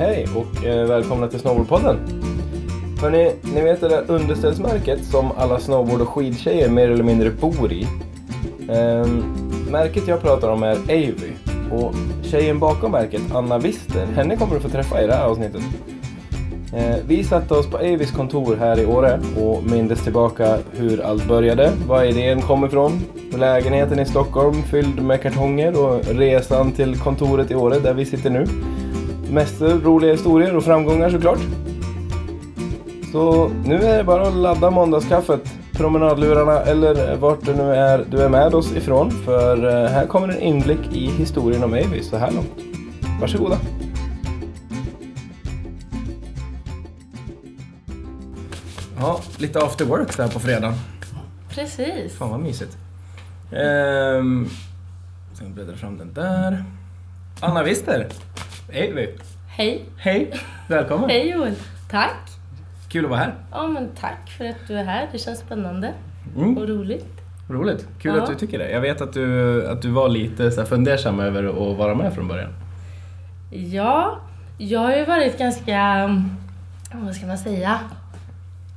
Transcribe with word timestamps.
Hej 0.00 0.26
och 0.36 0.64
eh, 0.64 0.86
välkomna 0.86 1.28
till 1.28 1.40
Snowboardpodden. 1.40 1.98
Hörrni, 3.00 3.32
ni 3.54 3.60
vet 3.60 3.80
det 3.80 3.88
där 3.88 4.04
underställsmärket 4.08 5.04
som 5.04 5.32
alla 5.36 5.60
snowboard 5.60 6.00
och 6.00 6.08
skidtjejer 6.08 6.68
mer 6.68 6.90
eller 6.90 7.04
mindre 7.04 7.30
bor 7.30 7.72
i? 7.72 7.86
Ehm, 8.68 9.22
märket 9.70 10.08
jag 10.08 10.22
pratar 10.22 10.50
om 10.50 10.62
är 10.62 10.76
Avy 10.76 11.32
och 11.72 11.94
tjejen 12.22 12.58
bakom 12.58 12.92
märket, 12.92 13.22
Anna 13.34 13.58
Wister, 13.58 14.06
henne 14.06 14.36
kommer 14.36 14.54
du 14.54 14.60
få 14.60 14.68
träffa 14.68 15.02
i 15.02 15.06
det 15.06 15.14
här 15.14 15.24
avsnittet. 15.24 15.62
Eh, 16.74 16.96
vi 17.06 17.24
satte 17.24 17.54
oss 17.54 17.66
på 17.70 17.76
Avys 17.76 18.10
kontor 18.10 18.56
här 18.56 18.80
i 18.80 18.86
Åre 18.86 19.20
och 19.40 19.62
mindes 19.70 20.04
tillbaka 20.04 20.58
hur 20.72 21.00
allt 21.00 21.28
började, 21.28 21.72
var 21.88 22.04
idén 22.04 22.42
kom 22.42 22.64
ifrån, 22.64 22.92
lägenheten 23.38 23.98
i 23.98 24.06
Stockholm 24.06 24.62
fylld 24.62 25.02
med 25.02 25.22
kartonger 25.22 25.84
och 25.84 26.04
resan 26.04 26.72
till 26.72 26.98
kontoret 26.98 27.50
i 27.50 27.54
Åre 27.54 27.78
där 27.78 27.94
vi 27.94 28.06
sitter 28.06 28.30
nu. 28.30 28.46
Mest 29.30 29.60
roliga 29.60 30.12
historier 30.12 30.56
och 30.56 30.64
framgångar 30.64 31.10
såklart. 31.10 31.38
Så 33.12 33.48
nu 33.64 33.74
är 33.74 33.98
det 33.98 34.04
bara 34.04 34.28
att 34.28 34.34
ladda 34.34 34.70
måndagskaffet, 34.70 35.52
promenadlurarna 35.72 36.60
eller 36.60 37.16
vart 37.16 37.44
det 37.44 37.54
nu 37.54 37.74
är 37.74 38.04
du 38.10 38.18
är 38.22 38.28
med 38.28 38.54
oss 38.54 38.72
ifrån. 38.72 39.10
För 39.10 39.84
eh, 39.84 39.90
här 39.90 40.06
kommer 40.06 40.28
en 40.28 40.40
inblick 40.40 40.92
i 40.92 41.06
historien 41.06 41.64
om 41.64 41.72
Avy 41.72 42.02
så 42.02 42.16
här 42.16 42.30
långt. 42.30 42.52
Varsågoda. 43.20 43.58
Ja, 48.98 49.20
lite 49.38 49.58
after 49.58 49.84
work 49.84 50.16
där 50.16 50.28
på 50.28 50.40
fredag. 50.40 50.74
Precis. 51.48 52.14
Fan 52.18 52.30
vad 52.30 52.40
mysigt. 52.40 52.76
Ehm, 53.52 54.48
ska 55.34 55.44
vi 55.44 55.50
bläddra 55.50 55.76
fram 55.76 55.98
den 55.98 56.14
där. 56.14 56.64
Anna 57.40 57.62
Wister, 57.62 58.08
Avy. 58.74 59.08
Hej. 59.48 59.84
Hej, 59.96 60.32
välkommen. 60.68 61.10
Hej 61.10 61.30
Joel. 61.30 61.54
Tack. 61.90 62.16
Kul 62.88 63.04
att 63.04 63.10
vara 63.10 63.20
här. 63.20 63.34
Ja 63.50 63.66
men 63.66 63.88
tack 64.00 64.30
för 64.38 64.44
att 64.44 64.56
du 64.68 64.74
är 64.78 64.84
här. 64.84 65.08
Det 65.12 65.18
känns 65.18 65.38
spännande 65.38 65.92
Mm. 66.36 66.58
och 66.58 66.68
roligt. 66.68 67.06
Roligt. 67.48 67.86
Kul 68.02 68.14
Ja. 68.16 68.22
att 68.22 68.28
du 68.30 68.34
tycker 68.34 68.58
det. 68.58 68.70
Jag 68.70 68.80
vet 68.80 69.00
att 69.00 69.12
du, 69.12 69.66
att 69.66 69.82
du 69.82 69.90
var 69.90 70.08
lite 70.08 70.50
så 70.50 70.60
här 70.60 70.66
fundersam 70.68 71.20
över 71.20 71.44
att 71.44 71.78
vara 71.78 71.94
med 71.94 72.14
från 72.14 72.28
början. 72.28 72.50
Ja, 73.50 74.18
jag 74.58 74.80
har 74.80 74.96
ju 74.96 75.04
varit 75.04 75.38
ganska, 75.38 76.08
vad 76.94 77.14
ska 77.14 77.26
man 77.26 77.38
säga, 77.38 77.78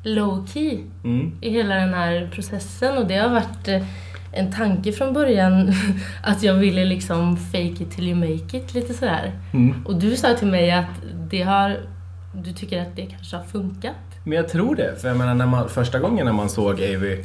low 0.03 0.45
key 0.47 0.79
Mm. 1.03 1.31
i 1.41 1.49
hela 1.49 1.75
den 1.75 1.93
här 1.93 2.29
processen 2.33 2.97
och 2.97 3.07
det 3.07 3.17
har 3.17 3.29
varit 3.29 3.67
eh, 3.67 3.83
en 4.33 4.51
tanke 4.51 4.91
från 4.91 5.13
början 5.13 5.73
att 6.23 6.43
jag 6.43 6.53
ville 6.53 6.85
liksom 6.85 7.37
fake 7.37 7.83
it 7.83 7.91
till 7.91 8.07
you 8.07 8.15
make 8.15 8.57
it 8.57 8.73
lite 8.73 8.93
sådär. 8.93 9.31
Mm. 9.53 9.85
Och 9.85 9.95
du 9.95 10.15
sa 10.15 10.33
till 10.33 10.47
mig 10.47 10.71
att 10.71 11.01
det 11.29 11.41
har, 11.41 11.77
du 12.33 12.53
tycker 12.53 12.81
att 12.81 12.95
det 12.95 13.05
kanske 13.05 13.35
har 13.35 13.43
funkat. 13.43 13.95
Men 14.23 14.37
jag 14.37 14.49
tror 14.49 14.75
det. 14.75 15.01
För 15.01 15.07
jag 15.07 15.17
menar, 15.17 15.33
när 15.33 15.45
man, 15.45 15.69
första 15.69 15.99
gången 15.99 16.25
när 16.25 16.33
man 16.33 16.49
såg 16.49 16.73
Avy 16.73 17.17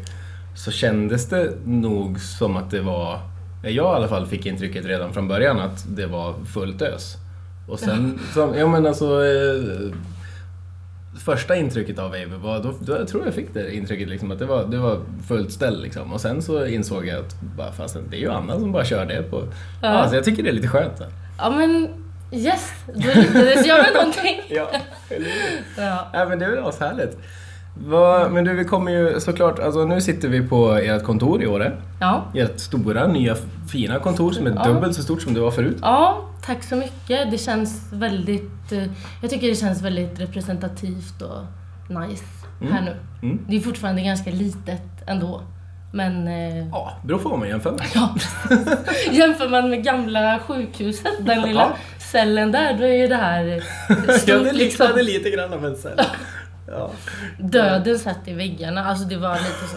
så 0.57 0.71
kändes 0.71 1.29
det 1.29 1.53
nog 1.65 2.21
som 2.21 2.57
att 2.57 2.71
det 2.71 2.81
var... 2.81 3.21
Jag 3.63 3.73
i 3.75 3.79
alla 3.79 4.09
fall 4.09 4.27
fick 4.27 4.47
intrycket 4.47 4.85
redan 4.85 5.13
från 5.13 5.29
början 5.29 5.61
att 5.61 5.97
det 5.97 6.07
var 6.07 6.35
fullt 6.45 6.83
ös. 6.83 7.17
Och 7.69 7.79
sen... 7.79 8.19
Så, 8.35 8.55
ja 8.57 8.67
men 8.67 8.87
alltså... 8.87 9.23
Första 11.25 11.57
intrycket 11.57 11.99
av 11.99 12.07
Avy 12.07 12.25
var... 12.25 12.63
Då, 12.63 12.75
då 12.81 12.93
jag 12.93 13.09
tror 13.09 13.25
jag 13.25 13.35
fick 13.35 13.55
det 13.55 13.75
intrycket 13.75 14.09
liksom 14.09 14.31
att 14.31 14.39
det 14.39 14.47
var, 14.47 14.65
det 14.65 14.79
var 14.79 15.01
fullt 15.29 15.53
ställ 15.53 15.83
liksom. 15.83 16.13
Och 16.13 16.21
sen 16.21 16.43
så 16.43 16.67
insåg 16.67 17.07
jag 17.07 17.19
att 17.19 17.41
bara, 17.57 17.73
fast 17.73 17.97
det 18.11 18.17
är 18.17 18.21
ju 18.21 18.31
Anna 18.31 18.59
som 18.59 18.73
bara 18.73 18.85
kör 18.85 19.07
det 19.07 19.23
på... 19.23 19.49
Ja. 19.83 19.93
Ja. 19.95 20.09
så 20.09 20.15
jag 20.15 20.25
tycker 20.25 20.43
det 20.43 20.49
är 20.49 20.53
lite 20.53 20.69
skönt. 20.69 21.03
Ja 21.39 21.51
men 21.51 21.89
yes, 22.33 22.71
då 22.87 23.09
lyckades 23.15 23.67
jag 23.67 23.79
med 23.79 23.95
någonting. 23.95 24.41
Ja, 24.49 24.71
eller? 25.11 25.29
Ja. 25.77 26.11
Ja, 26.13 26.25
men 26.29 26.39
det 26.39 26.45
är 26.45 26.51
väl 26.51 26.65
ashärligt. 26.65 27.19
Vad, 27.75 28.33
men 28.33 28.45
du, 28.45 28.55
vi 28.55 28.65
kommer 28.65 28.91
ju 28.93 29.21
såklart, 29.21 29.59
alltså 29.59 29.85
nu 29.85 30.01
sitter 30.01 30.29
vi 30.29 30.41
på 30.49 30.73
ert 30.73 31.03
kontor 31.05 31.43
i 31.43 31.47
Åre. 31.47 31.73
Ja. 32.01 32.25
Ert 32.35 32.59
stora, 32.61 33.07
nya, 33.07 33.37
fina 33.73 33.99
kontor 33.99 34.33
som 34.33 34.47
är 34.47 34.51
Ja. 34.57 34.65
dubbelt 34.65 34.97
så 34.97 35.03
stort 35.03 35.23
som 35.23 35.35
det 35.35 35.41
var 35.41 35.51
förut. 35.51 35.79
ja, 35.83 36.25
tack 36.47 36.63
så 36.65 36.77
mycket. 36.77 37.31
Det 37.31 37.39
känns 37.39 37.93
väldigt, 37.93 38.73
eh, 38.73 38.85
jag 39.23 39.31
tycker 39.31 39.49
det 39.49 39.55
känns 39.55 39.83
väldigt 39.83 40.21
representativt 40.21 41.23
och 41.23 41.45
nice 42.01 42.25
här 42.73 42.83
nu. 42.83 42.97
Mm. 43.23 43.39
Det 43.49 43.57
är 43.57 43.61
fortfarande 43.61 44.03
ganska 44.03 44.31
litet 44.31 44.83
ändå. 45.07 45.43
Men 45.93 46.29
eh, 46.29 46.69
Ja, 46.69 46.93
beror 47.05 47.19
på 47.19 47.29
vad 47.29 47.39
man 47.39 47.49
jämför 47.49 47.71
med. 47.71 47.81
ja, 47.95 48.15
jämför 49.13 49.49
man 49.49 49.71
med 49.71 49.85
gamla 49.85 50.39
sjukhuset, 50.47 51.13
den 51.27 51.43
lilla 51.43 51.61
Ja. 51.61 51.77
cellen 52.13 52.53
där, 52.53 52.75
då 52.79 52.85
är 52.85 52.93
ju 52.97 53.07
det 53.07 53.17
här 53.17 53.47
eh, 53.49 53.63
Ja, 54.09 54.13
stort 54.13 54.45
det 54.45 54.53
liksom. 54.53 54.87
liknade 54.87 55.03
lite 55.03 55.31
grann 55.31 55.53
av 55.53 55.65
en 55.67 55.77
cell. 55.77 56.01
Ja. 56.71 56.91
Döden 57.39 57.99
satt 57.99 58.29
i 58.29 58.33
väggarna, 58.33 58.85
alltså 58.85 59.05
det 59.05 59.17
var 59.17 59.35
lite 59.35 59.69
så. 59.71 59.77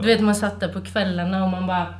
Du 0.00 0.06
vet 0.06 0.20
man 0.20 0.34
satt 0.34 0.60
där 0.60 0.68
på 0.68 0.80
kvällarna 0.80 1.44
och 1.44 1.50
man 1.50 1.66
bara 1.66 1.94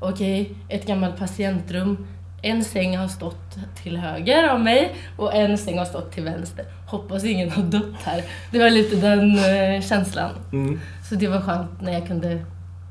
Okej, 0.00 0.54
ett 0.68 0.86
gammalt 0.86 1.18
patientrum. 1.18 2.06
En 2.42 2.64
säng 2.64 2.98
har 2.98 3.08
stått 3.08 3.56
till 3.82 3.96
höger 3.96 4.48
av 4.48 4.60
mig 4.60 4.96
och 5.16 5.34
en 5.34 5.58
säng 5.58 5.78
har 5.78 5.84
stått 5.84 6.12
till 6.12 6.22
vänster. 6.22 6.64
Hoppas 6.86 7.24
ingen 7.24 7.50
har 7.50 7.62
dött 7.62 8.02
här. 8.04 8.22
Det 8.52 8.58
var 8.58 8.70
lite 8.70 8.96
den 8.96 9.38
eh, 9.38 9.82
känslan. 9.82 10.30
Mm. 10.52 10.80
Så 11.08 11.14
det 11.14 11.28
var 11.28 11.40
skönt 11.40 11.80
när, 11.80 11.92
jag 11.92 12.06
kunde, 12.06 12.44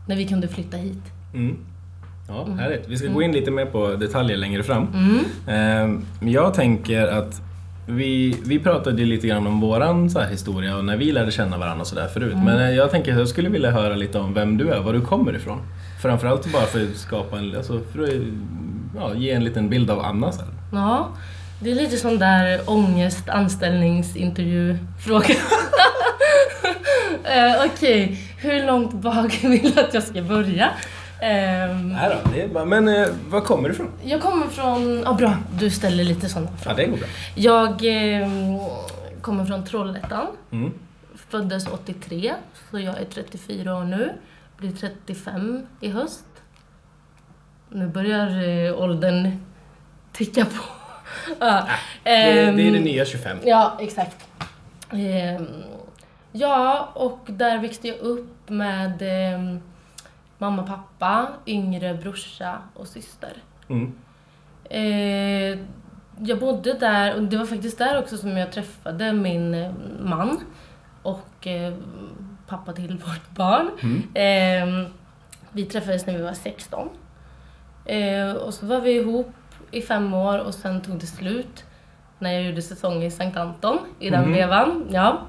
när 0.07 0.15
vi 0.15 0.27
kunde 0.27 0.47
flytta 0.47 0.77
hit. 0.77 1.03
Mm. 1.33 1.57
Ja, 2.27 2.45
härligt. 2.45 2.87
Vi 2.87 2.97
ska 2.97 3.07
gå 3.07 3.21
in 3.21 3.31
lite 3.31 3.51
mer 3.51 3.65
på 3.65 3.95
detaljer 3.95 4.37
längre 4.37 4.63
fram. 4.63 4.87
Mm. 4.93 6.01
Men 6.19 6.31
jag 6.31 6.53
tänker 6.53 7.07
att 7.07 7.41
vi, 7.87 8.37
vi 8.45 8.59
pratade 8.59 9.05
lite 9.05 9.27
grann 9.27 9.47
om 9.47 9.59
våran 9.59 10.09
så 10.09 10.19
här 10.19 10.29
historia 10.29 10.77
och 10.77 10.85
när 10.85 10.97
vi 10.97 11.11
lärde 11.11 11.31
känna 11.31 11.57
varandra 11.57 11.81
och 11.81 11.87
sådär 11.87 12.07
förut. 12.07 12.35
Men 12.45 12.59
eh, 12.59 12.69
jag 12.69 12.91
tänker 12.91 13.11
att 13.11 13.19
jag 13.19 13.27
skulle 13.27 13.49
vilja 13.49 13.71
höra 13.71 13.95
lite 13.95 14.19
om 14.19 14.33
vem 14.33 14.57
du 14.57 14.69
är, 14.69 14.79
var 14.79 14.93
du 14.93 15.01
kommer 15.01 15.35
ifrån. 15.35 15.61
Framförallt 16.01 16.53
bara 16.53 16.65
för 16.65 16.83
att 16.83 16.97
skapa 16.97 17.37
en, 17.37 17.55
alltså 17.57 17.81
för 17.93 18.03
att 18.03 18.09
ja, 18.95 19.13
ge 19.15 19.31
en 19.31 19.43
liten 19.43 19.69
bild 19.69 19.89
av 19.89 19.99
Anna 19.99 20.31
sen. 20.31 20.47
Ja, 20.71 21.09
det 21.59 21.71
är 21.71 21.75
lite 21.75 21.97
sån 21.97 22.19
där 22.19 22.61
ångest 22.65 23.29
anställningsintervju-fråga. 23.29 25.29
eh, 27.23 27.65
Okej, 27.65 28.19
hur 28.37 28.67
långt 28.67 28.93
bak 28.93 29.39
vill 29.43 29.71
du 29.75 29.81
att 29.81 29.93
jag 29.93 30.03
ska 30.03 30.21
börja? 30.21 30.69
Ehm, 31.21 31.89
Nej 31.93 32.09
då, 32.23 32.29
det 32.31 32.41
är 32.41 32.47
bara, 32.47 32.65
men 32.65 32.87
eh, 32.87 33.07
var 33.29 33.41
kommer 33.41 33.69
du 33.69 33.75
ifrån? 33.75 33.91
jag 34.03 34.21
kommer 34.21 34.47
från... 34.47 35.01
Ja, 35.05 35.13
bra. 35.13 35.37
Du 35.59 35.69
ställer 35.69 36.03
lite 36.03 36.29
sådana 36.29 36.47
Ja, 36.51 36.57
frågor. 36.57 36.77
det 36.77 36.85
går 36.85 36.97
bra. 36.97 37.07
Jag 37.35 37.81
ehm, 37.83 38.57
kommer 39.21 39.45
från 39.45 39.65
Trollhättan. 39.65 40.27
Mm. 40.51 40.71
Föddes 41.29 41.67
83, 41.67 42.33
så 42.71 42.79
jag 42.79 42.97
är 43.01 43.05
34 43.05 43.75
år 43.77 43.83
nu. 43.83 44.11
Blir 44.57 44.71
35 44.71 45.65
i 45.81 45.89
höst. 45.89 46.25
Nu 47.69 47.87
börjar 47.87 48.43
eh, 48.67 48.79
åldern 48.81 49.31
ticka 50.13 50.45
på. 50.45 50.63
ja, 51.39 51.67
Det, 52.03 52.11
det 52.11 52.67
är 52.67 52.71
det 52.71 52.79
nya 52.79 53.05
25. 53.05 53.37
Ja, 53.45 53.77
exakt. 53.79 54.27
Ehm, 54.91 55.47
ja, 56.31 56.89
och 56.93 57.19
där 57.27 57.57
växte 57.59 57.87
jag 57.87 57.97
upp 57.97 58.49
med 58.49 59.01
mamma, 60.37 60.63
pappa, 60.63 61.27
yngre 61.47 61.93
brorsa 61.93 62.57
och 62.73 62.87
syster. 62.87 63.33
Mm. 63.67 63.93
Eh, 64.69 65.59
jag 66.19 66.39
bodde 66.39 66.73
där, 66.73 67.15
och 67.15 67.23
det 67.23 67.37
var 67.37 67.45
faktiskt 67.45 67.77
där 67.77 67.99
också 67.99 68.17
som 68.17 68.37
jag 68.37 68.51
träffade 68.51 69.13
min 69.13 69.53
eh, 69.53 69.71
man 69.99 70.39
och 71.01 71.47
eh, 71.47 71.73
pappa 72.47 72.73
till 72.73 72.97
vårt 73.05 73.29
barn. 73.35 73.69
Mm. 73.83 74.83
Eh, 74.83 74.89
vi 75.51 75.65
träffades 75.65 76.05
när 76.05 76.17
vi 76.17 76.23
var 76.23 76.33
16. 76.33 76.89
Eh, 77.85 78.31
och 78.31 78.53
så 78.53 78.65
var 78.65 78.81
vi 78.81 78.91
ihop 78.91 79.31
i 79.71 79.81
fem 79.81 80.13
år 80.13 80.39
och 80.39 80.53
sen 80.53 80.81
tog 80.81 80.99
det 80.99 81.05
slut 81.07 81.63
när 82.19 82.31
jag 82.33 82.43
gjorde 82.43 82.61
säsong 82.61 83.03
i 83.03 83.11
Sankt 83.11 83.37
Anton 83.37 83.79
i 83.99 84.09
den 84.09 84.21
Mhm. 84.23 84.33
vevan. 84.33 84.87
Ja. 84.91 85.21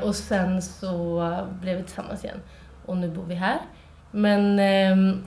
och 0.02 0.14
sen 0.14 0.62
så 0.62 1.46
blev 1.60 1.76
vi 1.76 1.82
tillsammans 1.82 2.24
igen 2.24 2.40
och 2.88 2.96
nu 2.96 3.08
bor 3.08 3.24
vi 3.24 3.34
här. 3.34 3.58
Men 4.10 4.58
ehm, 4.58 5.24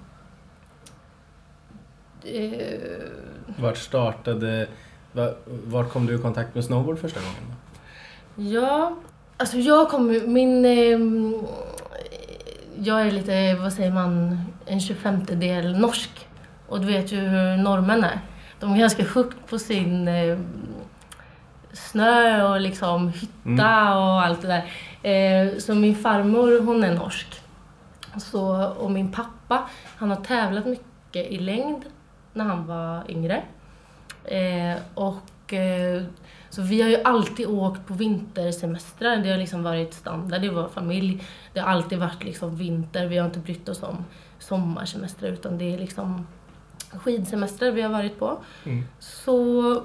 eh, 2.24 2.78
Vart 3.58 3.78
startade... 3.78 4.68
va- 5.12 5.34
Vart 5.46 5.90
kom 5.92 6.06
du 6.06 6.16
i 6.16 6.18
kontakt 6.18 6.56
med 6.56 6.64
snowboard 6.66 7.00
första 7.00 7.20
gången? 7.20 7.56
Ja, 8.54 8.96
alltså 9.38 9.58
jag 9.58 9.90
kommer... 9.90 10.28
Min... 10.28 10.66
ehm, 10.66 11.36
jag 12.78 13.02
är 13.02 13.12
lite, 13.12 13.56
vad 13.56 13.74
säger 13.74 13.92
man, 13.92 14.42
en 14.66 14.80
25-del 14.80 15.78
norsk. 15.80 16.28
Och 16.68 16.80
du 16.82 16.88
vet 16.88 17.12
ju 17.12 17.18
hur 17.20 17.58
norrmän 17.58 18.04
är. 18.04 18.20
De 18.60 18.74
är 18.74 18.78
ganska 18.78 19.04
högt 19.04 19.38
på 19.50 19.60
sin 19.60 20.08
eh, 20.08 20.40
snö 21.74 22.44
och 22.54 22.62
liksom 22.62 23.10
hytta 23.10 23.98
och 23.98 24.22
allt 24.22 24.42
det 24.42 24.48
där. 24.48 24.64
Eh, 25.12 25.58
så 25.58 25.76
min 25.76 25.96
farmor, 25.96 26.62
hon 26.62 26.84
är 26.84 26.96
norsk. 26.96 27.41
Så, 28.18 28.68
och 28.68 28.92
min 28.92 29.12
pappa, 29.12 29.70
han 29.98 30.10
har 30.10 30.18
tävlat 30.18 30.66
mycket 30.66 31.32
i 31.32 31.38
längd 31.38 31.86
när 32.34 32.46
han 32.46 32.68
var 32.68 33.12
yngre. 33.12 33.44
Eh, 34.24 34.82
och 34.94 35.54
eh, 35.54 36.04
så 36.50 36.62
vi 36.62 36.82
har 36.82 36.90
ju 36.90 37.04
alltid 37.04 37.48
åkt 37.48 37.88
på 37.88 37.94
vintersemestrar. 37.94 39.18
Det 39.18 39.30
har 39.30 39.38
liksom 39.38 39.64
varit 39.64 39.94
standard 39.94 40.44
i 40.44 40.50
vår 40.50 40.68
familj. 40.68 41.24
Det 41.54 41.60
har 41.60 41.68
alltid 41.68 42.00
varit 42.00 42.24
liksom 42.24 42.56
vinter. 42.56 43.08
Vi 43.08 43.18
har 43.18 43.26
inte 43.26 43.40
brytt 43.40 43.70
oss 43.70 43.84
om 43.84 44.06
sommarsemestrar 44.40 45.30
utan 45.30 45.58
det 45.58 45.74
är 45.74 45.78
liksom 45.78 46.28
skidsemestrar 46.92 47.72
vi 47.72 47.82
har 47.82 47.90
varit 47.90 48.20
på. 48.20 48.38
Mm. 48.64 48.84
Så 49.00 49.84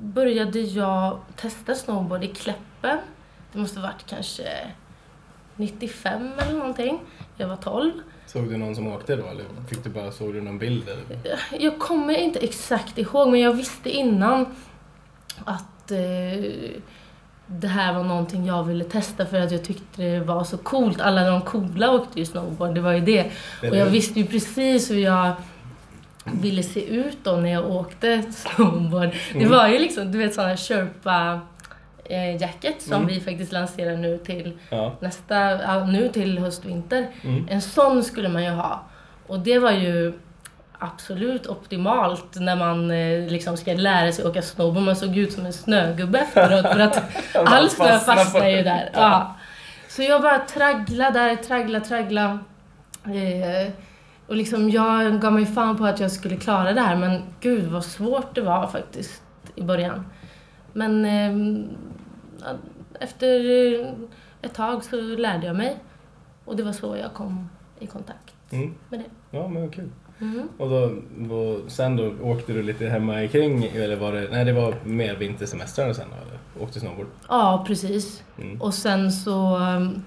började 0.00 0.60
jag 0.60 1.18
testa 1.36 1.74
snowboard 1.74 2.24
i 2.24 2.28
Kläppen. 2.28 2.98
Det 3.52 3.58
måste 3.58 3.80
ha 3.80 3.86
varit 3.86 4.06
kanske 4.06 4.72
95 5.56 6.32
eller 6.38 6.58
någonting. 6.58 7.00
Jag 7.38 7.48
var 7.48 7.56
12. 7.56 7.90
Såg 8.26 8.48
du 8.50 8.56
någon 8.56 8.74
som 8.76 8.86
åkte 8.86 9.16
då 9.16 9.26
eller 9.26 9.44
fick 9.68 9.84
du 9.84 9.90
bara, 9.90 10.12
såg 10.12 10.34
du 10.34 10.40
någon 10.40 10.58
bild? 10.58 10.88
Eller? 10.88 11.38
Jag 11.58 11.78
kommer 11.78 12.14
inte 12.18 12.38
exakt 12.38 12.98
ihåg 12.98 13.28
men 13.30 13.40
jag 13.40 13.52
visste 13.52 13.90
innan 13.90 14.46
att 15.44 15.90
eh, 15.90 16.50
det 17.46 17.68
här 17.68 17.94
var 17.94 18.02
någonting 18.04 18.46
jag 18.46 18.64
ville 18.64 18.84
testa 18.84 19.26
för 19.26 19.40
att 19.40 19.52
jag 19.52 19.64
tyckte 19.64 20.02
det 20.02 20.20
var 20.20 20.44
så 20.44 20.58
coolt. 20.58 21.00
Alla 21.00 21.30
de 21.30 21.40
coola 21.40 21.90
åkte 21.92 22.18
ju 22.18 22.24
snowboard, 22.26 22.74
det 22.74 22.80
var 22.80 22.92
ju 22.92 23.00
det. 23.00 23.24
Och 23.70 23.76
jag 23.76 23.86
visste 23.86 24.20
ju 24.20 24.26
precis 24.26 24.90
hur 24.90 24.98
jag 24.98 25.32
ville 26.24 26.62
se 26.62 26.86
ut 26.86 27.18
då 27.22 27.32
när 27.36 27.52
jag 27.52 27.70
åkte 27.70 28.22
snowboard. 28.32 29.10
Det 29.32 29.38
Mm. 29.38 29.50
var 29.50 29.68
ju 29.68 29.78
liksom, 29.78 30.12
du 30.12 30.18
vet 30.18 30.34
sådana 30.34 30.56
Sherpa 30.56 31.40
jacket 32.40 32.82
som 32.82 32.92
Mm. 32.94 33.06
vi 33.06 33.20
faktiskt 33.20 33.52
lanserar 33.52 33.96
nu 33.96 34.18
till 34.18 34.58
Ja. 34.70 34.92
nästa, 35.00 35.84
nu 35.84 36.08
till 36.08 36.38
höst-vinter. 36.38 37.06
Mm. 37.24 37.46
En 37.50 37.62
sån 37.62 38.04
skulle 38.04 38.28
man 38.28 38.44
ju 38.44 38.50
ha. 38.50 38.82
Och 39.26 39.40
det 39.40 39.58
var 39.58 39.70
ju 39.72 40.12
absolut 40.78 41.46
optimalt 41.46 42.34
när 42.40 42.56
man 42.56 42.90
eh, 42.90 43.26
liksom 43.30 43.56
ska 43.56 43.72
lära 43.72 44.12
sig 44.12 44.24
åka 44.26 44.42
snowboard. 44.42 44.84
Man 44.84 44.96
såg 44.96 45.16
ut 45.16 45.32
som 45.32 45.46
en 45.46 45.52
snögubbe 45.52 46.18
efteråt 46.18 46.72
för 46.72 46.78
att 46.80 47.02
all 47.34 47.70
snö 47.70 47.98
fastnar 47.98 48.48
ju 48.48 48.62
där. 48.62 48.90
Ja. 48.94 49.34
Så 49.88 50.02
jag 50.02 50.22
bara 50.22 50.38
traggla 50.38 51.10
där, 51.10 51.36
traggla, 51.36 51.80
traggla. 51.80 52.38
Eh, 53.04 53.72
och 54.26 54.36
liksom 54.36 54.70
jag 54.70 55.20
gav 55.20 55.32
mig 55.32 55.46
fan 55.46 55.76
på 55.76 55.84
att 55.86 56.00
jag 56.00 56.10
skulle 56.10 56.36
klara 56.36 56.72
det 56.72 56.80
här 56.80 56.96
men 56.96 57.22
gud 57.40 57.64
vad 57.64 57.84
svårt 57.84 58.34
det 58.34 58.40
var 58.40 58.66
faktiskt 58.66 59.22
i 59.54 59.62
början. 59.62 60.06
Men 60.72 61.04
eh, 61.04 61.66
efter 63.00 63.50
eh, 63.80 63.86
ett 64.42 64.54
tag 64.54 64.84
så 64.84 64.96
lärde 65.00 65.46
jag 65.46 65.56
mig 65.56 65.76
och 66.44 66.56
det 66.56 66.62
var 66.62 66.72
så 66.72 66.96
jag 66.96 67.14
kom 67.14 67.48
i 67.78 67.86
kontakt 67.86 68.34
Mm. 68.50 68.74
med 68.88 69.00
det. 69.00 69.38
Ja 69.38 69.48
men 69.48 69.70
kul. 69.70 69.90
Mm. 70.20 70.48
Och 70.58 70.70
då, 70.70 70.94
då, 71.18 71.60
sen 71.68 71.96
då 71.96 72.12
åkte 72.22 72.52
du 72.52 72.62
lite 72.62 72.86
hemma 72.86 73.26
kring 73.28 73.64
eller 73.64 73.96
var 73.96 74.12
det, 74.12 74.28
nej 74.30 74.44
det 74.44 74.52
var 74.52 74.74
mer 74.84 75.16
vintersemestrarna 75.16 75.94
sen 75.94 76.06
då, 76.10 76.16
eller? 76.28 76.64
Åkte 76.66 76.80
snowboard? 76.80 77.06
Ja, 77.28 77.64
precis. 77.66 78.22
Mm. 78.38 78.60
Och 78.62 78.74
sen 78.74 79.12
så 79.12 79.56
um, 79.58 80.02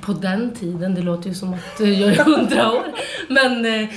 på 0.00 0.12
den 0.12 0.54
tiden, 0.54 0.94
det 0.94 1.02
låter 1.02 1.28
ju 1.28 1.34
som 1.34 1.54
att 1.54 1.80
eh, 1.80 2.00
jag 2.00 2.10
är 2.12 2.24
hundra 2.24 2.72
år, 2.72 2.84
men 3.28 3.64
eh, 3.66 3.88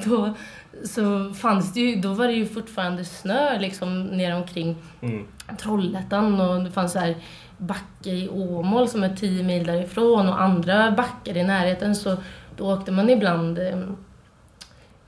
då 0.08 0.34
så 0.84 1.34
fanns 1.34 1.74
det 1.74 1.80
ju, 1.80 2.00
då 2.00 2.14
var 2.14 2.26
det 2.26 2.32
ju 2.32 2.46
fortfarande 2.46 3.04
snö 3.04 3.58
liksom 3.58 4.04
ner 4.06 4.36
omkring 4.36 4.76
Mm. 5.00 5.26
Trollhättan 5.58 6.40
och 6.40 6.64
det 6.64 6.70
fanns 6.70 6.92
så 6.92 6.98
här 6.98 7.16
backe 7.58 8.10
i 8.10 8.28
Åmål 8.28 8.88
som 8.88 9.02
är 9.02 9.16
10 9.16 9.42
mil 9.42 9.66
därifrån 9.66 10.28
och 10.28 10.42
andra 10.42 10.90
backar 10.90 11.36
i 11.36 11.42
närheten 11.44 11.94
så 11.96 12.16
då 12.56 12.72
åkte 12.72 12.92
man 12.92 13.10
ibland 13.10 13.58
eh, 13.58 13.78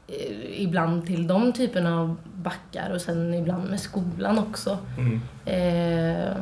eh, 0.08 0.62
ibland 0.62 1.06
till 1.06 1.26
de 1.26 1.52
typerna 1.52 2.00
av 2.00 2.16
backar 2.34 2.90
och 2.94 3.00
sen 3.00 3.34
ibland 3.34 3.70
med 3.70 3.81
skolan 3.81 4.38
också. 4.38 4.78
Mm. 4.99 5.20
Eh, 5.44 6.37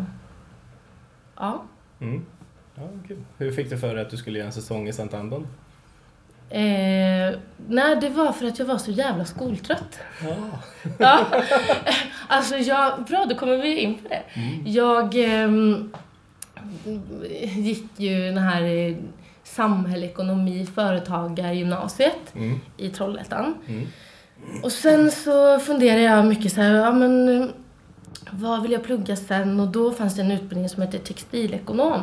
ja. 1.36 1.64
Mm. 2.00 2.24
Ja. 2.74 2.82
Hur 3.38 3.52
fick 3.52 3.70
du 3.70 3.78
för 3.78 3.94
dig 3.94 4.04
att 4.04 4.10
du 4.10 4.16
skulle 4.16 4.38
göra 4.38 4.46
en 4.46 4.52
säsong 4.52 4.88
i 4.88 4.92
Sankt 4.92 5.14
Anton? 5.14 5.46
Eh, 6.50 7.38
nej, 7.68 7.96
det 8.00 8.08
var 8.08 8.32
för 8.32 8.46
att 8.46 8.58
jag 8.58 8.66
var 8.66 8.78
så 8.78 8.90
jävla 8.90 9.24
skoltrött. 9.24 9.98
Ja. 10.22 10.36
Ja. 10.98 11.26
Alltså 12.28 12.56
jag, 12.56 13.04
bra, 13.04 13.26
då 13.28 13.34
kommer 13.34 13.56
vi 13.56 13.78
in 13.78 13.94
på 13.94 14.08
det. 14.08 14.22
Jag 14.64 15.14
ehm, 15.14 15.92
gick 17.56 17.84
ju 17.96 18.18
den 18.24 18.38
här 18.38 18.62
eh, 18.62 18.96
samhällsekonomi 19.44 20.66
företagargymnasiet 20.74 22.34
Mm. 22.34 22.60
i 22.76 22.88
Trollhättan. 22.90 23.54
Mm. 23.68 23.86
Och 24.62 24.72
sen 24.72 25.10
så 25.10 25.58
funderade 25.58 26.02
jag 26.02 26.26
mycket 26.26 26.52
så 26.52 26.60
här, 26.60 26.74
ja 26.74 26.92
men 26.92 27.42
eh, 27.42 27.48
vad 28.30 28.62
vill 28.62 28.72
jag 28.72 28.84
plugga 28.84 29.16
sen? 29.16 29.60
Och 29.60 29.68
då 29.68 29.92
fanns 29.92 30.16
det 30.16 30.22
en 30.22 30.30
utbildning 30.30 30.68
som 30.68 30.82
heter 30.82 30.98
textilekonom 30.98 32.00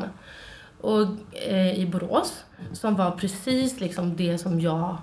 och, 0.82 1.08
eh, 1.32 1.80
i 1.80 1.86
Borås 1.86 2.44
som 2.74 2.96
var 2.96 3.12
precis 3.12 3.80
liksom 3.80 4.16
det 4.16 4.38
som 4.38 4.60
jag 4.60 4.98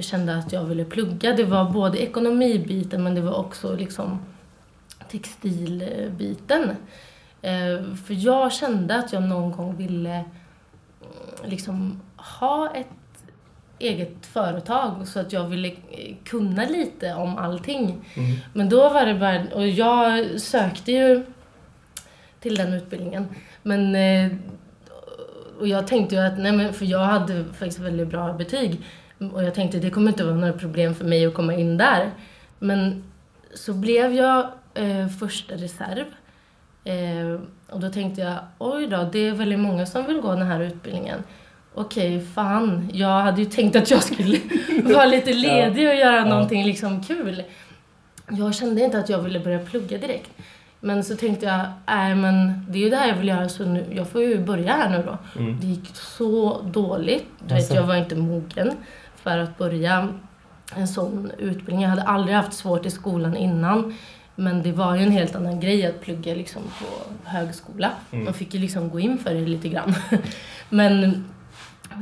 kände 0.00 0.36
att 0.36 0.52
jag 0.52 0.64
ville 0.64 0.84
plugga. 0.84 1.32
Det 1.32 1.44
var 1.44 1.70
både 1.70 1.98
ekonomibiten 2.02 3.02
men 3.02 3.14
det 3.14 3.20
var 3.20 3.34
också 3.34 3.76
liksom 3.76 4.18
textilbiten. 5.10 6.70
Eh, 7.42 7.94
för 8.06 8.14
jag 8.24 8.52
kände 8.52 8.98
att 8.98 9.12
jag 9.12 9.22
någon 9.22 9.52
gång 9.52 9.76
ville 9.76 10.14
mm, 10.14 10.24
liksom 11.44 12.00
ha 12.16 12.72
ett 12.74 12.86
eget 13.78 14.26
företag 14.26 15.08
så 15.08 15.20
att 15.20 15.32
jag 15.32 15.48
ville 15.48 15.68
eh, 15.68 16.14
kunna 16.24 16.64
lite 16.64 17.14
om 17.14 17.38
allting. 17.38 18.04
Mm. 18.14 18.36
Men 18.52 18.68
då 18.68 18.88
var 18.88 19.06
det 19.06 19.14
bara, 19.14 19.54
och 19.54 19.68
jag 19.68 20.40
sökte 20.40 20.92
ju 20.92 21.24
till 22.40 22.56
den 22.56 22.72
utbildningen. 22.72 23.28
Men, 23.62 23.94
eh, 23.94 24.38
och 25.62 25.68
jag 25.68 25.86
tänkte 25.86 26.14
ju 26.14 26.20
att, 26.20 26.38
nej 26.38 26.52
men 26.52 26.72
för 26.74 26.84
jag 26.86 26.98
hade 26.98 27.44
faktiskt 27.44 27.78
väldigt 27.78 28.08
bra 28.08 28.32
betyg. 28.32 28.80
Och 29.32 29.44
jag 29.44 29.54
tänkte 29.54 29.78
det 29.78 29.90
kommer 29.90 30.08
inte 30.10 30.24
vara 30.24 30.34
några 30.34 30.52
problem 30.52 30.94
för 30.94 31.04
mig 31.04 31.26
att 31.26 31.34
komma 31.34 31.54
in 31.54 31.76
där. 31.78 32.10
Men 32.58 33.04
så 33.54 33.72
blev 33.72 34.12
jag 34.14 34.46
eh, 34.74 35.08
första 35.20 35.54
reserv. 35.54 36.04
Eh, 36.84 37.40
och 37.68 37.80
då 37.80 37.88
tänkte 37.90 38.20
jag, 38.20 38.34
oj 38.58 38.86
då, 38.86 39.08
det 39.12 39.18
är 39.18 39.32
väldigt 39.32 39.58
många 39.58 39.86
som 39.86 40.06
vill 40.06 40.20
gå 40.20 40.34
den 40.34 40.46
här 40.46 40.60
utbildningen. 40.60 41.18
Okej, 41.74 42.20
fan. 42.34 42.90
Jag 42.92 43.20
hade 43.20 43.40
ju 43.42 43.46
tänkt 43.46 43.76
att 43.76 43.90
jag 43.90 44.02
skulle 44.02 44.38
vara 44.94 45.04
lite 45.06 45.32
ledig 45.32 45.88
och 45.88 45.94
göra 45.94 46.16
Ja. 46.16 46.24
någonting 46.24 46.64
liksom 46.64 47.02
kul. 47.04 47.42
Jag 48.30 48.54
kände 48.54 48.80
inte 48.84 48.98
att 48.98 49.08
jag 49.08 49.18
ville 49.18 49.40
börja 49.40 49.58
plugga 49.58 49.98
direkt. 49.98 50.30
Men 50.84 51.04
så 51.04 51.16
tänkte 51.16 51.46
jag, 51.46 51.60
nej 51.86 52.14
men 52.14 52.66
det 52.68 52.78
är 52.78 52.82
ju 52.82 52.90
det 52.90 52.96
här 52.96 53.08
jag 53.08 53.16
vill 53.16 53.28
göra 53.28 53.48
så 53.48 53.64
nu, 53.64 53.86
jag 53.96 54.08
får 54.08 54.22
ju 54.22 54.44
börja 54.44 54.72
här 54.72 54.90
nu 54.90 55.04
då. 55.06 55.40
Mm. 55.40 55.60
Det 55.60 55.66
gick 55.66 55.96
så 55.96 56.62
dåligt. 56.62 57.26
Du 57.38 57.44
vet, 57.44 57.52
Alltså. 57.52 57.74
jag 57.74 57.82
var 57.82 57.96
inte 57.96 58.16
mogen 58.16 58.72
för 59.16 59.38
att 59.38 59.58
börja 59.58 60.08
en 60.74 60.88
sån 60.88 61.30
utbildning. 61.38 61.82
Jag 61.82 61.88
hade 61.90 62.02
aldrig 62.02 62.36
haft 62.36 62.52
svårt 62.52 62.86
i 62.86 62.90
skolan 62.90 63.36
innan. 63.36 63.94
Men 64.34 64.62
det 64.62 64.72
var 64.72 64.96
ju 64.96 65.02
en 65.02 65.10
helt 65.10 65.34
annan 65.34 65.60
grej 65.60 65.86
att 65.86 66.00
plugga 66.00 66.34
liksom 66.34 66.62
på 66.62 66.86
högskola. 67.30 67.90
Mm. 68.10 68.24
Man 68.24 68.34
fick 68.34 68.54
ju 68.54 68.60
liksom 68.60 68.90
gå 68.90 69.00
in 69.00 69.18
för 69.18 69.34
det 69.34 69.40
lite 69.40 69.68
grann. 69.68 69.94
Men 70.68 71.04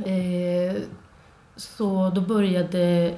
eh, 0.05 0.81
så 1.55 2.09
då 2.15 2.21
började 2.21 3.13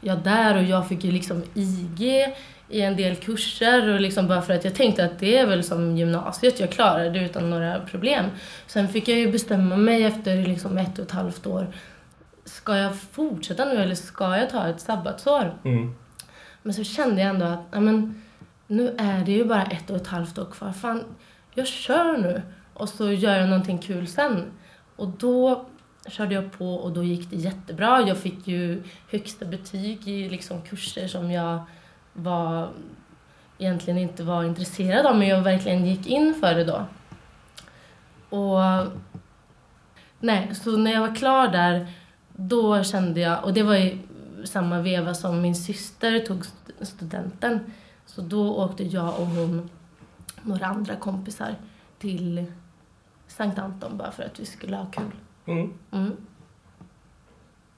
jag 0.00 0.18
där 0.18 0.56
och 0.56 0.62
jag 0.62 0.88
fick 0.88 1.04
ju 1.04 1.12
liksom 1.12 1.42
IG 1.54 2.34
i 2.68 2.80
en 2.80 2.96
del 2.96 3.16
kurser 3.16 3.88
och 3.88 4.00
liksom 4.00 4.28
bara 4.28 4.42
för 4.42 4.54
att 4.54 4.64
jag 4.64 4.74
tänkte 4.74 5.04
att 5.04 5.18
det 5.18 5.36
är 5.36 5.46
väl 5.46 5.64
som 5.64 5.96
gymnasiet, 5.96 6.60
jag 6.60 6.70
klarar 6.70 7.10
det 7.10 7.24
utan 7.24 7.50
några 7.50 7.80
problem. 7.80 8.24
Sen 8.66 8.88
fick 8.88 9.08
jag 9.08 9.18
ju 9.18 9.32
bestämma 9.32 9.76
mig 9.76 10.04
efter 10.04 10.36
liksom 10.36 10.78
ett 10.78 10.98
och 10.98 11.04
ett 11.04 11.10
halvt 11.10 11.46
år. 11.46 11.74
Ska 12.44 12.76
jag 12.76 12.96
fortsätta 13.00 13.64
nu 13.64 13.82
eller 13.82 13.94
ska 13.94 14.36
jag 14.36 14.50
ta 14.50 14.68
ett 14.68 14.80
sabbatsår? 14.80 15.54
Mm. 15.64 15.94
Men 16.62 16.74
så 16.74 16.84
kände 16.84 17.20
jag 17.20 17.30
ändå 17.30 17.46
att 17.46 17.64
ja, 17.70 17.80
men, 17.80 18.22
nu 18.66 18.94
är 18.98 19.24
det 19.24 19.32
ju 19.32 19.44
bara 19.44 19.62
ett 19.62 19.90
och 19.90 19.96
ett 19.96 20.06
halvt 20.06 20.38
år 20.38 20.44
kvar. 20.44 20.72
Fan, 20.72 21.04
jag 21.54 21.66
kör 21.66 22.16
nu 22.16 22.42
och 22.74 22.88
så 22.88 23.12
gör 23.12 23.38
jag 23.38 23.48
någonting 23.48 23.78
kul 23.78 24.06
sen. 24.06 24.52
Och 24.96 25.08
då 25.08 25.66
körde 26.08 26.34
jag 26.34 26.52
på 26.52 26.74
och 26.74 26.92
då 26.92 27.04
gick 27.04 27.30
det 27.30 27.36
jättebra. 27.36 28.00
Jag 28.08 28.18
fick 28.18 28.46
ju 28.46 28.82
högsta 29.10 29.44
betyg 29.44 30.08
i 30.08 30.28
liksom 30.28 30.62
kurser 30.62 31.08
som 31.08 31.30
jag 31.30 31.62
var 32.14 32.68
egentligen 33.58 33.98
inte 33.98 34.22
var 34.24 34.44
intresserad 34.44 35.06
av 35.06 35.16
men 35.18 35.28
jag 35.28 35.42
verkligen 35.42 35.86
gick 35.86 36.06
in 36.06 36.34
för 36.40 36.54
det 36.54 36.64
då. 36.64 36.84
Och 38.36 38.86
nej, 40.20 40.54
så 40.54 40.76
när 40.76 40.92
jag 40.92 41.00
var 41.00 41.14
klar 41.14 41.48
där 41.48 41.86
då 42.36 42.82
kände 42.82 43.20
jag, 43.20 43.44
och 43.44 43.52
det 43.54 43.62
var 43.62 43.74
i 43.74 43.98
samma 44.44 44.80
veva 44.80 45.14
som 45.14 45.40
min 45.42 45.54
syster 45.54 46.18
tog 46.18 46.40
st- 46.40 46.84
studenten. 46.86 47.60
Så 48.06 48.20
då 48.22 48.56
åkte 48.56 48.84
jag 48.84 49.20
och 49.20 49.26
hon, 49.26 49.70
några 50.42 50.66
andra 50.66 50.96
kompisar, 50.96 51.54
till 51.98 52.44
Sankt 53.26 53.58
Anton 53.58 53.96
bara 53.98 54.10
för 54.12 54.22
att 54.22 54.40
vi 54.40 54.44
skulle 54.46 54.76
ha 54.76 54.86
kul. 54.86 55.10
Mm. 55.46 55.72
Mm. 55.90 56.16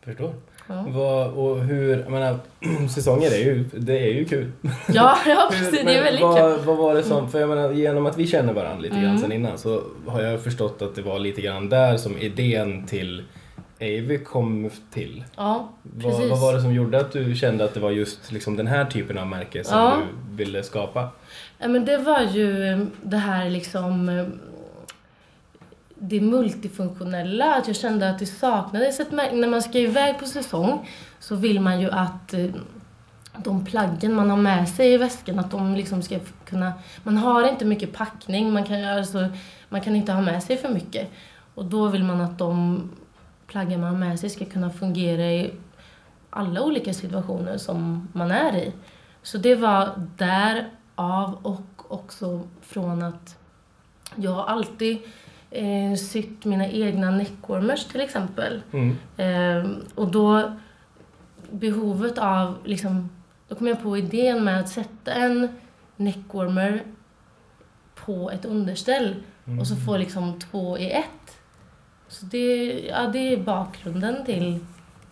Förstår. 0.03 0.35
Vad, 0.69 1.31
och 1.31 1.59
hur, 1.61 1.99
jag 1.99 2.11
menar, 2.11 2.39
säsonger 2.95 3.31
är 3.31 3.39
ju, 3.45 3.65
det 3.73 3.99
är 3.99 4.13
ju 4.15 4.25
kul. 4.25 4.53
ja, 4.89 5.19
ja 5.27 5.49
precis. 5.51 5.71
Det 5.85 5.95
är 5.97 6.03
väldigt 6.05 6.23
vad, 6.23 6.37
kul. 6.37 6.65
Vad 6.67 6.77
var 6.77 6.95
det 6.95 7.03
som, 7.03 7.31
för 7.31 7.41
jag 7.41 7.49
menar 7.49 7.73
genom 7.73 8.07
att 8.07 8.19
vi 8.19 8.27
känner 8.27 8.53
varandra 8.53 8.81
lite 8.83 8.95
grann 8.95 9.05
Mm. 9.07 9.19
sen 9.19 9.33
innan 9.33 9.59
så 9.59 9.83
har 10.07 10.23
jag 10.23 10.41
förstått 10.43 10.83
att 10.83 10.95
det 10.95 11.03
var 11.03 11.19
lite 11.19 11.41
grann 11.41 11.69
där 11.69 11.97
som 11.97 12.19
idén 12.19 12.87
till 12.87 13.23
Avy 13.81 14.19
kom 14.19 14.71
till. 14.93 15.25
Ja, 15.37 15.69
Vad, 15.83 16.03
precis. 16.13 16.31
vad 16.31 16.41
var 16.41 16.55
det 16.55 16.61
som 16.61 16.75
gjorde 16.75 17.01
att 17.01 17.13
du 17.13 17.35
kände 17.35 17.65
att 17.65 17.75
det 17.75 17.81
var 17.81 17.91
just 17.91 18.33
liksom 18.33 18.57
den 18.57 18.67
här 18.67 18.85
typen 18.85 19.19
av 19.19 19.27
märke 19.27 19.65
som 19.65 19.79
Ja. 19.79 19.97
du 20.31 20.37
ville 20.45 20.63
skapa? 20.63 21.09
Ja, 21.59 21.69
men 21.69 21.85
det 21.85 21.99
var 21.99 22.21
ju 22.23 22.79
det 23.03 23.17
här 23.17 23.51
liksom 23.51 24.07
det 25.99 26.21
multifunktionella, 26.21 27.55
att 27.55 27.67
jag 27.67 27.77
kände 27.77 28.11
att 28.11 28.19
det 28.19 28.27
saknades 28.27 29.01
ett 29.01 29.13
märke. 29.13 29.35
När 29.35 29.49
man 29.49 29.63
ska 29.63 29.79
iväg 29.79 30.19
på 30.19 30.27
säsong 30.27 30.91
så 31.19 31.37
vill 31.37 31.61
man 31.61 31.81
ju 31.81 31.91
att 31.91 32.35
eh, 32.35 32.47
de 33.37 33.65
plaggen 33.65 34.15
man 34.15 34.31
har 34.31 34.37
med 34.37 34.69
sig 34.69 34.93
i 34.93 34.97
väskan, 34.97 35.39
att 35.39 35.51
de 35.51 35.75
liksom 35.75 36.03
ska 36.03 36.19
kunna... 36.45 36.73
Man 37.03 37.17
har 37.17 37.49
inte 37.49 37.65
mycket 37.65 37.93
packning, 37.93 38.53
man 38.53 38.65
kan, 38.65 38.85
alltså, 38.85 39.29
man 39.69 39.81
kan 39.81 39.97
inte 39.97 40.13
ha 40.13 40.21
med 40.21 40.43
sig 40.43 40.57
för 40.57 40.69
mycket. 40.69 41.11
Och 41.55 41.65
då 41.65 41.89
vill 41.89 42.05
man 42.05 42.21
att 42.21 42.39
de 42.39 42.83
plaggen 43.47 43.81
man 43.81 43.91
har 43.91 43.99
med 43.99 44.21
sig 44.21 44.31
ska 44.31 44.45
kunna 44.45 44.71
fungera 44.71 45.33
i 45.33 45.53
alla 46.31 46.63
olika 46.63 46.95
situationer 46.95 47.59
som 47.59 48.09
man 48.13 48.31
är 48.31 48.57
i. 48.57 48.73
Så 49.23 49.39
det 49.39 49.55
var 49.55 50.09
därav 50.17 51.39
och 51.43 51.93
också 51.93 52.49
från 52.61 53.03
att 53.03 53.37
jag 54.17 54.49
alltid 54.49 54.99
eh, 55.59 55.97
sytt 55.97 56.45
mina 56.45 56.69
egna 56.69 57.11
neckwarmers 57.11 57.85
till 57.85 58.01
exempel. 58.01 58.63
Mm. 58.73 58.97
Eh, 59.17 59.71
och 59.95 60.11
då 60.11 60.53
behovet 61.51 62.19
av, 62.19 62.55
liksom, 62.65 63.11
då 63.49 63.55
kom 63.55 63.67
jag 63.67 63.83
på 63.83 63.97
idén 63.99 64.45
med 64.45 64.61
att 64.61 64.69
sätta 64.69 65.13
en 65.13 65.49
neckwarmer 65.97 66.83
på 67.95 68.31
ett 68.31 68.45
underställ 68.45 69.15
Mm. 69.47 69.59
och 69.59 69.67
så 69.67 69.77
få 69.77 69.97
liksom 69.97 70.39
två 70.39 70.79
i 70.79 70.91
ett. 70.91 71.37
Så 72.09 72.27
det, 72.27 72.65
ja, 72.89 73.07
det 73.13 73.19
är 73.33 73.37
bakgrunden 73.37 74.25
till 74.25 74.59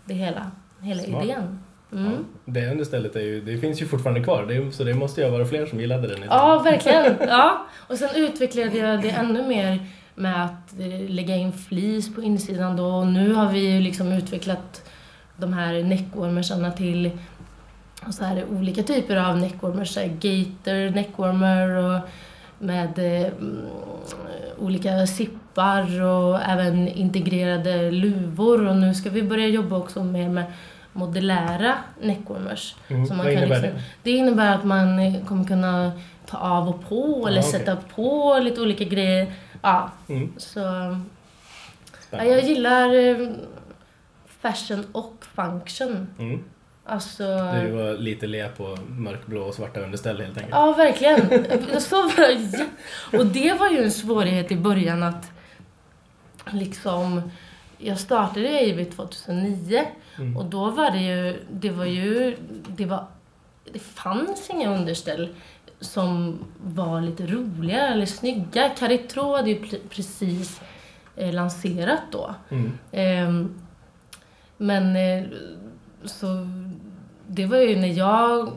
det 0.04 0.14
hela, 0.14 0.50
hela 0.80 1.02
Smart. 1.02 1.24
idén. 1.24 1.58
Mm. 1.92 2.12
Ja, 2.12 2.18
det 2.44 2.70
understället 2.70 3.16
är 3.16 3.20
ju, 3.20 3.40
det 3.40 3.58
finns 3.58 3.82
ju 3.82 3.86
fortfarande 3.86 4.24
kvar, 4.24 4.46
det, 4.46 4.72
så 4.72 4.84
det 4.84 4.94
måste 4.94 5.20
ju 5.20 5.30
vara 5.30 5.44
fler 5.44 5.66
som 5.66 5.80
gillade 5.80 6.02
den 6.08 6.16
idén. 6.16 6.28
Ja, 6.30 6.58
verkligen. 6.64 7.16
Ja. 7.28 7.66
Och 7.88 7.96
sen 7.98 8.08
utvecklade 8.16 8.78
jag 8.78 9.02
det 9.02 9.10
ännu 9.10 9.48
mer 9.48 9.86
med 10.14 10.44
att 10.44 10.80
eh, 10.80 11.10
lägga 11.10 11.36
in 11.36 11.52
flis 11.52 12.14
på 12.14 12.22
insidan 12.22 12.76
då. 12.76 12.86
Och 12.86 13.06
nu 13.06 13.32
har 13.32 13.52
vi 13.52 13.58
ju 13.58 13.80
liksom 13.80 14.12
utvecklat 14.12 14.82
de 15.36 15.52
här 15.52 15.82
neckwarmersarna 15.82 16.70
till 16.70 17.10
så 18.10 18.24
här 18.24 18.44
olika 18.50 18.82
typer 18.82 19.16
av 19.16 19.38
neckwarmers. 19.38 19.90
Så 19.94 20.00
här 20.00 20.06
gator 20.08 20.90
neckwarmer 20.94 21.68
och 21.68 22.00
med 22.58 22.98
eh, 22.98 23.26
mm, 23.26 23.58
olika 24.58 25.06
zippar 25.06 26.02
och 26.02 26.40
även 26.42 26.88
integrerade 26.88 27.90
luvor. 27.90 28.68
Och 28.68 28.76
nu 28.76 28.94
ska 28.94 29.10
vi 29.10 29.22
börja 29.22 29.48
jobba 29.48 29.76
också 29.76 30.04
mer 30.04 30.28
med 30.28 30.44
modulära 30.92 31.74
neckwarmers. 32.02 32.74
Mm. 32.88 33.06
Så 33.06 33.14
man 33.14 33.26
Vad 33.26 33.34
kan 33.34 33.42
innebär 33.44 33.62
liksom- 33.62 33.78
det? 33.78 34.10
Det 34.10 34.16
innebär 34.16 34.54
att 34.54 34.64
man 34.64 34.98
eh, 34.98 35.24
kommer 35.24 35.44
kunna 35.44 35.92
ta 36.26 36.38
av 36.38 36.68
och 36.68 36.88
på 36.88 37.24
eller 37.28 37.36
Ja, 37.40 37.48
okej. 37.48 37.60
sätta 37.60 37.76
på 37.76 38.38
lite 38.42 38.60
olika 38.60 38.84
grejer. 38.84 39.32
Ja, 39.64 39.90
Mm. 40.08 40.32
så... 40.36 40.60
Ja, 42.10 42.24
jag 42.24 42.42
gillar 42.44 42.94
eh, 42.94 43.28
fashion 44.40 44.86
och 44.92 45.24
function. 45.34 46.06
Mm. 46.18 46.44
Alltså... 46.84 47.22
Du 47.62 47.70
var 47.70 47.98
lite 47.98 48.26
le 48.26 48.48
på 48.48 48.78
mörkblå 48.88 49.42
och 49.42 49.54
svarta 49.54 49.80
underställ 49.80 50.20
helt 50.20 50.36
enkelt. 50.36 50.50
Ja, 50.54 50.72
verkligen. 50.72 51.80
Så 51.80 52.02
var. 52.02 52.38
Och 53.18 53.26
det 53.26 53.52
var 53.52 53.70
ju 53.70 53.82
en 53.84 53.90
svårighet 53.90 54.52
i 54.52 54.56
början 54.56 55.02
att 55.02 55.30
liksom... 56.50 57.30
Jag 57.78 57.98
startade 58.00 58.60
i 58.66 58.72
Avit 58.72 58.96
2009 58.96 59.84
Mm. 60.18 60.36
och 60.36 60.44
då 60.44 60.70
var 60.70 60.90
det 60.90 60.98
ju... 60.98 61.42
Det 61.50 61.70
var 61.70 61.84
ju... 61.84 62.36
Det 62.68 62.84
var... 62.84 63.04
Det 63.72 63.78
fanns 63.78 64.50
inga 64.50 64.74
underställ 64.74 65.34
som 65.84 66.38
var 66.64 67.00
lite 67.00 67.26
roliga 67.26 67.88
eller 67.88 68.06
snygga. 68.06 68.68
Caritro 68.68 69.36
hade 69.36 69.50
ju 69.50 69.58
pre- 69.58 69.88
precis 69.90 70.60
eh, 71.16 71.34
lanserat 71.34 72.02
då. 72.12 72.34
Mm. 72.48 72.72
Ehm, 72.92 73.54
men 74.56 74.96
eh, 74.96 75.24
så 76.04 76.26
det 77.26 77.46
var 77.46 77.56
ju 77.58 77.76
när 77.76 77.88
jag 77.98 78.52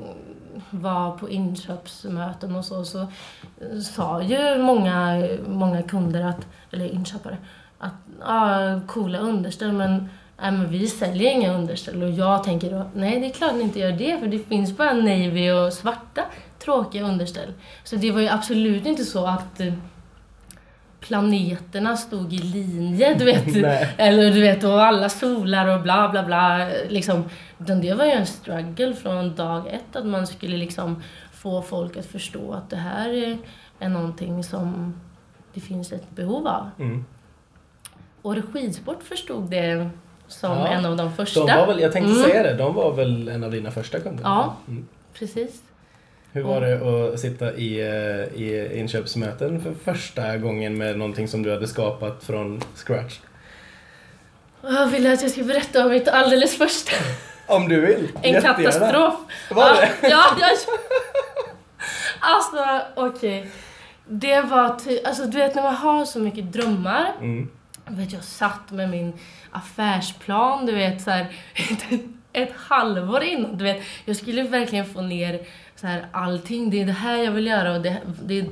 var 0.69 1.17
på 1.17 1.29
inköpsmöten 1.29 2.55
och 2.55 2.65
så, 2.65 2.85
så 2.85 3.01
eh, 3.01 3.79
sa 3.83 4.21
ju 4.21 4.57
många, 4.57 5.27
många 5.47 5.81
kunder, 5.81 6.21
att, 6.21 6.47
eller 6.71 6.93
inköpare, 6.93 7.37
att 7.79 7.93
ja, 8.19 8.79
coola 8.87 9.19
underställ 9.19 9.71
men 9.71 10.09
Nej 10.41 10.51
men 10.51 10.69
vi 10.69 10.87
säljer 10.87 11.31
inga 11.31 11.53
underställ 11.53 12.03
och 12.03 12.09
jag 12.09 12.43
tänker 12.43 12.71
då, 12.71 12.85
nej 12.93 13.19
det 13.19 13.25
är 13.25 13.31
klart 13.31 13.55
ni 13.55 13.61
inte 13.61 13.79
gör 13.79 13.91
det 13.91 14.19
för 14.19 14.27
det 14.27 14.39
finns 14.39 14.77
bara 14.77 14.93
navy 14.93 15.51
och 15.51 15.73
svarta 15.73 16.21
tråkiga 16.67 17.03
underställ. 17.03 17.53
Så 17.83 17.95
det 17.95 18.11
var 18.11 18.21
ju 18.21 18.27
absolut 18.27 18.85
inte 18.85 19.05
så 19.05 19.25
att 19.27 19.59
eh, 19.59 19.73
planeterna 20.99 21.97
stod 21.97 22.33
i 22.33 22.37
linje, 22.37 23.13
du 23.13 23.25
vet. 23.25 23.47
Eller 23.97 24.31
du 24.31 24.41
vet, 24.41 24.63
och 24.63 24.81
alla 24.83 25.09
solar 25.09 25.67
och 25.67 25.81
bla 25.83 26.09
bla 26.09 26.23
bla. 26.23 26.69
Liksom. 26.89 27.23
Utan 27.59 27.81
det 27.81 27.93
var 27.93 28.05
ju 28.05 28.11
en 28.11 28.25
struggle 28.25 28.93
från 28.93 29.35
dag 29.35 29.67
ett, 29.67 29.95
att 29.95 30.05
man 30.05 30.27
skulle 30.27 30.57
liksom 30.57 31.03
få 31.33 31.61
folk 31.61 31.97
att 31.97 32.05
förstå 32.05 32.53
att 32.53 32.69
det 32.69 32.75
här 32.75 33.09
är, 33.09 33.37
är 33.79 33.89
någonting 33.89 34.43
som 34.43 34.95
det 35.53 35.59
finns 35.59 35.91
ett 35.91 36.11
behov 36.15 36.47
av. 36.47 36.69
Mm. 36.79 37.05
Och 38.21 38.35
skidsport 38.53 39.03
förstod 39.03 39.49
det 39.49 39.89
som 40.27 40.51
Ja. 40.51 40.67
en 40.67 40.85
av 40.85 40.97
de 40.97 41.13
första. 41.13 41.45
De 41.45 41.57
var 41.59 41.67
väl, 41.67 41.79
jag 41.79 41.91
tänkte 41.91 42.11
Mm. 42.11 42.23
säga 42.23 42.43
det, 42.43 42.53
de 42.53 42.73
var 42.73 42.93
väl 42.93 43.27
en 43.27 43.43
av 43.43 43.51
dina 43.51 43.71
första 43.71 43.99
kunder? 43.99 44.23
Ja. 44.23 44.55
Mm. 44.67 44.87
Precis. 45.13 45.61
Hur 46.33 46.43
var 46.43 46.61
det 46.61 47.09
att 47.13 47.19
sitta 47.19 47.53
i, 47.53 47.79
eh, 47.79 48.41
i 48.41 48.71
inköpsmöten 48.79 49.61
för 49.61 49.73
första 49.93 50.37
gången 50.37 50.77
med 50.77 50.97
någonting 50.97 51.27
som 51.27 51.43
du 51.43 51.51
hade 51.51 51.67
skapat 51.67 52.23
från 52.23 52.61
scratch? 52.75 53.19
Jag 54.61 54.87
ville 54.87 55.13
att 55.13 55.21
jag 55.21 55.31
skulle 55.31 55.45
berätta 55.45 55.83
om 55.85 55.91
mitt 55.91 56.07
alldeles 56.07 56.57
första. 56.57 56.91
Om 57.47 57.69
du 57.69 57.81
vill! 57.81 58.11
En 58.21 58.33
Jättegärna. 58.33 58.63
katastrof. 58.63 59.15
Var 59.51 59.73
det? 59.73 59.89
Ja, 60.01 60.25
ja, 60.39 60.47
ja. 60.67 60.73
Alltså, 62.19 62.81
okej. 62.95 63.51
Det 64.07 64.41
var 64.41 64.79
ty- 64.85 64.99
alltså 65.05 65.25
du 65.25 65.37
vet 65.37 65.55
när 65.55 65.63
man 65.63 65.75
har 65.75 66.05
så 66.05 66.19
mycket 66.19 66.51
drömmar. 66.53 67.13
Mm. 67.19 67.49
Du 67.89 67.95
vet, 67.95 68.11
jag 68.13 68.23
satt 68.23 68.71
med 68.71 68.89
min 68.89 69.13
affärsplan, 69.51 70.65
du 70.65 70.75
vet 70.75 71.01
så 71.01 71.11
här, 71.11 71.27
ett 72.43 72.53
halvår 72.55 73.23
innan. 73.23 73.57
Du 73.57 73.63
vet, 73.63 73.81
jag 74.05 74.15
skulle 74.15 74.43
verkligen 74.43 74.85
få 74.85 75.01
ner 75.01 75.39
så 75.75 75.87
här, 75.87 76.05
allting. 76.11 76.69
Det 76.69 76.81
är 76.81 76.85
det 76.85 76.91
här 76.91 77.17
jag 77.17 77.31
vill 77.31 77.47
göra 77.47 77.73
och 77.73 77.81
det, 77.81 77.97
det, 78.23 78.45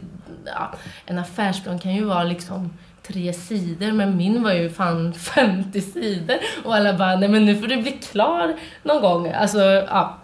ja, 0.46 0.74
en 1.06 1.20
affärsplan 1.20 1.80
kan 1.80 1.96
ju 1.96 2.04
vara 2.04 2.24
liksom 2.24 2.74
tre 3.08 3.34
sidor, 3.34 3.92
men 3.92 4.18
min 4.18 4.44
var 4.44 4.54
ju 4.54 4.70
fan 4.70 5.14
50 5.36 5.82
sidor. 5.82 6.38
Och 6.64 6.76
alla 6.76 6.98
bara, 6.98 7.16
nej 7.16 7.30
men 7.30 7.46
nu 7.46 7.56
får 7.56 7.68
du 7.68 7.78
bli 7.78 7.92
klar 7.92 8.56
någon 8.84 9.02
gång. 9.02 9.28
Alltså, 9.28 9.60
ja, 9.60 10.18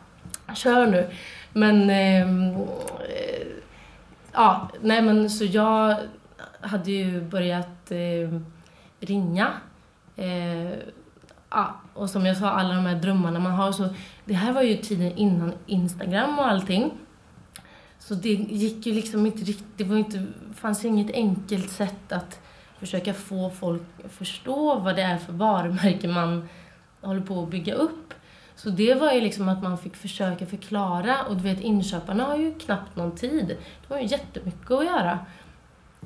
kör 0.56 0.88
nu. 0.88 1.08
Men, 1.53 1.89
eh, 1.89 2.27
ja, 4.34 4.70
nej 4.82 5.01
men 5.01 5.30
så 5.30 5.46
jag 5.46 5.96
hade 6.62 6.91
ju 6.91 7.22
börjat 7.22 7.91
eh, 7.91 8.39
ringa. 9.00 9.48
Eh, 10.15 10.72
ja, 11.50 11.80
och 11.93 12.10
som 12.10 12.25
jag 12.25 12.38
sa, 12.38 12.50
alla 12.50 12.74
de 12.74 12.86
här 12.86 12.95
drömmarna 12.95 13.39
man 13.39 13.51
har. 13.51 13.71
Så 13.71 13.89
det 14.25 14.33
här 14.33 14.51
var 14.53 14.62
ju 14.62 14.77
tiden 14.77 15.12
innan 15.17 15.53
Instagram 15.65 16.39
och 16.39 16.48
allting. 16.48 16.91
Så 18.00 18.13
det 18.15 18.33
gick 18.33 18.86
ju 18.86 18.93
liksom 18.93 19.25
inte 19.25 19.43
riktigt, 19.43 19.77
det 19.77 19.83
var 19.83 19.98
inte, 19.98 20.25
fanns 20.55 20.86
inget 20.86 21.12
enkelt 21.13 21.71
sätt 21.71 22.12
att 22.12 22.39
försöka 22.79 23.13
få 23.13 23.50
folk 23.50 23.81
att 24.05 24.12
förstå 24.12 24.79
vad 24.79 24.95
det 24.95 25.01
är 25.01 25.17
för 25.17 25.33
varumärke 25.33 26.07
man 26.07 26.50
håller 27.01 27.21
på 27.21 27.43
att 27.43 27.50
bygga 27.50 27.74
upp. 27.74 28.13
Så 28.55 28.69
det 28.69 28.93
var 28.93 29.12
ju 29.12 29.21
liksom 29.21 29.50
att 29.50 29.63
man 29.63 29.77
fick 29.77 29.95
försöka 29.95 30.45
förklara 30.45 31.24
och 31.24 31.36
du 31.36 31.43
vet 31.43 31.62
inköparna 31.62 32.24
har 32.24 32.38
ju 32.38 32.53
knappt 32.53 32.95
någon 32.95 33.15
tid. 33.15 33.57
De 33.88 33.93
har 33.93 34.01
ju 34.01 34.07
jättemycket 34.07 34.71
att 34.71 34.86
göra. 34.86 35.19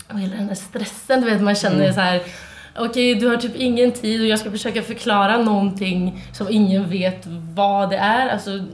Och 0.10 0.20
hela 0.20 0.36
den 0.36 0.48
där 0.48 0.56
stressen, 0.56 1.22
du 1.22 1.30
vet 1.30 1.42
man 1.42 1.56
känner 1.56 1.82
Mm. 1.82 1.94
så 1.94 2.00
här 2.00 2.22
Okej, 2.77 3.15
du 3.15 3.27
har 3.27 3.38
typ 3.38 3.55
ingen 3.55 3.91
tid 3.91 4.22
och 4.22 4.27
jag 4.27 4.39
ska 4.39 4.51
försöka 4.51 4.82
förklara 4.82 5.38
någonting 5.38 6.24
som 6.34 6.48
ingen 6.50 6.89
vet 6.89 7.24
vad 7.53 7.89
det 7.89 7.98
är. 7.98 8.29
Alltså, 8.29 8.65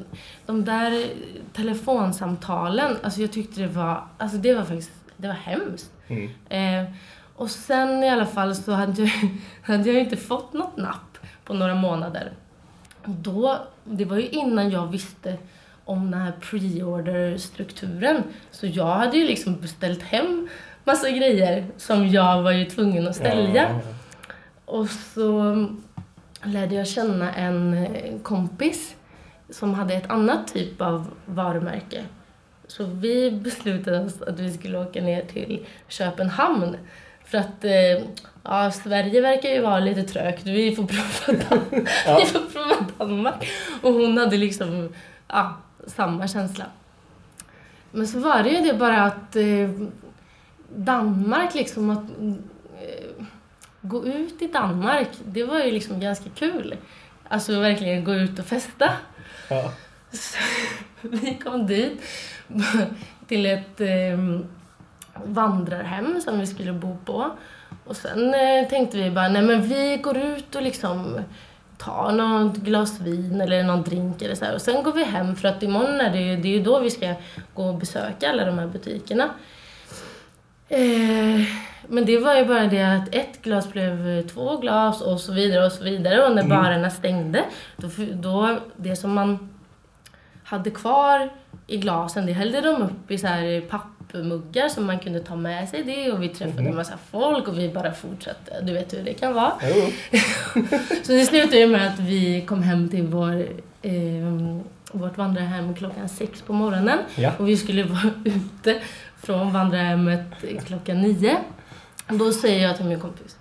de 0.45 0.65
där 0.65 1.05
telefonsamtalen, 1.53 2.97
alltså 3.03 3.21
jag 3.21 3.31
tyckte 3.31 3.61
det 3.61 3.67
var, 3.67 4.03
alltså 4.17 4.37
det 4.37 4.53
var 4.53 4.63
faktiskt, 4.63 4.91
det 5.17 5.27
var 5.27 5.35
hemskt. 5.35 5.91
Mm. 6.07 6.29
Eh, 6.49 6.91
och 7.35 7.49
sen 7.49 8.03
i 8.03 8.09
alla 8.09 8.25
fall 8.25 8.55
så 8.55 8.71
hade 8.71 9.01
jag, 9.01 9.11
hade 9.61 9.91
jag 9.91 10.01
inte 10.01 10.17
fått 10.17 10.53
något 10.53 10.77
napp 10.77 11.17
på 11.45 11.53
några 11.53 11.75
månader. 11.75 12.31
Då, 13.05 13.57
det 13.83 14.05
var 14.05 14.17
ju 14.17 14.27
innan 14.27 14.71
jag 14.71 14.87
visste 14.87 15.37
om 15.85 16.11
den 16.11 16.21
här 16.21 16.33
pre-order-strukturen. 16.41 18.23
Så 18.51 18.67
jag 18.67 18.95
hade 18.95 19.17
ju 19.17 19.27
liksom 19.27 19.59
beställt 19.59 20.01
hem 20.01 20.49
massa 20.83 21.09
grejer 21.09 21.65
som 21.77 22.07
jag 22.07 22.41
var 22.41 22.51
ju 22.51 22.65
tvungen 22.65 23.07
att 23.07 23.15
sälja. 23.15 23.69
Ja. 23.69 23.79
Och 24.65 24.89
så 24.89 25.67
lärde 26.43 26.75
jag 26.75 26.87
känna 26.87 27.33
en 27.33 27.87
kompis 28.23 28.95
som 29.49 29.73
hade 29.73 29.93
ett 29.93 30.09
annat 30.09 30.53
typ 30.53 30.81
av 30.81 31.07
varumärke. 31.25 32.03
Så 32.67 32.83
vi 32.83 33.31
beslutade 33.31 33.99
oss 33.99 34.21
att 34.21 34.39
vi 34.39 34.53
skulle 34.53 34.79
åka 34.79 35.01
ner 35.01 35.21
till 35.25 35.65
Köpenhamn. 35.87 36.77
För 37.25 37.37
att 37.37 37.65
eh, 37.65 38.05
ja, 38.43 38.71
Sverige 38.71 39.21
verkar 39.21 39.49
ju 39.49 39.61
vara 39.61 39.79
lite 39.79 40.03
trögt. 40.03 40.45
Vi 40.45 40.75
får 40.75 40.83
prova, 40.87 41.43
Dan- 41.49 41.85
vi 42.19 42.25
får 42.25 42.39
prova 42.53 42.85
Danmark. 42.97 43.47
Och 43.81 43.93
hon 43.93 44.17
hade 44.17 44.37
liksom 44.37 44.93
ja, 45.27 45.57
samma 45.87 46.27
känsla. 46.27 46.65
Men 47.91 48.07
så 48.07 48.19
var 48.19 48.43
det 48.43 48.49
ju 48.49 48.61
det 48.61 48.73
bara 48.73 49.03
att 49.03 49.35
eh, 49.35 49.69
Danmark 50.75 51.55
liksom 51.55 51.89
att 51.89 52.03
eh, 52.81 53.25
gå 53.81 54.05
ut 54.05 54.41
i 54.41 54.47
Danmark, 54.47 55.07
det 55.25 55.43
var 55.43 55.59
ju 55.59 55.71
liksom 55.71 55.99
ganska 55.99 56.29
kul. 56.35 56.75
Alltså 57.27 57.59
verkligen 57.59 58.03
gå 58.03 58.13
ut 58.13 58.39
och 58.39 58.45
festa. 58.45 58.89
Ja. 59.49 59.71
Så 60.11 60.37
vi 61.01 61.39
kom 61.43 61.67
dit 61.67 62.01
till 63.27 63.45
ett 63.45 63.81
eh, 63.81 64.39
vandrarhem 65.25 66.21
som 66.21 66.39
vi 66.39 66.47
skulle 66.47 66.73
bo 66.73 66.97
på. 67.05 67.31
Och 67.85 67.97
sen 67.97 68.33
eh, 68.33 68.69
tänkte 68.69 68.97
vi 68.97 69.11
bara, 69.11 69.29
nej 69.29 69.41
men 69.41 69.61
vi 69.61 69.97
går 70.03 70.17
ut 70.17 70.55
och 70.55 70.61
liksom 70.61 71.19
tar 71.77 72.11
något 72.11 72.57
glas 72.57 72.99
vin 72.99 73.41
eller 73.41 73.63
någon 73.63 73.83
drink 73.83 74.21
eller 74.21 74.35
så 74.35 74.45
här. 74.45 74.53
Och 74.55 74.61
sen 74.61 74.83
går 74.83 74.93
vi 74.93 75.03
hem 75.03 75.35
för 75.35 75.47
att 75.47 75.63
imorgon 75.63 76.01
är 76.01 76.09
det 76.09 76.21
ju, 76.21 76.37
det 76.37 76.47
är 76.47 76.57
ju 76.57 76.63
då 76.63 76.79
vi 76.79 76.89
ska 76.89 77.13
gå 77.53 77.63
och 77.63 77.75
besöka 77.75 78.29
alla 78.29 78.45
de 78.45 78.59
här 78.59 78.67
butikerna. 78.67 79.29
Eh, 80.71 81.41
men 81.87 82.05
det 82.05 82.17
var 82.17 82.35
ju 82.35 82.45
bara 82.45 82.67
det 82.67 82.81
att 82.81 83.15
ett 83.15 83.41
glas 83.41 83.71
blev 83.71 84.27
två 84.27 84.57
glas 84.57 85.01
och 85.01 85.19
så 85.19 85.33
vidare 85.33 85.65
och 85.65 85.71
så 85.71 85.83
vidare. 85.83 86.27
Och 86.27 86.35
när 86.35 86.43
barerna 86.43 86.89
stängde, 86.89 87.43
då, 87.77 87.89
då 88.13 88.59
det 88.77 88.95
som 88.95 89.13
man 89.13 89.49
hade 90.43 90.71
kvar 90.71 91.29
i 91.67 91.77
glasen, 91.77 92.25
det 92.25 92.33
hällde 92.33 92.61
de 92.61 92.81
upp 92.81 93.11
i 93.11 93.17
så 93.17 93.27
här 93.27 93.61
pappmuggar 93.61 94.69
som 94.69 94.85
man 94.85 94.99
kunde 94.99 95.19
ta 95.19 95.35
med 95.35 95.69
sig 95.69 95.83
det 95.83 96.11
och 96.11 96.23
vi 96.23 96.29
träffade 96.29 96.69
en 96.69 96.75
massa 96.75 96.97
folk 97.11 97.47
och 97.47 97.59
vi 97.59 97.69
bara 97.69 97.93
fortsatte. 97.93 98.61
Du 98.61 98.73
vet 98.73 98.93
hur 98.93 99.03
det 99.03 99.13
kan 99.13 99.33
vara. 99.33 99.51
Så 101.03 101.11
det 101.11 101.25
slutade 101.25 101.67
med 101.67 101.87
att 101.87 101.99
vi 101.99 102.45
kom 102.47 102.63
hem 102.63 102.89
till 102.89 103.03
vår, 103.07 103.47
eh, 103.81 104.57
vårt 104.91 105.17
vandrarhem 105.17 105.75
klockan 105.75 106.09
sex 106.09 106.41
på 106.41 106.53
morgonen. 106.53 106.99
Ja. 107.15 107.31
Och 107.39 107.49
vi 107.49 107.57
skulle 107.57 107.83
vara 107.83 108.11
ute 108.25 108.81
från 109.23 109.53
vandrarhemmet 109.53 110.21
klockan 110.65 111.01
nio. 111.01 111.37
Då 112.07 112.31
säger 112.31 112.67
jag 112.67 112.77
till 112.77 112.85
min 112.85 112.99
kompis. 112.99 113.37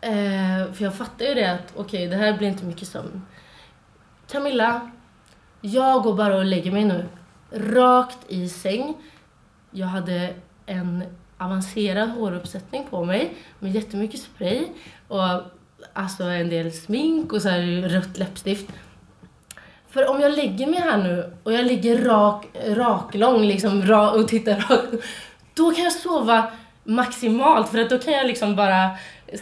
Eh, 0.00 0.72
för 0.72 0.84
jag 0.84 0.94
fattar 0.94 1.24
ju 1.24 1.34
det 1.34 1.52
att 1.52 1.72
okej, 1.76 2.06
det 2.06 2.16
här 2.16 2.38
blir 2.38 2.48
inte 2.48 2.64
mycket 2.64 2.88
sömn. 2.88 3.22
Camilla, 4.30 4.90
jag 5.60 6.02
går 6.02 6.14
bara 6.14 6.36
och 6.36 6.44
lägger 6.44 6.72
mig 6.72 6.84
nu. 6.84 7.08
Rakt 7.50 8.18
i 8.28 8.48
säng. 8.48 8.94
Jag 9.70 9.86
hade 9.86 10.34
en 10.66 11.04
avancerad 11.38 12.10
håruppsättning 12.10 12.86
på 12.90 13.04
mig 13.04 13.34
med 13.58 13.72
jättemycket 13.72 14.20
spray 14.20 14.66
och 15.08 15.22
alltså 15.92 16.24
en 16.24 16.48
del 16.48 16.72
smink 16.72 17.32
och 17.32 17.42
så 17.42 17.48
här 17.48 17.88
rött 17.88 18.18
läppstift. 18.18 18.72
För 19.92 20.10
om 20.10 20.20
jag 20.20 20.32
lägger 20.32 20.66
mig 20.66 20.80
här 20.80 20.98
nu 20.98 21.32
och 21.42 21.52
jag 21.52 21.66
ligger 21.66 22.04
rak, 22.04 22.46
raklång 22.66 23.42
liksom, 23.42 23.82
ra, 23.82 24.10
och 24.10 24.28
tittar 24.28 24.56
rakt, 24.56 25.04
då 25.54 25.70
kan 25.70 25.84
jag 25.84 25.92
sova 25.92 26.46
maximalt 26.84 27.68
för 27.68 27.78
att 27.78 27.90
då 27.90 27.98
kan 27.98 28.12
jag 28.12 28.26
liksom 28.26 28.56
bara 28.56 28.90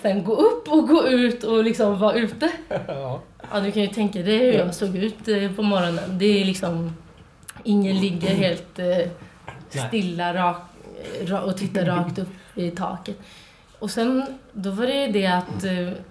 sen 0.03 0.25
gå 0.25 0.35
upp 0.35 0.69
och 0.69 0.89
gå 0.89 1.09
ut 1.09 1.45
och 1.45 1.65
liksom 1.65 1.99
vara 1.99 2.15
ute. 2.15 2.51
Ja. 2.87 3.21
Ja, 3.53 3.61
du 3.61 3.73
kan 3.73 3.83
ju 3.83 3.89
tänka 3.89 4.19
dig 4.19 4.39
hur 4.39 4.53
jag 4.53 4.75
såg 4.75 4.97
ut 4.97 5.29
eh, 5.29 5.53
på 5.53 5.63
morgonen. 5.63 6.19
Det 6.19 6.41
är 6.41 6.45
liksom, 6.45 6.97
ingen 7.65 8.01
ligger 8.01 8.35
helt 8.35 8.79
eh, 8.79 9.87
stilla 9.89 10.35
rak, 10.35 10.63
ra, 11.23 11.41
och 11.41 11.57
tittar 11.57 11.85
rakt 11.85 12.19
upp 12.19 12.29
i 12.55 12.71
taket. 12.71 13.19
Och 13.79 13.91
sen, 13.91 14.27
då 14.53 14.71
var 14.71 14.87
det 14.87 15.07
ju 15.07 15.13
det 15.13 15.27
att 15.27 15.65
eh, 15.65 16.03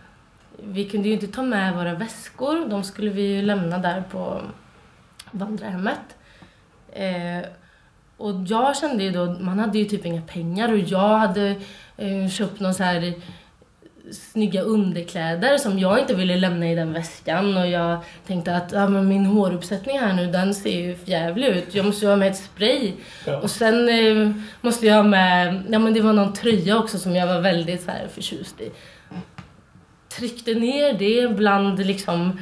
vi 0.63 0.89
kunde 0.89 1.07
ju 1.07 1.13
inte 1.13 1.27
ta 1.27 1.43
med 1.43 1.75
våra 1.75 1.93
väskor. 1.93 2.69
De 2.69 2.83
skulle 2.83 3.11
vi 3.11 3.21
ju 3.21 3.41
lämna 3.41 3.77
där 3.77 4.03
på 4.11 4.41
vandrarhemmet. 5.31 5.99
Eh, 6.93 7.49
och 8.17 8.35
jag 8.47 8.77
kände 8.77 9.03
ju 9.03 9.11
då, 9.11 9.25
man 9.25 9.59
hade 9.59 9.79
ju 9.79 9.85
typ 9.85 10.05
inga 10.05 10.21
pengar 10.21 10.71
och 10.71 10.79
jag 10.79 11.17
hade 11.17 11.55
eh, 11.97 12.29
köpt 12.29 12.59
någon 12.59 12.73
så 12.73 12.83
här 12.83 13.13
snygga 14.11 14.61
underkläder 14.61 15.57
som 15.57 15.79
jag 15.79 15.99
inte 15.99 16.15
ville 16.15 16.35
lämna 16.35 16.71
i 16.71 16.75
den 16.75 16.93
väskan 16.93 17.57
och 17.57 17.67
jag 17.67 17.99
tänkte 18.27 18.55
att 18.55 18.71
ja, 18.71 18.87
men 18.87 19.07
min 19.07 19.25
håruppsättning 19.25 19.99
här 19.99 20.13
nu 20.13 20.31
den 20.31 20.55
ser 20.55 20.79
ju 20.79 20.97
jävlig 21.05 21.47
ut. 21.47 21.75
Jag 21.75 21.85
måste 21.85 22.05
ju 22.05 22.09
ha 22.09 22.15
med 22.15 22.31
ett 22.31 22.37
spray. 22.37 22.93
Ja. 23.25 23.37
Och 23.37 23.51
sen 23.51 23.89
eh, 23.89 24.31
måste 24.61 24.85
jag 24.85 24.95
ha 24.95 25.03
med, 25.03 25.63
ja 25.69 25.79
men 25.79 25.93
det 25.93 26.01
var 26.01 26.13
någon 26.13 26.33
tröja 26.33 26.77
också 26.77 26.97
som 26.97 27.15
jag 27.15 27.27
var 27.27 27.41
väldigt 27.41 27.83
så 27.83 27.91
här 27.91 28.07
förtjust 28.13 28.61
i. 28.61 28.71
Tryckte 30.09 30.53
ner 30.53 30.93
det 30.93 31.35
bland 31.35 31.79
liksom 31.79 32.39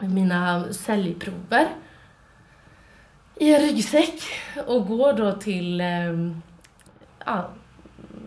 mina 0.00 0.72
säljprover 0.72 1.68
i 3.36 3.54
en 3.54 3.60
ryggsäck 3.60 4.22
och 4.66 4.86
går 4.86 5.12
då 5.12 5.32
till 5.32 5.80
eh, 5.80 6.12
ja, 7.24 7.48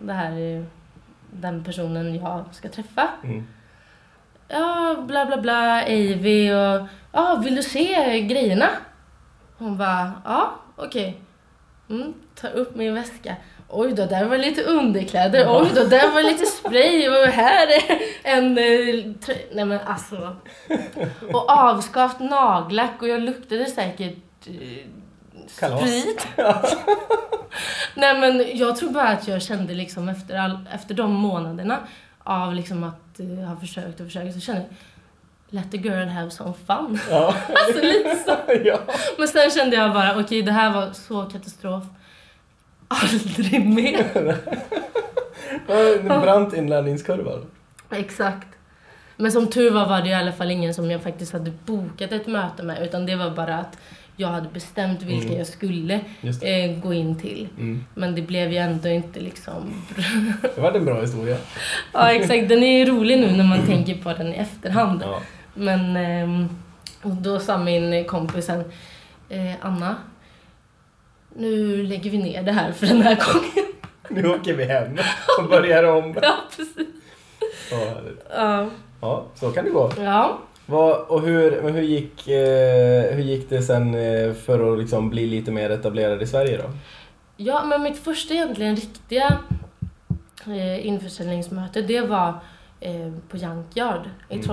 det 0.02 0.14
här, 0.14 0.66
den 1.32 1.64
personen 1.64 2.16
jag 2.16 2.46
ska 2.52 2.70
träffa. 2.70 3.10
Mm. 3.24 3.48
Ja, 4.48 4.96
bla 5.08 5.26
bla 5.26 5.38
bla, 5.38 5.82
Avy 5.82 6.52
och 6.52 6.88
ja, 7.12 7.42
vill 7.44 7.56
du 7.56 7.64
se 7.64 8.22
grejerna? 8.22 8.70
Hon 9.58 9.78
bara, 9.78 10.14
ja, 10.26 10.56
okej. 10.76 11.22
Mm, 11.90 12.14
tar 12.36 12.50
upp 12.50 12.76
min 12.76 12.94
väska. 12.94 13.36
Oj 13.72 13.94
då, 13.94 14.06
där 14.06 14.26
var 14.26 14.38
lite 14.38 14.64
underkläder. 14.64 15.46
Oj 15.50 15.70
då, 15.76 15.84
där 15.84 16.12
var 16.12 16.24
lite 16.24 16.46
spray 16.46 17.10
och 17.10 17.28
här 17.28 17.68
är 17.68 18.00
en... 18.24 18.58
eh, 18.58 19.06
Nej 19.52 19.66
men 19.66 19.80
alltså. 19.86 20.36
Och 21.34 21.50
avskavt 21.52 22.20
nagellack 22.20 23.02
och 23.02 23.08
jag 23.08 23.22
luktade 23.22 23.66
säkert 23.66 24.18
eh, 24.48 24.54
Kalas. 25.60 25.82
sprit. 25.82 26.28
Nej 27.96 28.20
men 28.20 28.58
jag 28.58 28.76
tror 28.78 28.90
bara 28.90 29.08
att 29.08 29.28
jag 29.28 29.42
kände 29.42 29.74
liksom 29.74 30.10
efter, 30.10 30.38
all, 30.40 30.60
efter 30.74 30.94
de 30.94 31.12
månaderna 31.12 31.80
av 32.24 32.54
liksom 32.54 32.84
att 32.84 33.20
eh, 33.20 33.48
ha 33.50 33.56
försökt 33.60 34.00
och 34.00 34.06
försökt 34.06 34.34
så 34.34 34.40
kände 34.40 34.62
jag 34.62 34.70
Let 35.52 35.72
the 35.72 35.78
girl 35.78 36.08
have 36.08 36.32
some 36.32 36.54
fun. 36.68 37.00
Ja. 37.10 37.36
Alltså 37.56 37.82
lite 37.82 38.16
så. 38.26 38.36
ja. 38.66 38.80
Men 39.18 39.28
sen 39.28 39.52
kände 39.52 39.76
jag 39.76 39.94
bara, 39.94 40.20
okej 40.20 40.42
det 40.42 40.52
här 40.52 40.74
var 40.74 40.92
så 40.94 41.26
katastrof. 41.26 41.84
Aldrig 42.90 43.66
mer. 43.70 44.38
En 46.00 46.08
brant 46.08 46.54
inlärningskurva. 46.54 47.32
Exakt. 47.92 48.48
Men 49.18 49.32
som 49.32 49.48
tur 49.48 49.72
var 49.72 49.88
var 49.88 50.02
det 50.02 50.10
i 50.10 50.14
alla 50.14 50.32
fall 50.32 50.52
ingen 50.52 50.74
som 50.74 50.92
jag 50.92 51.02
faktiskt 51.02 51.34
hade 51.34 51.52
bokat 51.66 52.12
ett 52.12 52.28
möte 52.28 52.64
med 52.64 52.84
utan 52.84 53.06
det 53.06 53.16
var 53.16 53.30
bara 53.30 53.56
att 53.58 53.78
jag 54.16 54.28
hade 54.28 54.50
bestämt 54.50 55.02
vilka 55.02 55.26
Mm. 55.28 55.38
jag 55.38 55.48
skulle 55.48 55.94
eh, 56.42 56.80
gå 56.84 56.94
in 56.94 57.20
till. 57.20 57.48
Mm. 57.58 57.86
Men 57.96 58.16
det 58.16 58.22
blev 58.22 58.52
ju 58.52 58.58
ändå 58.58 58.90
inte 58.90 59.20
liksom... 59.20 59.84
Det 60.56 60.62
var 60.62 60.72
en 60.72 60.86
bra 60.86 61.02
historia. 61.02 61.38
ja 61.94 62.12
exakt, 62.12 62.50
den 62.50 62.64
är 62.64 62.78
ju 62.80 62.86
rolig 62.86 63.20
nu 63.20 63.32
när 63.38 63.44
man 63.44 63.66
tänker 63.66 63.96
på 63.96 64.14
den 64.14 64.28
i 64.34 64.38
efterhand. 64.38 65.02
Ja. 65.06 65.20
Men 65.54 66.50
och 67.02 67.12
då 67.16 67.40
sa 67.40 67.58
min 67.58 68.06
kompis 68.06 68.46
sen, 68.46 68.60
eh, 69.30 69.54
Anna, 69.62 69.96
nu 71.40 71.84
lägger 71.84 72.12
vi 72.12 72.18
ner 72.18 72.44
det 72.44 72.52
här 72.52 72.72
för 72.72 72.88
den 72.88 73.02
här 73.02 73.16
gången. 73.16 73.66
Nu 74.12 74.30
åker 74.30 74.54
vi 74.54 74.64
hem 74.64 74.98
och 75.40 75.50
börjar 75.50 75.84
om. 75.84 76.16
ja, 76.22 76.36
precis. 76.58 76.88
Ja. 77.72 77.96
Ja. 78.36 78.70
ja, 79.02 79.26
så 79.36 79.52
kan 79.52 79.66
det 79.66 79.72
gå. 79.72 79.92
ja. 79.98 80.40
Vad, 80.66 81.00
och 81.02 81.22
hur, 81.22 81.62
hur, 81.72 81.82
gick, 81.82 82.28
eh, 82.28 83.16
hur 83.16 83.24
gick 83.24 83.50
det 83.50 83.62
sen 83.62 83.96
eh, 83.96 84.34
för 84.34 84.74
att 84.74 84.80
liksom 84.80 85.10
bli 85.10 85.26
lite 85.28 85.52
mer 85.52 85.70
etablerad 85.70 86.22
i 86.22 86.28
Sverige 86.28 86.58
då? 86.58 86.64
Ja, 87.38 87.66
men 87.66 87.84
mitt 87.84 87.98
första 87.98 88.34
egentligen 88.34 88.76
riktiga 88.76 89.38
eh, 90.48 90.88
införsäljningsmöte, 90.88 91.82
det 91.82 92.02
var 92.02 92.34
eh, 92.80 93.14
på 93.30 93.38
Junkyard 93.38 94.10
i 94.30 94.34
Mm. 94.34 94.46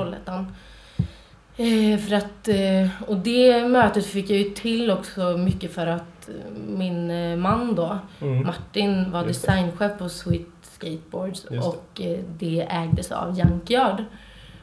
Eh, 1.58 1.98
för 1.98 2.14
att, 2.14 2.48
eh, 2.48 3.02
och 3.10 3.16
det 3.16 3.68
mötet 3.68 4.06
fick 4.06 4.30
jag 4.30 4.38
ju 4.38 4.50
till 4.50 4.90
också 4.90 5.36
mycket 5.36 5.72
för 5.74 5.86
att 5.86 6.28
eh, 6.28 6.34
min 6.68 7.40
man 7.40 7.74
då, 7.74 7.98
Mm. 8.20 8.46
Martin, 8.46 9.10
var 9.10 9.24
Just 9.26 9.46
det. 9.46 9.52
designchef 9.52 9.98
på 9.98 10.08
Sweet 10.08 10.46
Skateboards 10.62 11.46
Just 11.50 11.62
det. 11.62 11.68
och 11.68 12.00
eh, 12.00 12.24
det 12.38 12.60
ägdes 12.70 13.12
av 13.12 13.38
Junkyard. 13.38 14.04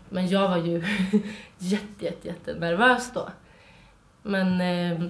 Men 0.09 0.27
jag 0.27 0.49
var 0.49 0.57
ju 0.57 0.83
jätte, 1.57 2.05
jätte, 2.05 2.27
jätte 2.27 2.53
nervös 2.53 3.11
då. 3.13 3.29
Men 4.21 4.61
eh, 4.61 5.03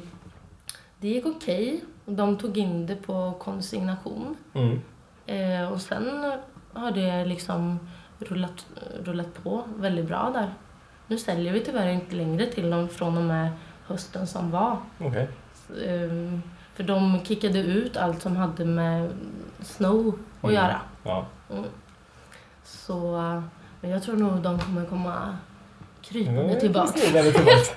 det 1.00 1.08
gick 1.08 1.26
okej. 1.26 1.82
De 2.06 2.38
tog 2.38 2.58
in 2.58 2.86
det 2.86 2.96
på 2.96 3.34
konsignation. 3.40 4.36
Mm. 4.54 4.82
Eh, 5.26 5.72
och 5.72 5.82
sen 5.82 6.32
har 6.74 6.92
det 6.92 7.26
liksom 7.26 7.80
rullat, 8.20 8.66
rullat 9.04 9.44
på 9.44 9.64
väldigt 9.78 10.08
bra 10.08 10.32
där. 10.34 10.54
Nu 11.08 11.18
säljer 11.18 11.54
vi 11.54 11.60
tyvärr 11.60 11.88
inte 11.90 12.16
längre 12.16 12.46
till 12.46 12.70
dem 12.70 12.90
från 12.90 13.18
och 13.18 13.24
med 13.24 13.50
hösten 13.88 14.28
som 14.28 14.52
var. 14.52 14.78
Okej. 15.00 15.28
Ehm, 15.88 16.42
för 16.76 16.84
de 16.84 17.20
kickade 17.26 17.60
ut 17.60 17.98
allt 17.98 18.22
som 18.22 18.36
hade 18.36 18.66
med 18.66 19.10
snow 19.62 20.20
att 20.42 20.44
Mm. 20.44 20.56
göra. 20.56 20.80
Ja. 21.04 21.26
Mm. 21.52 21.64
Så 22.64 23.12
men 23.82 23.92
jag 23.92 24.04
tror 24.04 24.16
nog 24.16 24.42
de 24.42 24.60
kommer 24.60 24.86
komma 24.86 25.38
krypande 26.02 26.42
Mm, 26.44 26.60
tillbaka. 26.60 27.00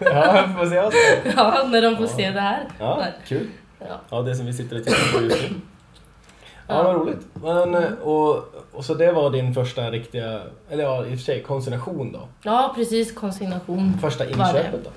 Ja, 0.01 0.47
får 0.59 0.67
se. 0.67 1.31
Ja, 1.37 1.65
när 1.69 1.83
de 1.83 1.97
får 1.97 2.07
Ja. 2.07 2.13
se 2.17 2.31
det 2.31 2.41
här. 2.41 2.69
Ja, 2.79 3.05
kul. 3.27 3.47
Ja. 3.79 4.01
Ja, 4.11 4.23
det 4.23 4.35
som 4.35 4.47
vi 4.47 4.53
sitter 4.53 4.77
och 4.79 4.85
tittar 4.85 5.19
på 5.19 5.25
just 5.25 5.43
nu. 5.51 5.61
Ja, 6.69 6.83
vad 6.83 6.95
roligt. 6.95 7.27
Men, 7.35 7.75
eh, 7.75 7.93
och, 7.93 8.55
och 8.73 8.85
så 8.85 8.95
det 8.95 9.13
var 9.13 9.31
din 9.31 9.55
första 9.55 9.91
riktiga, 9.91 10.41
eller 10.71 10.85
ja, 10.85 11.07
i 11.07 11.15
och 11.15 11.19
för 11.19 11.25
sig 11.25 11.43
konsignation 11.43 12.13
då. 12.13 12.29
ja, 12.43 12.73
precis. 12.75 13.15
Konsignation. 13.15 13.99
Första 14.01 14.25
inköpet 14.29 14.85
då? 14.85 14.91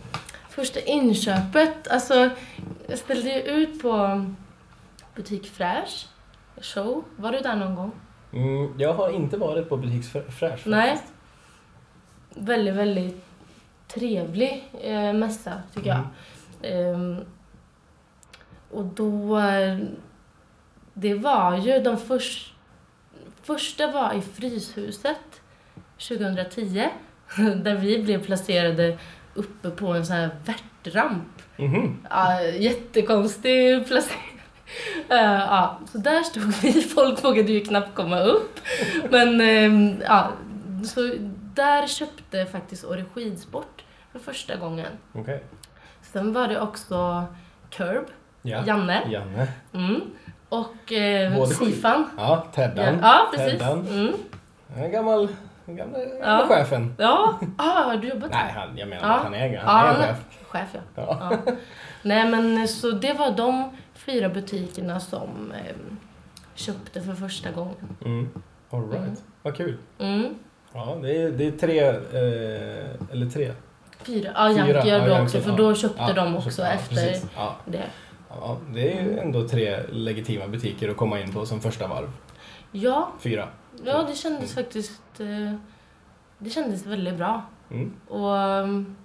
Första 0.49 0.79
inköpet, 0.79 1.87
alltså 1.87 2.29
jag 2.87 2.97
ställde 2.99 3.29
ju 3.29 3.41
ut 3.41 3.81
på 3.81 4.25
Butik 5.15 5.51
Fräsch 5.51 6.07
show. 6.61 7.03
Var 7.15 7.31
du 7.31 7.39
där 7.39 7.55
någon 7.55 7.75
gång? 7.75 7.91
Mm, 8.33 8.73
jag 8.77 8.93
har 8.93 9.09
inte 9.09 9.37
varit 9.37 9.69
på 9.69 9.77
Butiksfräsch 9.77 10.67
Nej. 10.67 10.89
faktiskt. 10.89 11.13
Väldigt, 12.29 12.75
väldigt 12.75 13.25
trevlig 13.87 14.71
eh, 14.81 15.13
mässa 15.13 15.53
tycker 15.73 15.89
jag. 15.89 16.01
Ehm, 16.61 17.17
och 18.71 18.85
då... 18.85 19.39
Det 21.01 21.13
var 21.13 21.57
ju 21.57 21.79
de 21.79 21.97
först, 21.97 22.53
första 23.43 23.91
var 23.91 24.13
i 24.13 24.21
Fryshuset 24.21 25.41
2010. 26.07 26.89
Där 27.63 27.75
vi 27.75 28.03
blev 28.03 28.25
placerade 28.25 28.97
uppe 29.33 29.69
på 29.69 29.87
en 29.93 30.05
sån 30.05 30.15
här 30.15 30.29
värtramp. 30.45 31.27
Mhm. 31.57 32.05
Ja, 32.09 32.41
jättekonstig 32.41 33.87
placering. 33.87 34.25
Eh, 35.09 35.17
ja, 35.23 35.79
så 35.91 35.97
där 35.97 36.23
stod 36.23 36.43
vi. 36.43 36.81
Folk 36.95 37.23
vågade 37.23 37.51
ju 37.51 37.59
knappt 37.65 37.95
komma 37.95 38.19
upp. 38.19 38.59
Men 39.09 39.41
ehm, 39.41 40.01
ja, 40.07 40.31
så 40.85 41.13
där 41.55 41.87
köpte 41.87 42.45
faktiskt 42.45 42.85
Åre 42.85 43.05
Skidsport 43.13 43.83
för 44.11 44.19
första 44.19 44.55
gången. 44.55 44.91
Okej. 45.13 45.43
Sen 46.01 46.33
var 46.33 46.47
det 46.47 46.61
också 46.61 47.25
Curb, 47.69 48.05
Ja. 48.41 48.63
Janne. 48.65 49.03
Janne. 49.11 49.47
Mm. 49.73 50.01
Och 50.49 50.91
eh, 50.93 51.45
Sifan. 51.45 52.09
Ja, 52.17 52.45
Teddan. 52.55 52.99
Ja, 53.01 53.27
precis. 53.35 53.59
Teddan. 53.59 53.87
Mm. 53.87 54.13
En 54.77 54.91
gammal, 54.91 55.27
gamla, 55.65 55.99
gamla 55.99 56.19
Ja. 56.23 56.45
chefen. 56.47 56.95
Ja, 56.97 57.39
ah, 57.57 57.63
har 57.83 57.97
du 57.97 58.07
jobbat 58.07 58.31
Nej, 58.31 58.53
han, 58.55 58.77
jag 58.77 58.87
menar 58.89 59.07
Ja. 59.09 59.15
att 59.15 59.23
han 59.23 59.33
är, 59.33 59.53
Ja, 59.53 59.59
han 59.65 59.85
är 59.89 59.93
han 59.93 60.03
chef. 60.07 60.17
Chef, 60.47 60.67
ja. 60.73 60.79
Ja. 60.95 61.17
ja. 61.45 61.53
Nej, 62.01 62.29
men 62.29 62.67
så 62.67 62.91
det 62.91 63.13
var 63.13 63.31
de 63.31 63.77
fyra 63.93 64.29
butikerna 64.29 64.99
som 64.99 65.51
eh, 65.51 65.75
köpte 66.55 67.01
för 67.01 67.13
första 67.13 67.51
gången. 67.51 67.95
Mm. 68.05 68.29
All 68.69 68.81
right. 68.89 68.97
Mm. 69.03 69.15
Vad 69.41 69.55
kul. 69.57 69.77
Mm. 69.99 70.35
Ja, 70.73 70.97
det 71.01 71.21
är, 71.21 71.31
det 71.31 71.47
är 71.47 71.51
tre, 71.51 71.79
eh, 71.89 73.11
eller 73.11 73.29
tre. 73.29 73.51
Fyra. 74.03 74.31
Ja, 74.35 74.49
Fyra. 74.49 74.67
Yankee 74.67 74.89
gör 74.89 74.97
Ja, 74.99 75.07
Yankee, 75.07 75.23
också, 75.23 75.41
för 75.41 75.49
ja. 75.51 75.57
då 75.57 75.75
köpte 75.75 76.01
Ja, 76.07 76.13
de 76.13 76.41
så- 76.41 76.47
också 76.47 76.61
ja, 76.61 76.67
efter. 76.67 77.15
Ja. 77.35 77.55
det. 77.65 77.83
Ja, 78.29 78.57
det 78.73 78.97
är 78.97 79.03
ju 79.03 79.19
ändå 79.19 79.47
tre 79.47 79.83
legitima 79.91 80.47
butiker 80.47 80.89
att 80.89 80.97
komma 80.97 81.19
in 81.19 81.33
på 81.33 81.45
som 81.45 81.61
första 81.61 81.87
varv. 81.87 82.11
Ja, 82.71 83.11
Fyra. 83.19 83.47
ja 83.85 84.03
det 84.09 84.15
kändes 84.15 84.53
faktiskt... 84.53 85.01
Eh, 85.19 85.55
det 86.37 86.49
kändes 86.49 86.85
väldigt 86.85 87.17
bra. 87.17 87.41
Mm. 87.71 87.93
Och... 88.07 88.37
ehm, 88.37 88.95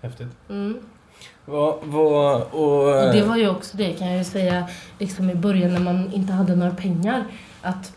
Häftigt. 0.00 0.28
Mm. 0.48 0.78
Vad, 1.44 1.78
vad, 1.82 2.42
och... 2.42 3.06
Och 3.06 3.12
det 3.12 3.22
var 3.22 3.36
ju 3.36 3.48
också 3.48 3.76
det 3.76 3.92
kan 3.92 4.08
jag 4.08 4.18
ju 4.18 4.24
säga, 4.24 4.68
liksom 4.98 5.30
i 5.30 5.34
början 5.34 5.72
när 5.72 5.80
man 5.80 6.12
inte 6.12 6.32
hade 6.32 6.56
några 6.56 6.74
pengar. 6.74 7.24
Att 7.62 7.96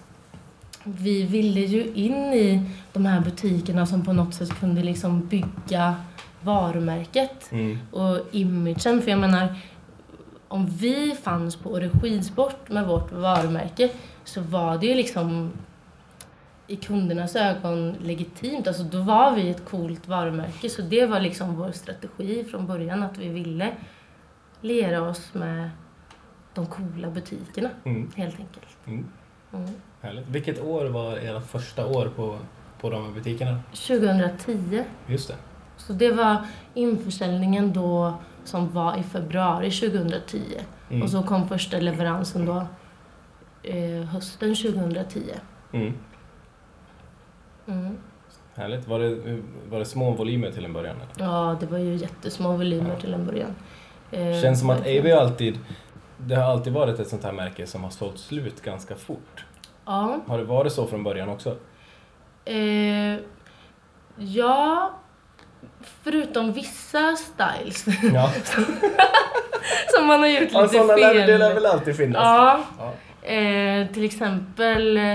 vi 0.83 1.23
ville 1.23 1.59
ju 1.59 1.93
in 1.93 2.33
i 2.33 2.69
de 2.93 3.05
här 3.05 3.21
butikerna 3.21 3.85
som 3.85 4.05
på 4.05 4.13
något 4.13 4.33
sätt 4.33 4.59
kunde 4.59 4.83
liksom 4.83 5.27
bygga 5.27 5.95
varumärket 6.43 7.51
Mm. 7.51 7.77
och 7.91 8.17
imagen. 8.31 9.01
För 9.01 9.09
jag 9.09 9.19
menar, 9.19 9.55
om 10.47 10.65
vi 10.67 11.15
fanns 11.23 11.55
på 11.55 11.69
Åre 11.71 11.89
Skidsport 11.89 12.69
med 12.69 12.87
vårt 12.87 13.11
varumärke 13.11 13.89
så 14.23 14.41
var 14.41 14.77
det 14.77 14.85
ju 14.87 14.95
liksom 14.95 15.51
i 16.67 16.75
kundernas 16.75 17.35
ögon 17.35 17.95
legitimt. 18.01 18.67
Alltså 18.67 18.83
då 18.83 19.01
var 19.01 19.35
vi 19.35 19.49
ett 19.49 19.65
coolt 19.65 20.07
varumärke. 20.07 20.69
Så 20.69 20.81
det 20.81 21.05
var 21.05 21.19
liksom 21.19 21.55
vår 21.55 21.71
strategi 21.71 22.43
från 22.43 22.67
början 22.67 23.03
att 23.03 23.17
vi 23.17 23.29
ville 23.29 23.71
lera 24.61 25.01
oss 25.01 25.33
med 25.33 25.69
de 26.53 26.65
coola 26.65 27.09
butikerna 27.09 27.69
Mm. 27.83 28.11
helt 28.15 28.39
enkelt. 28.39 28.67
Mm. 28.85 29.05
Mm. 29.53 29.69
Härligt. 30.01 30.27
Vilket 30.27 30.61
år 30.61 30.85
var 30.85 31.17
ert 31.17 31.45
första 31.47 31.85
år 31.87 32.11
på, 32.15 32.37
på 32.81 32.89
de 32.89 33.05
här 33.05 33.11
butikerna? 33.11 33.59
2010. 33.73 34.83
Just 35.07 35.27
det. 35.27 35.35
Så 35.87 35.93
det 35.93 36.11
var 36.11 36.37
införsäljningen 36.73 37.73
då 37.73 38.13
som 38.43 38.73
var 38.73 38.97
i 38.97 39.03
februari 39.03 39.71
2010. 39.71 40.41
Mm. 40.89 41.03
Och 41.03 41.09
så 41.09 41.23
kom 41.23 41.47
första 41.47 41.77
leveransen 41.77 42.45
då 42.45 42.65
eh, 43.63 44.03
hösten 44.03 44.55
2010. 44.55 45.21
Mm. 45.73 45.93
Mm. 47.67 47.97
Härligt. 48.55 48.87
Var 48.87 48.99
det, 48.99 49.39
var 49.69 49.79
det 49.79 49.85
små 49.85 50.11
volymer 50.11 50.51
till 50.51 50.65
en 50.65 50.73
början? 50.73 50.95
Eller? 50.95 51.25
Ja, 51.25 51.57
det 51.59 51.65
var 51.65 51.77
ju 51.77 51.95
jättesmå 51.95 52.51
volymer 52.57 52.89
Ja. 52.89 52.99
till 52.99 53.13
en 53.13 53.25
början. 53.25 53.55
Eh, 54.11 54.41
Känns 54.41 54.59
som 54.59 54.69
att. 54.69 54.79
AV 54.79 55.05
alltid, 55.19 55.59
det 56.17 56.35
har 56.35 56.43
alltid 56.43 56.73
varit 56.73 56.99
ett 56.99 57.07
sånt 57.07 57.23
här 57.23 57.31
märke 57.31 57.67
som 57.67 57.83
har 57.83 57.89
sålt 57.89 58.17
slut 58.19 58.61
ganska 58.61 58.95
fort. 58.95 59.45
Ja. 59.85 60.19
Har 60.27 60.37
det 60.37 60.43
varit 60.43 60.71
så 60.73 60.87
från 60.87 61.03
början 61.03 61.29
också? 61.29 61.57
Eh, 62.45 63.15
ja, 64.17 64.91
förutom 66.03 66.53
vissa 66.53 67.15
styles 67.15 67.85
Ja, 68.13 68.31
som 69.95 70.07
man 70.07 70.19
har 70.19 70.27
gjort 70.27 70.49
ja 70.51 70.61
lite 70.61 70.77
lär, 70.83 71.13
fel. 71.13 71.27
det 71.27 71.37
lär 71.37 71.53
väl 71.53 71.65
alltid 71.65 71.97
finnas? 71.97 72.21
Ja, 72.23 72.59
Ja. 72.79 72.93
Eh, 73.27 73.87
till 73.87 74.05
exempel 74.05 74.99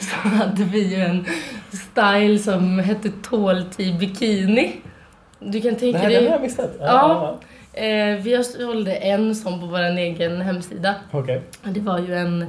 så 0.00 0.28
hade 0.28 0.64
vi 0.64 0.94
ju 0.94 1.00
en 1.02 1.26
style 1.72 2.38
som 2.38 2.78
hette 2.78 3.10
Tall 3.10 3.64
bikini. 4.00 4.76
Du 5.38 5.60
kan 5.60 5.76
tänka 5.76 5.98
Nej, 5.98 6.08
det 6.08 6.14
har 6.14 6.22
dig... 6.22 6.30
jag 6.30 6.40
missat. 6.40 6.70
Ja, 6.80 6.86
Ja. 6.86 7.38
ja. 7.72 7.80
Eh, 7.80 8.16
vi 8.16 8.44
sålde 8.44 8.94
en 8.94 9.34
sån 9.34 9.60
på 9.60 9.66
vår 9.66 9.78
egen 9.80 10.40
hemsida. 10.40 10.94
Okej. 11.10 11.42
Det 11.62 11.80
var 11.80 11.98
ju 11.98 12.14
en 12.14 12.46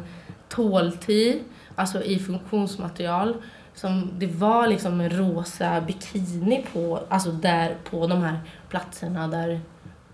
tål-tee, 0.50 1.40
alltså 1.76 2.04
i 2.04 2.20
funktionsmaterial. 2.20 3.34
Som, 3.78 4.10
det 4.18 4.28
var 4.28 4.68
liksom 4.68 5.02
en 5.02 5.10
rosa 5.10 5.82
bikini 5.82 6.66
på, 6.74 7.00
alltså 7.10 7.32
där 7.32 7.76
på 7.90 8.08
de 8.08 8.22
här 8.22 8.40
platserna 8.70 9.28
där 9.28 9.62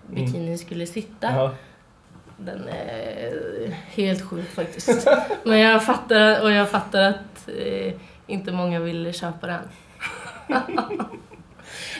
bikinin 0.08 0.58
skulle 0.58 0.86
sitta. 0.86 1.36
Ja. 1.36 1.54
Den 2.38 2.68
är 2.68 3.72
helt 3.72 4.22
sjuk 4.22 4.50
faktiskt. 4.50 5.08
Men 5.44 5.60
jag 5.60 5.86
fattar, 5.86 6.42
och 6.42 6.52
jag 6.52 6.70
fattar 6.70 7.02
att 7.02 7.50
eh, 7.58 7.94
inte 8.28 8.52
många 8.52 8.80
vill 8.80 9.14
köpa 9.14 9.48
den. 9.48 9.62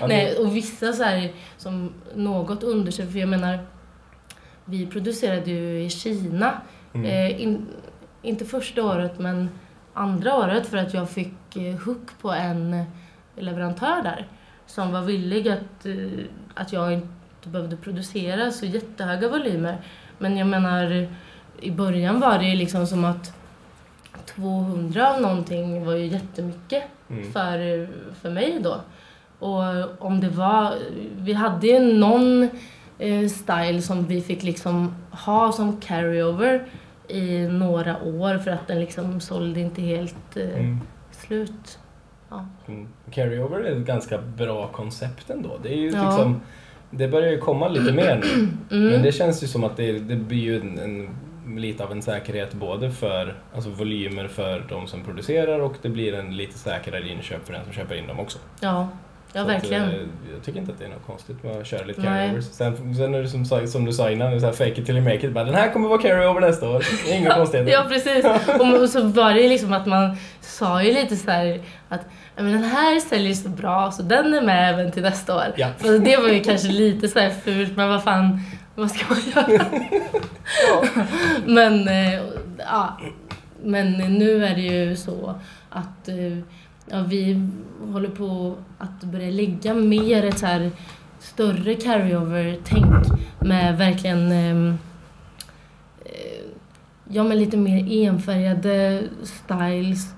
Nej, 0.08 0.38
och 0.38 0.56
vissa 0.56 0.94
så 0.94 1.04
här 1.04 1.32
som 1.58 1.94
något 2.16 2.64
undersökt, 2.64 3.12
för 3.12 3.20
jag 3.20 3.30
menar, 3.30 3.60
vi 4.66 4.88
producerade 4.88 5.52
ju 5.52 5.84
i 5.84 5.90
Kina. 5.90 6.62
Mm. 6.94 7.06
Eh, 7.06 7.42
in, 7.42 7.68
inte 8.22 8.46
första 8.46 8.84
året, 8.84 9.20
men 9.20 9.50
andra 9.94 10.36
året 10.36 10.68
för 10.68 10.78
att 10.78 10.94
jag 10.94 11.10
fick 11.10 11.56
eh, 11.56 11.76
hook 11.86 12.08
på 12.22 12.32
en 12.32 12.84
leverantör 13.36 14.02
där 14.04 14.28
som 14.66 14.92
var 14.92 15.02
villig 15.02 15.50
att, 15.50 15.86
eh, 15.86 16.26
att 16.54 16.74
jag 16.74 16.94
inte 16.94 17.08
behövde 17.50 17.78
producera 17.78 18.52
så 18.52 18.66
jättehöga 18.66 19.28
volymer. 19.30 19.78
Men 20.18 20.38
jag 20.38 20.48
menar, 20.48 21.08
i 21.60 21.72
början 21.72 22.20
var 22.20 22.40
det 22.40 22.56
liksom 22.56 22.88
som 22.88 23.06
att 23.06 23.34
200 24.26 25.14
av 25.14 25.22
någonting 25.22 25.86
var 25.86 25.94
ju 25.94 26.06
jättemycket 26.06 26.84
Mm. 27.10 27.32
för, 27.32 27.88
för 28.22 28.30
mig 28.30 28.60
då. 28.62 28.82
Och 29.40 29.62
om 30.06 30.20
det 30.20 30.30
var, 30.30 30.74
vi 31.18 31.34
hade 31.34 31.68
ju 31.68 31.80
någon 31.80 32.50
eh, 33.00 33.28
style 33.30 33.82
som 33.82 34.06
vi 34.08 34.22
fick 34.22 34.44
liksom 34.44 34.96
ha 35.12 35.52
som 35.52 35.82
carryover 35.82 36.66
i 37.08 37.48
några 37.48 38.04
år 38.04 38.38
för 38.38 38.52
att 38.52 38.68
den 38.68 38.80
liksom 38.80 39.20
sålde 39.20 39.60
inte 39.60 39.82
helt 39.82 40.38
eh, 40.38 40.44
Mm. 40.60 40.80
slut. 41.12 41.80
Ja. 42.30 42.46
Mm. 42.68 42.88
Carryover 43.12 43.60
är 43.60 43.72
ett 43.76 43.86
ganska 43.86 44.18
bra 44.22 44.68
koncept 44.68 45.30
ändå. 45.30 45.58
Det 45.64 45.70
är 45.74 45.78
ju 45.78 45.92
Ja. 45.92 46.06
liksom, 46.06 46.42
det 46.92 47.08
börjar 47.08 47.32
ju 47.32 47.38
komma 47.38 47.68
lite 47.68 47.94
mer 47.94 48.22
nu. 48.24 48.48
Mm. 48.78 48.92
Men 48.92 49.02
det 49.02 49.12
känns 49.12 49.44
ju 49.44 49.48
som 49.48 49.64
att 49.64 49.78
det, 49.78 49.92
det 50.00 50.16
blir 50.16 50.38
ju 50.40 50.62
en, 50.62 50.80
en, 50.80 51.10
lite 51.58 51.84
av 51.84 51.92
en 51.92 52.02
säkerhet 52.02 52.54
både 52.54 52.92
för 52.92 53.36
alltså 53.56 53.70
volymer 53.70 54.28
för 54.28 54.66
de 54.70 54.88
som 54.88 55.04
producerar 55.04 55.60
och 55.60 55.74
det 55.82 55.90
blir 55.90 56.14
en 56.14 56.38
lite 56.38 56.58
säkrare 56.58 57.10
inköp 57.10 57.46
för 57.46 57.54
den 57.54 57.64
som 57.64 57.74
köper 57.74 57.96
in 57.96 58.08
dem 58.08 58.20
också. 58.20 58.40
Ja, 58.62 58.88
ja 59.34 59.42
Så 59.42 59.48
verkligen. 59.48 59.84
Att, 59.84 59.90
eh, 59.94 60.00
jag 60.34 60.44
tycker 60.46 60.60
inte 60.60 60.72
att 60.72 60.80
det 60.80 60.86
är 60.86 60.90
något 60.90 61.06
konstigt 61.06 61.44
med 61.44 61.58
att 61.58 61.68
köra 61.68 61.86
lite 61.86 62.02
carryovers. 62.02 62.46
Sen, 62.46 62.96
sen 62.96 63.14
är 63.16 63.22
det 63.22 63.28
som, 63.28 63.68
som 63.68 63.86
du 63.86 63.94
sa 63.94 64.10
innan, 64.12 64.40
så 64.40 64.46
här 64.46 64.54
fake 64.54 64.82
it 64.82 64.86
till 64.86 64.96
you 64.98 65.04
make 65.04 65.28
it. 65.28 65.32
Bara, 65.34 65.44
den 65.44 65.56
här 65.56 65.72
kommer 65.74 65.88
vara 65.90 66.02
carryover 66.02 66.42
nästa 66.42 66.70
år. 66.70 66.84
Inga 67.12 67.34
konstigheter. 67.36 67.72
Ja, 67.72 67.86
precis. 67.90 68.26
Och, 68.82 68.90
så 68.90 69.04
var 69.04 69.34
det 69.34 69.50
liksom 69.50 69.74
att 69.74 69.86
man 69.86 70.18
sa 70.42 70.84
ju 70.84 70.94
lite 70.94 71.16
så 71.16 71.32
här 71.32 71.62
att 71.90 72.02
"Ja, 72.36 72.44
men 72.44 72.52
den 72.52 72.64
här 72.64 73.00
säljer 73.00 73.34
så 73.34 73.50
bra 73.50 73.92
så 73.92 74.02
den 74.04 74.34
är 74.34 74.42
med 74.42 74.74
även 74.74 74.92
till 74.92 75.02
nästa 75.02 75.36
år. 75.36 75.54
Ja. 75.56 75.68
För 75.78 76.00
det 76.00 76.18
var 76.18 76.30
ju 76.30 76.40
kanske 76.40 76.68
lite 76.68 77.08
så 77.08 77.20
här 77.20 77.30
fult, 77.30 77.76
men 77.78 77.90
vad 77.90 78.04
fan, 78.04 78.40
vad 78.76 78.92
ska 78.92 79.06
man 79.10 79.22
göra? 79.36 79.66
Men, 81.46 81.88
eh, 81.88 82.22
ja, 82.58 82.98
men 83.64 83.92
nu 83.94 84.46
är 84.46 84.56
det 84.56 84.62
ju 84.62 84.96
så 84.96 85.36
att 85.70 86.08
eh, 86.08 86.38
ja, 86.90 87.04
vi 87.08 87.50
håller 87.92 88.10
på 88.10 88.56
att 88.78 89.04
börja 89.04 89.30
lägga 89.32 89.74
mer 89.74 90.26
ett 90.26 90.38
så 90.40 90.46
här 90.46 90.72
större 91.20 91.76
carryover-tänk 91.76 93.06
med 93.40 93.78
verkligen 93.78 94.32
ehm, 94.32 94.78
eh, 96.06 96.46
ja, 97.10 97.24
men 97.24 97.40
lite 97.40 97.58
mer 97.58 98.08
enfärgade 98.08 99.04
styles 99.24 100.14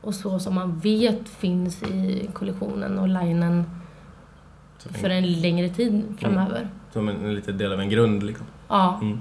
och 0.00 0.14
så 0.14 0.38
som 0.38 0.54
man 0.54 0.78
vet 0.78 1.28
finns 1.28 1.82
i 1.82 2.30
kollektionen 2.32 2.98
och 2.98 3.08
linen 3.08 3.64
för 4.78 5.10
en, 5.10 5.24
en 5.24 5.40
längre 5.40 5.68
tid 5.68 6.02
framöver. 6.18 6.68
som 6.92 7.08
en, 7.08 7.24
en 7.24 7.34
liten 7.34 7.58
del 7.58 7.72
av 7.72 7.80
en 7.80 7.88
grund 7.90 8.22
liksom. 8.22 8.46
Ja, 8.68 8.98
Mm. 9.02 9.20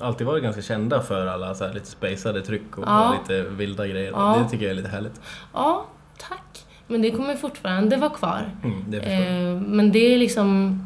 Alltid 0.00 0.26
varit 0.26 0.42
ganska 0.42 0.62
kända 0.62 1.00
för 1.02 1.26
alla 1.26 1.54
så 1.54 1.64
här 1.66 1.74
lite 1.74 1.86
spacade 1.86 2.42
tryck 2.42 2.78
och 2.78 2.84
Ja. 2.86 3.16
lite 3.22 3.42
vilda 3.42 3.86
grejer. 3.86 4.10
Ja. 4.12 4.38
Det 4.42 4.48
tycker 4.50 4.64
jag 4.64 4.70
är 4.70 4.76
lite 4.76 4.88
härligt. 4.88 5.20
ja, 5.54 5.86
tack. 6.18 6.66
Men 6.86 7.02
det 7.02 7.10
kommer 7.10 7.36
fortfarande 7.36 7.96
vara 7.96 8.10
kvar. 8.10 8.50
Mm, 8.64 8.84
det. 8.90 8.98
Eh, 8.98 9.60
men 9.60 9.92
det 9.92 10.14
är 10.14 10.18
liksom... 10.18 10.80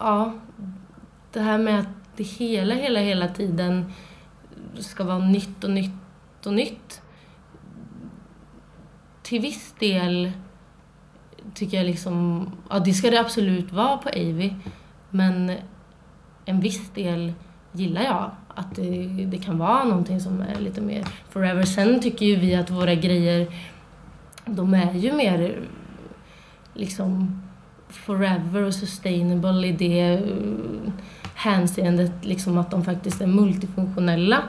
Ja, 0.00 0.32
det 1.32 1.40
här 1.40 1.58
med 1.58 1.80
att 1.80 1.86
det 2.16 2.22
hela, 2.24 2.74
hela, 2.74 3.00
hela 3.00 3.28
tiden 3.28 3.92
ska 4.78 5.04
vara 5.04 5.18
nytt 5.18 5.64
och 5.64 5.70
nytt 5.70 6.46
och 6.46 6.54
nytt. 6.54 7.02
Till 9.22 9.40
viss 9.40 9.74
del 9.78 10.32
tycker 11.54 11.76
jag 11.76 11.86
liksom... 11.86 12.46
Ja, 12.70 12.78
det 12.78 12.92
ska 12.92 13.10
det 13.10 13.20
absolut 13.20 13.72
vara 13.72 13.96
på 13.96 14.08
Avy. 14.08 14.54
Men 15.10 15.52
en 16.50 16.60
viss 16.60 16.90
del 16.94 17.32
gillar 17.72 18.02
jag. 18.02 18.30
Att 18.48 18.76
det, 18.76 19.06
det 19.26 19.38
kan 19.38 19.58
vara 19.58 19.84
någonting 19.84 20.20
som 20.20 20.40
är 20.40 20.60
lite 20.60 20.80
mer 20.80 21.04
forever. 21.30 21.62
Sen 21.62 22.00
tycker 22.00 22.26
ju 22.26 22.36
vi 22.36 22.54
att 22.54 22.70
våra 22.70 22.94
grejer, 22.94 23.46
de 24.46 24.74
är 24.74 24.94
ju 24.94 25.12
mer 25.12 25.58
liksom 26.74 27.42
forever 27.88 28.62
och 28.62 28.74
sustainable 28.74 29.66
i 29.66 29.72
det 29.72 30.00
eh, 30.00 30.20
hänseendet 31.34 32.12
liksom 32.22 32.58
att 32.58 32.70
de 32.70 32.84
faktiskt 32.84 33.20
är 33.20 33.26
multifunktionella 33.26 34.42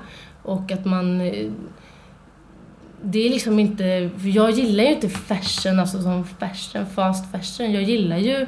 och 0.44 0.72
att 0.72 0.86
man 0.86 1.22
eh, 1.22 1.52
det 3.04 3.26
är 3.26 3.30
liksom 3.30 3.60
inte, 3.60 4.10
för 4.18 4.28
jag 4.28 4.52
gillar 4.52 4.84
ju 4.84 4.94
inte 4.94 5.10
fashion, 5.10 5.80
alltså 5.80 6.02
som 6.02 6.26
fashion, 6.26 6.86
fast 6.86 7.32
fashion. 7.32 7.72
Jag 7.72 7.84
gillar 7.84 8.18
ju 8.18 8.48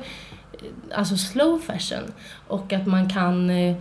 alltså 0.91 1.17
slow 1.17 1.59
fashion. 1.59 2.03
Och 2.47 2.73
att 2.73 2.87
man 2.87 3.09
kan 3.09 3.49
eh, 3.49 3.75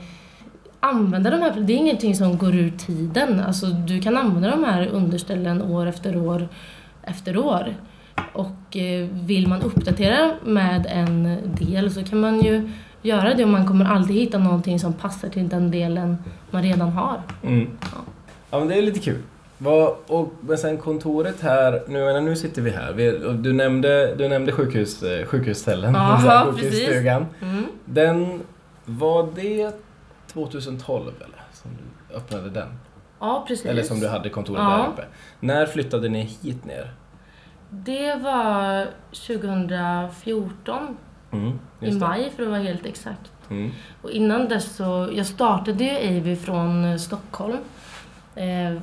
använda 0.81 1.31
de 1.31 1.41
här, 1.41 1.61
det 1.61 1.73
är 1.73 1.77
ingenting 1.77 2.15
som 2.15 2.39
går 2.39 2.55
ur 2.55 2.71
tiden. 2.71 3.41
Alltså 3.41 3.67
du 3.67 4.01
kan 4.01 4.17
använda 4.17 4.51
de 4.51 4.65
här 4.65 4.87
underställen 4.87 5.63
år 5.63 5.87
efter 5.87 6.17
år 6.17 6.49
efter 7.03 7.37
år. 7.37 7.75
Och 8.33 8.77
eh, 8.77 9.09
vill 9.13 9.49
man 9.49 9.63
uppdatera 9.63 10.35
med 10.45 10.87
en 10.89 11.39
del 11.55 11.93
så 11.93 12.05
kan 12.05 12.21
man 12.21 12.41
ju 12.41 12.71
göra 13.03 13.35
det 13.35 13.45
och 13.45 13.51
man 13.51 13.67
kommer 13.67 13.85
alltid 13.85 14.17
hitta 14.17 14.39
någonting 14.39 14.81
som 14.81 14.93
passar 14.93 15.29
till 15.29 15.49
den 15.49 15.71
delen 15.71 16.17
man 16.51 16.63
redan 16.63 16.89
har. 16.89 17.23
Mm. 17.43 17.71
Ja 18.51 18.59
men 18.59 18.69
det 18.69 18.75
är 18.75 18.83
lite 18.83 19.01
kul. 19.01 19.19
Vad, 19.63 19.97
och, 20.07 20.33
men 20.41 20.59
sen 20.59 20.79
kontoret 20.79 21.41
här, 21.41 21.83
nu, 21.89 22.05
menar, 22.05 22.21
nu 22.21 22.37
sitter 22.37 22.63
vi 22.63 22.71
här. 22.71 22.93
Vi, 22.93 23.19
du 23.35 23.53
nämnde, 23.53 24.15
du 24.15 24.29
nämnde 24.29 24.53
sjukhus, 24.53 25.03
eh, 25.03 25.27
här, 25.97 26.53
precis. 26.53 26.71
sjukhusstugan. 26.71 27.27
Mm. 27.43 27.67
Den, 27.85 28.41
var 28.85 29.29
det 29.35 29.73
2012 30.33 31.13
eller? 31.17 31.43
Som 31.53 31.71
du 31.71 32.15
öppnade 32.17 32.51
den? 32.51 32.69
Ja, 33.21 33.45
precis. 33.49 33.67
Eller 33.67 33.83
som 33.83 34.01
du 34.01 34.09
hade 34.09 34.29
kontoret 34.29 34.61
Ja. 34.63 34.69
där 34.77 34.89
uppe. 34.89 35.05
När 35.41 35.67
flyttade 35.67 36.09
ni 36.09 36.21
hit 36.21 36.65
ner? 36.65 36.95
Det 37.71 38.15
var 38.15 38.87
2014, 39.13 40.97
Mm, 41.33 41.59
i 41.81 41.93
maj 41.93 42.31
för 42.37 42.43
att 42.43 42.49
vara 42.49 42.61
helt 42.61 42.87
exakt. 42.87 43.33
Mm. 43.51 43.71
Och 44.03 44.11
innan 44.11 44.49
dess 44.49 44.77
så, 44.77 45.09
jag 45.13 45.27
startade 45.27 45.85
ju 45.85 46.19
Avy 46.19 46.37
från 46.37 46.85
eh, 46.85 46.97
Stockholm. 46.97 47.57
Eh, 48.35 48.83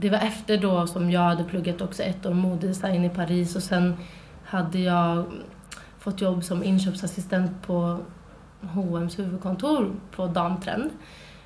det 0.00 0.10
var 0.10 0.18
efter 0.18 0.56
då 0.56 0.86
som 0.86 1.10
jag 1.10 1.20
hade 1.20 1.44
pluggat 1.44 1.80
också 1.80 2.02
ett 2.02 2.26
år 2.26 2.34
modedesign 2.34 3.04
i 3.04 3.08
Paris 3.08 3.56
och 3.56 3.62
sen 3.62 3.96
hade 4.44 4.78
jag 4.78 5.24
fått 5.98 6.20
jobb 6.20 6.44
som 6.44 6.64
inköpsassistent 6.64 7.62
på 7.62 7.98
H&M's 8.60 9.16
huvudkontor 9.16 9.92
på 10.10 10.26
Damtrend. 10.26 10.90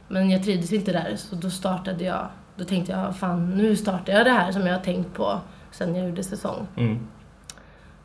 Men 0.09 0.31
jag 0.31 0.43
trivdes 0.45 0.73
inte 0.73 0.93
där 0.93 1.17
så 1.17 1.37
då 1.37 1.51
startade 1.51 2.05
jag, 2.05 2.29
då 2.57 2.65
tänkte 2.65 2.93
jag 2.93 3.17
fan 3.17 3.51
nu 3.51 3.77
startar 3.77 4.13
jag 4.13 4.27
det 4.27 4.31
här 4.31 4.53
som 4.53 4.67
jag 4.67 4.75
har 4.75 4.85
tänkt 4.85 5.15
på 5.15 5.41
sen 5.71 5.95
jag 5.95 6.09
gjorde 6.09 6.25
säsong. 6.25 6.67
Mm. 6.77 7.07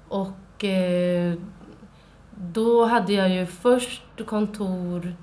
Och 0.07 0.63
eh, 0.63 1.33
då 2.35 2.85
hade 2.85 3.13
jag 3.13 3.29
ju 3.29 3.45
först 3.45 4.25
kontor 4.25 5.15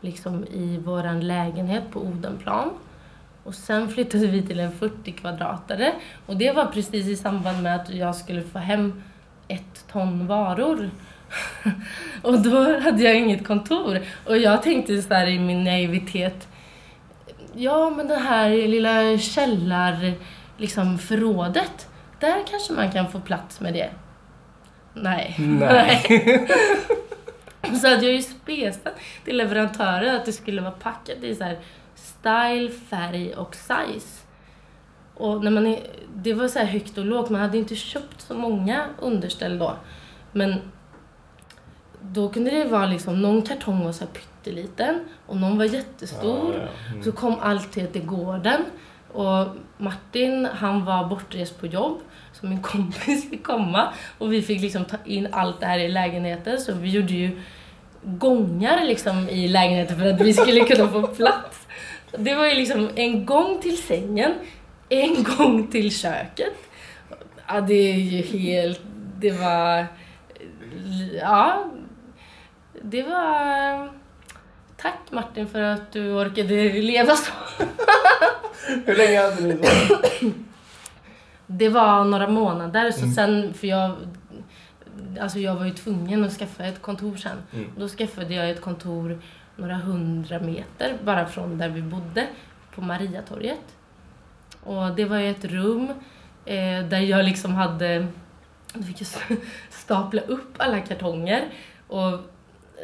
liksom 0.00 0.44
i 0.44 0.78
våran 0.78 1.26
lägenhet 1.26 1.90
på 1.92 2.00
Odenplan. 2.00 2.70
Och 3.50 3.56
sen 3.56 3.88
flyttade 3.88 4.26
vi 4.26 4.42
till 4.42 4.60
en 4.60 4.72
40 4.72 5.12
kvadratare. 5.12 5.92
Och 6.26 6.36
det 6.36 6.52
var 6.52 6.66
precis 6.66 7.06
i 7.06 7.16
samband 7.16 7.62
med 7.62 7.76
att 7.76 7.90
jag 7.90 8.14
skulle 8.14 8.42
få 8.42 8.58
hem 8.58 9.02
ett 9.48 9.84
ton 9.92 10.26
varor. 10.26 10.90
och 12.22 12.40
då 12.40 12.80
hade 12.80 13.02
jag 13.02 13.16
inget 13.16 13.46
kontor. 13.46 14.00
Och 14.26 14.38
jag 14.38 14.62
tänkte 14.62 15.02
så 15.02 15.14
här 15.14 15.26
i 15.26 15.38
min 15.38 15.64
naivitet. 15.64 16.48
Ja, 17.54 17.90
men 17.90 18.08
det 18.08 18.16
här 18.16 18.50
lilla 18.50 19.18
källar, 19.18 20.12
liksom 20.56 20.98
förrådet. 20.98 21.88
Där 22.20 22.44
kanske 22.50 22.72
man 22.72 22.92
kan 22.92 23.10
få 23.10 23.20
plats 23.20 23.60
med 23.60 23.74
det. 23.74 23.90
Nej. 24.94 25.34
Nej. 25.38 26.48
Så 27.80 27.88
hade 27.88 28.06
jag 28.06 28.14
ju 28.14 28.22
spesat 28.22 28.94
till 29.24 29.36
leverantören 29.36 30.16
att 30.16 30.24
det 30.24 30.32
skulle 30.32 30.62
vara 30.62 30.72
packat 30.72 31.22
i 31.22 31.34
så 31.34 31.44
här 31.44 31.58
style, 32.20 32.70
färg 32.70 33.34
och 33.34 33.54
size. 33.54 34.26
Och 35.14 35.44
när 35.44 35.50
man 35.50 35.66
är, 35.66 35.80
det 36.14 36.34
var 36.34 36.48
så 36.48 36.58
här 36.58 36.66
högt 36.66 36.98
och 36.98 37.04
lågt, 37.04 37.30
man 37.30 37.40
hade 37.40 37.58
inte 37.58 37.74
köpt 37.74 38.20
så 38.20 38.34
många 38.34 38.86
underställ 38.98 39.58
då. 39.58 39.76
Men 40.32 40.54
då 42.00 42.28
kunde 42.28 42.50
det 42.50 42.64
vara 42.64 42.86
liksom, 42.86 43.22
någon 43.22 43.42
kartong 43.42 43.84
var 43.84 43.92
så 43.92 44.04
här 44.04 44.12
pytteliten 44.12 45.00
och 45.26 45.36
någon 45.36 45.58
var 45.58 45.64
jättestor. 45.64 46.54
Ja, 46.54 46.60
ja. 46.60 46.90
Mm. 46.90 47.02
Så 47.02 47.12
kom 47.12 47.36
allt 47.40 47.72
till 47.72 47.86
till 47.86 48.06
gården. 48.06 48.60
Och 49.12 49.46
Martin, 49.78 50.48
han 50.52 50.84
var 50.84 51.08
bortrest 51.08 51.60
på 51.60 51.66
jobb. 51.66 52.00
Så 52.32 52.46
min 52.46 52.62
kompis 52.72 53.30
fick 53.30 53.46
komma. 53.46 53.88
Och 54.18 54.32
vi 54.32 54.42
fick 54.42 54.60
liksom 54.60 54.84
ta 54.84 54.96
in 55.04 55.28
allt 55.32 55.60
det 55.60 55.66
här 55.66 55.78
i 55.78 55.88
lägenheten. 55.88 56.60
Så 56.60 56.74
vi 56.74 56.90
gjorde 56.90 57.12
ju 57.12 57.40
gångar 58.02 58.84
liksom 58.84 59.28
i 59.28 59.48
lägenheten 59.48 59.98
för 59.98 60.06
att 60.06 60.20
vi 60.20 60.34
skulle 60.34 60.60
kunna 60.60 60.88
få 60.88 61.06
plats. 61.06 61.66
Det 62.18 62.34
var 62.34 62.46
ju 62.46 62.54
liksom 62.54 62.90
en 62.94 63.26
gång 63.26 63.60
till 63.62 63.82
sängen, 63.82 64.34
en 64.88 65.22
gång 65.38 65.66
till 65.66 65.98
köket. 65.98 66.54
Ja, 67.48 67.60
det 67.60 67.74
är 67.74 67.94
ju 67.96 68.22
helt... 68.38 68.80
Det 69.18 69.30
var... 69.30 69.86
Ja. 71.20 71.64
Det 72.82 73.02
var... 73.02 73.90
Tack 74.76 74.98
Martin 75.10 75.46
för 75.46 75.60
att 75.62 75.92
du 75.92 76.12
orkade 76.12 76.72
leva 76.72 77.16
så. 77.16 77.32
Hur 78.86 78.96
länge 78.96 79.20
hade 79.22 79.42
ni 79.42 79.66
så? 79.66 79.96
Det 81.46 81.68
var 81.68 82.04
några 82.04 82.28
månader, 82.28 82.90
så 82.90 83.00
Mm. 83.02 83.14
sen, 83.14 83.54
för 83.54 83.66
jag... 83.66 83.96
Alltså 85.20 85.38
jag 85.38 85.54
var 85.54 85.64
ju 85.64 85.70
tvungen 85.72 86.24
att 86.24 86.32
skaffa 86.32 86.64
ett 86.64 86.82
kontor 86.82 87.16
sen. 87.16 87.36
Mm. 87.52 87.70
Då 87.76 87.88
skaffade 87.88 88.34
jag 88.34 88.50
ett 88.50 88.60
kontor 88.60 89.18
några 89.60 89.76
hundra 89.76 90.40
meter 90.40 90.96
bara 91.04 91.26
från 91.26 91.58
där 91.58 91.68
vi 91.68 91.82
bodde, 91.82 92.26
på 92.74 92.80
Mariatorget. 92.80 93.76
Och 94.62 94.94
det 94.96 95.04
var 95.04 95.18
ju 95.18 95.30
ett 95.30 95.44
rum 95.44 95.88
eh, 96.44 96.84
där 96.88 97.00
jag 97.00 97.24
liksom 97.24 97.54
hade, 97.54 98.06
då 98.72 98.82
fick 98.82 99.00
jag 99.00 99.38
stapla 99.70 100.22
upp 100.22 100.54
alla 100.56 100.80
kartonger 100.80 101.44
och 101.86 102.18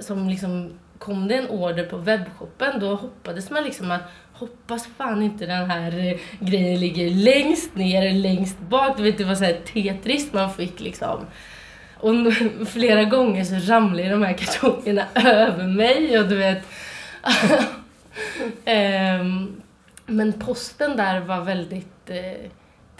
som 0.01 0.29
liksom 0.29 0.73
kom 0.99 1.29
det 1.29 1.35
en 1.35 1.49
order 1.49 1.85
på 1.85 1.97
webbshoppen 1.97 2.81
då 2.81 2.95
hoppades 2.95 3.51
man 3.51 3.65
liksom 3.65 3.91
att 3.91 4.03
hoppas 4.33 4.87
fan 4.87 5.23
inte 5.23 5.47
den 5.47 5.71
här 5.71 5.99
eh, 5.99 6.19
grejen 6.41 6.81
ligger 6.81 7.11
längst 7.11 7.75
ner 7.75 8.13
längst 8.13 8.59
bak. 8.61 8.97
Du 8.97 9.03
vet, 9.03 9.19
det 9.19 9.25
var 9.25 9.35
så 9.35 9.45
här 9.45 9.61
Tetris 9.73 10.33
man 10.33 10.55
fick 10.55 10.81
liksom. 10.81 11.27
Och 12.01 12.33
flera 12.69 13.05
gånger 13.05 13.45
så 13.45 13.73
ramlade 13.73 14.09
de 14.09 14.23
här 14.23 14.33
kartongerna 14.33 15.05
över 15.15 15.65
mig 15.65 16.19
och 16.19 16.29
du 16.29 16.37
vet. 16.37 16.63
um, 19.21 19.63
men 20.07 20.33
posten 20.33 20.97
där 20.97 21.21
var 21.21 21.41
väldigt 21.41 22.11
eh, 22.11 22.51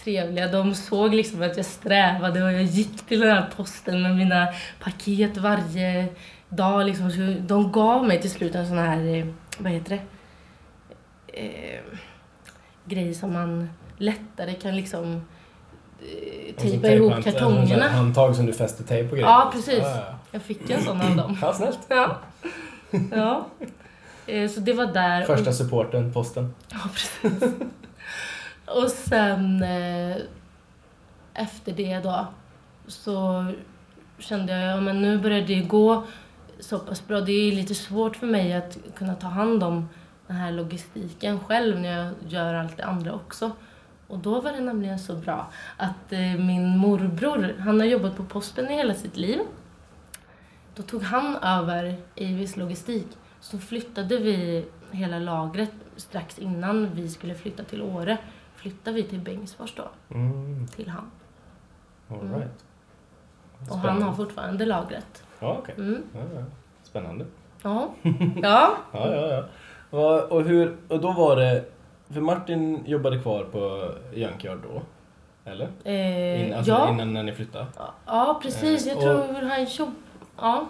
trevliga. 0.05 0.49
De 0.49 0.75
såg 0.75 1.15
liksom 1.15 1.43
att 1.43 1.57
jag 1.57 1.67
strävade 1.67 2.43
och 2.43 2.53
jag 2.53 2.63
gick 2.63 3.07
till 3.07 3.21
den 3.21 3.37
här 3.37 3.51
posten 3.57 4.03
med 4.03 4.17
mina 4.17 4.49
paket 4.81 5.37
varje 5.37 6.07
dag. 6.49 6.87
Liksom. 6.87 7.11
Så 7.11 7.35
de 7.41 7.73
gav 7.73 8.07
mig 8.07 8.21
till 8.21 8.31
slut 8.31 8.55
en 8.55 8.69
sån 8.69 8.79
här, 8.79 9.17
eh, 9.17 9.27
vad 9.59 9.73
heter 9.73 9.91
det? 9.91 10.01
Eh, 11.43 11.81
grej 12.85 13.15
som 13.15 13.33
man 13.33 13.71
lättare 13.99 14.55
kan 14.55 14.77
liksom 14.77 15.23
tejpa 16.57 16.89
ihop 16.89 17.25
kartongerna. 17.25 17.85
alltså 17.85 17.97
Handtag 17.97 18.37
som 18.37 18.47
du 18.47 18.53
fäster 18.53 18.85
tejp 18.85 19.09
på 19.09 19.15
grejer. 19.15 19.29
Ja, 19.29 19.51
precis. 19.53 19.79
Ja, 19.79 19.97
ja. 19.97 20.15
Jag 20.31 20.43
fick 20.43 20.71
en 20.71 20.83
sån 20.85 21.01
av 21.01 21.17
dem. 21.17 21.39
ja 21.43 21.53
snällt. 21.53 21.79
Ja. 21.89 22.17
ja. 23.13 23.47
Eh, 24.27 24.51
Så 24.51 24.61
det 24.61 24.73
var 24.73 24.87
där. 24.87 25.25
Första 25.25 25.53
supporten, 25.53 26.13
posten. 26.13 26.55
Ja, 26.73 26.79
precis. 26.95 27.43
Och 28.67 28.91
sen 28.91 29.63
eh, 29.63 30.17
efter 31.35 31.73
det 31.73 31.99
då 31.99 32.27
så 32.87 33.47
kände 34.19 34.53
jag, 34.61 34.77
ja 34.77 34.81
men 34.81 35.03
nu 35.03 35.19
börjar 35.19 35.41
det 35.41 35.61
gå 35.61 36.05
så 36.61 36.79
pass 36.79 37.07
bra. 37.07 37.21
Det 37.21 37.33
är 37.33 37.53
lite 37.53 37.75
svårt 37.75 38.17
för 38.17 38.27
mig 38.27 38.53
att 38.55 38.79
kunna 38.97 39.15
ta 39.15 39.27
hand 39.27 39.63
om 39.63 39.89
den 40.27 40.37
här 40.37 40.53
logistiken 40.53 41.41
själv 41.41 41.81
när 41.81 41.99
jag 42.05 42.13
gör 42.29 42.55
allt 42.55 42.77
det 42.77 42.85
andra 42.85 43.13
också. 43.15 43.51
Och 44.09 44.19
då 44.19 44.41
var 44.41 44.53
det 44.53 44.61
nämligen 44.61 44.99
så 44.99 45.15
bra 45.17 45.47
att 45.77 46.13
eh, 46.13 46.19
min 46.21 46.77
morbror, 46.79 47.55
han 47.59 47.81
har 47.81 47.87
jobbat 47.87 48.17
på 48.17 48.25
posten 48.25 48.71
i 48.71 48.75
hela 48.75 48.95
sitt 48.95 49.17
liv. 49.17 49.39
Då 50.75 50.83
tog 50.83 51.03
han 51.03 51.37
över 51.37 51.97
Avis 52.21 52.57
logistik. 52.57 53.07
Så 53.41 53.59
flyttade 53.59 54.17
vi 54.19 54.65
hela 54.91 55.19
lagret 55.19 55.71
strax 55.97 56.39
innan 56.39 56.95
vi 56.95 57.09
skulle 57.09 57.35
flytta 57.35 57.65
till 57.65 57.83
Åre. 57.83 58.19
Flyttade 58.55 58.97
vi 58.97 59.03
till 59.03 59.21
Bengtsfors 59.21 59.75
då, 59.77 59.89
Mm, 60.15 60.67
till 60.67 60.89
han. 60.89 61.11
all 62.09 62.21
Mm. 62.27 62.35
right. 62.41 62.65
Och 63.71 63.79
han 63.79 64.03
har 64.03 64.13
fortfarande 64.13 64.67
lagret. 64.67 65.25
Ja, 65.41 65.57
okej. 65.59 65.75
Mm. 65.79 66.03
Ja, 66.15 66.21
ja. 66.35 66.45
Spännande. 66.83 67.25
Ja. 67.63 67.89
ja. 68.43 68.77
Ja, 68.93 69.15
ja, 69.15 69.45
ja. 69.91 70.23
Och, 70.31 70.43
hur, 70.45 70.77
och 70.89 71.01
då 71.01 71.13
var 71.13 71.37
det... 71.37 71.65
För 72.11 72.21
Martin 72.21 72.83
jobbade 72.87 73.19
kvar 73.19 73.45
på 73.45 73.91
Junkyard 74.15 74.59
då? 74.73 74.83
Eller? 75.51 75.69
Eh, 75.85 76.47
In, 76.47 76.55
alltså 76.55 76.73
ja. 76.73 76.91
innan 76.91 77.13
när 77.13 77.23
ni 77.23 77.33
flyttade? 77.33 77.67
ja, 78.07 78.41
precis. 78.43 78.87
Eh, 78.87 78.93
Jag 78.93 78.97
och- 79.19 79.27
tror 79.29 79.43
han 79.49 79.65
jobb... 79.65 79.91
Ja. 80.37 80.67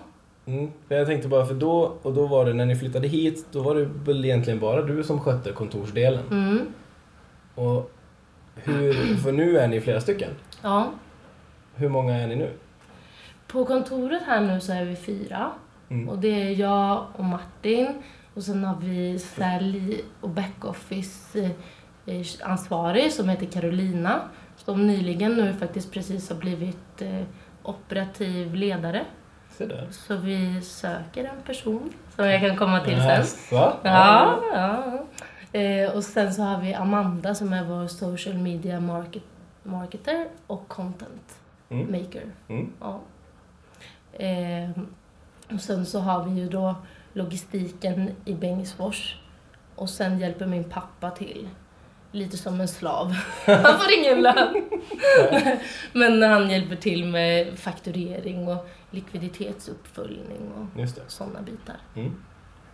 Mm. 0.47 0.71
Jag 0.89 1.07
tänkte 1.07 1.29
bara, 1.29 1.47
för 1.47 1.55
då, 1.55 1.93
och 2.03 2.13
då 2.15 2.27
var 2.27 2.45
det 2.45 2.53
när 2.53 2.67
ni 2.67 2.77
flyttade 2.77 3.09
hit, 3.09 3.47
då 3.53 3.63
var 3.63 3.75
det 3.75 3.85
väl 3.85 4.25
egentligen 4.25 4.61
bara 4.61 4.83
du 4.83 5.05
som 5.05 5.21
skötte 5.21 5.53
kontorsdelen. 5.53 6.25
Mm. 6.31 6.67
Och 7.55 7.91
hur, 8.55 9.17
för 9.17 9.33
nu 9.33 9.59
är 9.59 9.69
ni 9.69 9.81
flera 9.81 10.01
stycken. 10.01 10.31
Ja. 10.63 10.87
Hur 11.75 11.89
många 11.89 12.15
är 12.17 12.27
ni 12.27 12.37
nu? 12.37 12.51
På 13.47 13.65
kontoret 13.65 14.23
här 14.27 14.41
nu 14.41 14.61
så 14.61 14.73
är 14.73 14.85
vi 14.85 14.97
fyra. 14.97 15.51
Mm. 15.89 16.09
Och 16.09 16.19
det 16.19 16.43
är 16.43 16.51
jag 16.51 17.05
och 17.17 17.25
Martin. 17.25 18.03
Och 18.37 18.43
sen 18.43 18.65
har 18.65 18.77
vi 18.81 19.19
sälj 19.19 20.01
och 20.21 20.31
backoffice 20.31 21.39
eh, 22.07 22.27
ansvarig 22.43 23.13
som 23.13 23.29
heter 23.29 23.47
Carolina. 23.47 24.21
Som 24.57 24.87
nyligen 24.87 25.33
nu 25.35 25.53
faktiskt 25.55 25.93
precis 25.93 26.29
har 26.31 26.37
blivit 26.37 27.03
eh, 27.03 27.23
operativ 27.63 28.55
ledare. 28.55 29.05
Så 29.91 30.17
vi 30.17 30.61
söker 30.63 31.25
en 31.25 31.43
person 31.47 31.93
som 32.17 32.27
jag 32.27 32.41
kan 32.41 32.57
komma 32.57 32.81
till 32.81 32.97
sen. 32.97 33.09
Jaså? 33.09 33.73
Ja, 33.83 34.41
ja. 34.55 34.99
Eh, 35.61 35.91
och 35.91 36.05
sen 36.05 36.35
så 36.35 36.43
har 36.43 36.61
vi 36.61 36.75
Amanda 36.75 37.35
som 37.35 37.53
är 37.53 37.65
vår 37.65 37.87
social 37.87 38.35
media 38.37 38.81
market, 38.81 39.23
marketer 39.63 40.29
och 40.47 40.69
content 40.69 41.39
Mm. 41.71 41.93
maker. 41.93 42.23
Mm. 42.49 42.73
Ja. 42.81 43.01
Eh, 44.13 44.71
och 45.55 45.61
sen 45.61 45.87
så 45.87 46.01
har 46.01 46.25
vi 46.25 46.41
ju 46.41 46.49
då 46.49 46.75
logistiken 47.17 48.11
i 48.25 48.35
Bengtsfors. 48.35 49.17
Och 49.75 49.91
sen 49.91 50.19
hjälper 50.19 50.47
min 50.47 50.65
pappa 50.65 51.11
till. 51.11 51.49
Lite 52.13 52.37
som 52.37 52.61
en 52.61 52.69
slav. 52.69 53.07
Han 53.47 53.81
får 53.81 53.93
ingen 53.99 54.23
lön. 54.23 54.65
Men 55.93 56.23
han 56.23 56.51
hjälper 56.51 56.77
till 56.77 57.05
med 57.05 57.59
fakturering 57.59 58.49
och 58.49 58.69
likviditetsuppföljning 58.91 60.53
och 60.55 60.89
sådana 61.07 61.43
bitar. 61.43 61.77
Mm. 61.95 62.13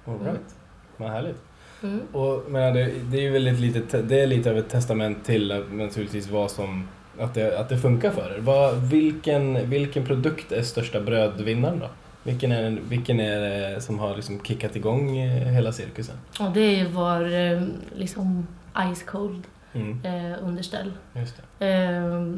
All 0.04 0.18
right. 0.20 0.56
Vad 0.96 1.10
härligt. 1.10 1.42
Mm. 1.82 2.00
Och, 2.12 2.50
men 2.50 2.74
det, 2.74 2.90
det 3.10 3.16
är 3.16 3.22
ju 3.22 3.30
väl 3.30 3.46
ett 3.46 3.60
litet, 3.60 4.08
det 4.08 4.20
är 4.20 4.26
lite 4.26 4.50
av 4.50 4.58
ett 4.58 4.68
testament 4.68 5.24
till 5.24 5.64
naturligtvis 5.70 6.28
vad 6.28 6.50
som, 6.50 6.88
att 7.18 7.34
det, 7.34 7.58
att 7.58 7.68
det 7.68 7.78
funkar 7.78 8.10
för 8.10 8.34
er. 8.34 8.38
Vad, 8.40 8.76
vilken, 8.76 9.70
vilken 9.70 10.06
produkt 10.06 10.52
är 10.52 10.62
största 10.62 11.00
brödvinnaren 11.00 11.78
då? 11.78 11.88
Vilken 12.22 12.52
är, 12.52 12.70
vilken 12.88 13.20
är 13.20 13.40
det 13.40 13.80
som 13.80 13.98
har 13.98 14.16
liksom 14.16 14.40
kickat 14.40 14.76
igång 14.76 15.18
eh, 15.18 15.52
hela 15.52 15.72
cirkusen? 15.72 16.16
Och 16.40 16.50
det 16.50 16.84
vår 16.84 17.34
eh, 17.34 17.62
liksom 17.96 18.46
ice 18.94 19.02
cold 19.02 19.42
Mm. 19.74 20.00
eh, 20.04 20.38
underställ. 20.42 20.92
Just 21.16 21.42
det. 21.58 21.66
Eh, 21.66 22.32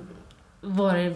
vår, 0.60 1.12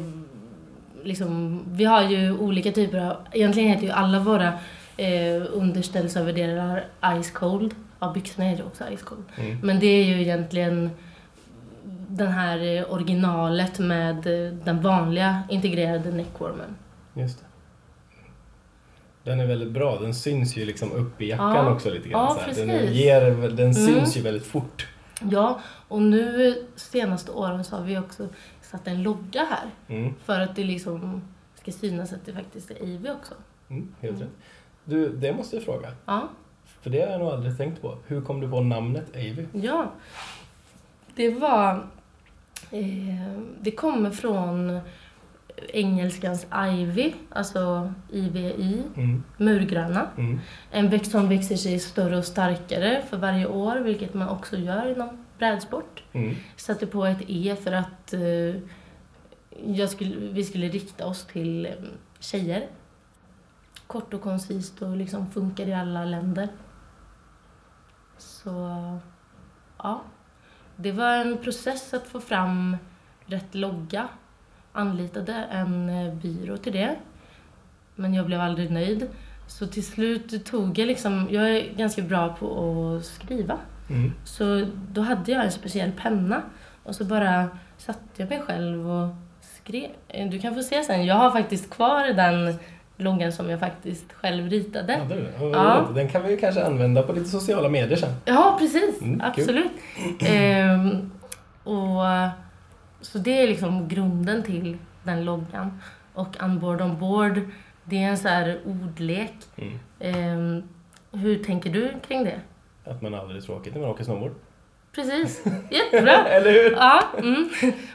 liksom, 1.04 1.62
vi 1.66 1.84
har 1.84 2.02
ju 2.02 2.38
olika 2.38 2.72
typer 2.72 2.98
av, 2.98 3.16
egentligen 3.32 3.68
heter 3.68 3.86
ju 3.86 3.90
alla 3.92 4.18
våra 4.20 4.52
eh, 4.96 5.42
underställsöverdelar 5.52 6.84
ice 7.22 7.30
cold. 7.30 7.74
Ja, 8.00 8.12
byxorna 8.14 8.48
heter 8.48 8.66
också 8.66 8.84
ice 8.96 9.02
cold. 9.02 9.24
Mm. 9.36 9.58
Men 9.62 9.80
det 9.80 9.86
är 9.86 10.04
ju 10.04 10.20
egentligen 10.22 10.90
den 12.08 12.28
här 12.28 12.76
eh, 12.78 12.92
originalet 12.92 13.78
med 13.78 14.16
den 14.64 14.80
vanliga 14.82 15.42
integrerade 15.50 16.10
neckwarmen. 16.10 16.76
Just 17.14 17.38
det. 17.38 17.44
Den 19.28 19.40
är 19.40 19.46
väldigt 19.46 19.70
bra. 19.70 19.98
Den 19.98 20.14
syns 20.14 20.56
ju 20.56 20.64
liksom 20.64 20.92
upp 20.92 21.20
i 21.22 21.26
jackan 21.28 21.54
Ja. 21.56 21.72
också 21.72 21.90
lite 21.90 22.08
grann. 22.08 22.36
Ja. 22.46 22.52
Den, 22.54 22.92
ger, 22.92 23.20
den 23.48 23.58
Mm. 23.58 23.72
syns 23.74 24.16
ju 24.16 24.20
väldigt 24.22 24.46
fort. 24.46 24.86
Ja, 25.30 25.60
och 25.88 26.02
nu 26.02 26.54
senaste 26.76 27.30
åren 27.32 27.64
så 27.64 27.76
har 27.76 27.84
vi 27.84 27.98
också 27.98 28.28
satt 28.62 28.86
en 28.86 29.02
logga 29.02 29.44
här. 29.50 29.96
Mm. 29.96 30.14
För 30.24 30.40
att 30.40 30.56
det 30.56 30.64
liksom 30.64 31.22
ska 31.54 31.72
synas 31.72 32.12
att 32.12 32.26
det 32.26 32.32
faktiskt 32.32 32.70
är 32.70 32.84
Ivy 32.84 33.10
också. 33.10 33.34
Mm, 33.68 33.94
helt 34.00 34.16
Mm. 34.16 34.28
rätt. 34.28 34.36
Du, 34.84 35.08
det 35.08 35.32
måste 35.32 35.56
jag 35.56 35.64
fråga. 35.64 35.88
Ja, 36.06 36.28
För 36.82 36.90
det 36.90 37.00
har 37.00 37.08
jag 37.10 37.18
nog 37.20 37.28
aldrig 37.28 37.56
tänkt 37.56 37.82
på. 37.82 37.98
Hur 38.06 38.20
kom 38.20 38.40
du 38.40 38.50
på 38.50 38.60
namnet 38.60 39.10
Avy? 39.16 39.46
ja. 39.52 39.92
Det 41.14 41.30
var... 41.30 41.86
Eh, 42.70 43.40
det 43.60 43.70
kommer 43.70 44.10
från 44.10 44.80
engelskans 45.68 46.46
ivy, 46.78 47.14
alltså 47.30 47.92
IVI, 48.12 48.82
Mm. 48.96 49.24
murgröna. 49.36 50.06
Mm. 50.16 50.40
En 50.70 50.90
växt 50.90 51.10
som 51.10 51.28
växer 51.28 51.56
sig 51.56 51.78
större 51.78 52.16
och 52.18 52.24
starkare 52.24 53.02
för 53.10 53.16
varje 53.16 53.46
år, 53.46 53.76
vilket 53.76 54.14
man 54.14 54.28
också 54.28 54.56
gör 54.56 54.92
inom 54.92 55.24
brädsport. 55.38 56.02
Mm. 56.12 56.34
Satte 56.56 56.86
på 56.86 57.04
ett 57.06 57.18
E 57.26 57.56
för 57.62 57.72
att 57.72 58.12
eh, 58.12 58.62
jag 59.74 59.88
skulle, 59.90 60.16
vi 60.32 60.44
skulle 60.44 60.68
rikta 60.68 61.06
oss 61.06 61.24
till 61.26 61.66
eh, 61.66 61.72
tjejer. 62.18 62.66
Kort 63.86 64.14
och 64.14 64.22
koncist 64.22 64.82
och 64.82 64.96
liksom 64.96 65.30
funkar 65.30 65.66
i 65.68 65.74
alla 65.74 66.04
länder. 66.04 66.48
Så, 68.18 68.50
ja. 69.78 70.02
Det 70.76 70.92
var 70.92 71.12
en 71.16 71.38
process 71.38 71.94
att 71.94 72.06
få 72.06 72.20
fram 72.20 72.76
rätt 73.26 73.54
logga. 73.54 74.08
Anlitade 74.78 75.32
en 75.50 75.88
eh, 75.88 76.14
byrå 76.14 76.56
till 76.56 76.72
det. 76.72 76.94
Men 77.94 78.14
jag 78.14 78.26
blev 78.26 78.40
aldrig 78.40 78.70
nöjd. 78.70 79.08
Så 79.46 79.66
till 79.66 79.84
slut 79.86 80.44
tog 80.46 80.78
jag 80.78 80.86
liksom, 80.86 81.28
jag 81.30 81.50
är 81.50 81.74
ganska 81.76 82.02
bra 82.02 82.36
på 82.40 82.46
att 82.98 83.04
skriva. 83.04 83.58
Mm. 83.90 84.12
Så 84.24 84.66
då 84.92 85.00
hade 85.00 85.32
jag 85.32 85.44
en 85.44 85.52
speciell 85.52 85.92
penna 85.92 86.42
och 86.84 86.94
så 86.94 87.04
bara 87.04 87.48
satte 87.78 88.00
jag 88.16 88.28
mig 88.30 88.40
själv 88.46 88.90
och 88.90 89.08
skrev. 89.40 89.90
Eh, 90.08 90.28
Du 90.30 90.38
kan 90.38 90.54
få 90.54 90.62
se 90.62 90.82
sen, 90.82 91.06
jag 91.06 91.14
har 91.14 91.30
faktiskt 91.30 91.70
kvar 91.70 92.06
den 92.12 92.54
loggan 92.96 93.32
som 93.32 93.50
jag 93.50 93.60
faktiskt 93.60 94.12
själv 94.12 94.50
ritade. 94.50 94.92
Ja, 95.08 95.16
det. 95.16 95.46
Ja. 95.52 95.88
Den 95.94 96.08
kan 96.08 96.22
vi 96.22 96.30
ju 96.30 96.36
kanske 96.36 96.64
använda 96.64 97.02
på 97.02 97.12
lite 97.12 97.28
sociala 97.28 97.68
medier 97.68 97.96
sen. 97.96 98.12
Ja, 98.24 98.56
precis. 98.58 99.02
Mm. 99.02 99.20
Absolut. 99.24 99.70
Ehm, 100.20 101.10
och 101.64 102.04
så 103.00 103.18
det 103.18 103.42
är 103.42 103.46
liksom 103.48 103.88
grunden 103.88 104.42
till 104.42 104.78
den 105.04 105.24
loggan. 105.24 105.80
Och 106.14 106.36
Unboard 106.42 106.80
on 106.80 106.98
board, 106.98 107.40
det 107.84 108.02
är 108.02 108.08
en 108.08 108.18
så 108.18 108.28
här 108.28 108.58
ordlek. 108.64 109.32
Mm. 109.56 109.78
Ehm, 110.00 110.62
hur 111.12 111.44
tänker 111.44 111.70
du 111.70 111.94
kring 112.08 112.24
det? 112.24 112.40
Att 112.84 113.02
man 113.02 113.14
aldrig 113.14 113.42
är 113.42 113.46
tråkigt 113.46 113.74
när 113.74 113.80
man 113.80 113.90
åker 113.90 114.04
snowboard. 114.04 114.32
Precis, 114.92 115.44
jättebra! 115.70 116.24
Eller 116.28 116.52
hur? 116.52 116.70
Ja, 116.70 117.02
mm. 117.18 117.48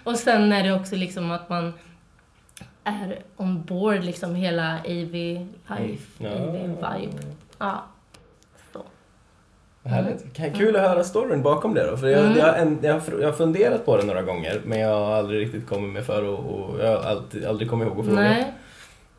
Och 0.03 0.15
sen 0.19 0.51
är 0.53 0.63
det 0.63 0.73
också 0.73 0.95
liksom 0.95 1.31
att 1.31 1.49
man 1.49 1.73
är 2.83 3.19
ombord 3.35 4.03
liksom 4.03 4.35
hela 4.35 4.79
AV 4.79 5.13
Life, 5.13 6.23
Mm. 6.25 6.33
AV 6.43 6.53
Vibe. 6.67 7.23
Ja. 7.57 7.83
Härligt. 9.85 10.25
K- 10.37 10.43
Kul 10.57 10.75
att 10.75 10.81
höra 10.81 11.03
storyn 11.03 11.41
bakom 11.41 11.73
det 11.73 11.91
då. 11.91 11.97
För 11.97 12.07
jag, 12.07 12.25
Mm. 12.25 12.37
jag, 12.37 12.59
en, 12.61 12.79
jag, 12.81 13.01
jag 13.19 13.27
har 13.27 13.33
funderat 13.33 13.85
på 13.85 13.97
det 13.97 14.03
några 14.05 14.21
gånger 14.21 14.61
men 14.65 14.79
jag 14.79 14.89
har 15.05 15.13
aldrig 15.15 15.39
riktigt 15.41 15.67
kommit 15.69 15.93
med 15.93 16.05
för 16.05 16.23
och, 16.23 16.39
och 16.39 16.79
jag 16.79 16.97
har 16.97 17.09
alltid, 17.09 17.45
aldrig 17.45 17.69
kommit 17.69 17.87
ihåg 17.87 17.99
att 17.99 18.05
fråga. 18.05 18.21
Nej. 18.21 18.53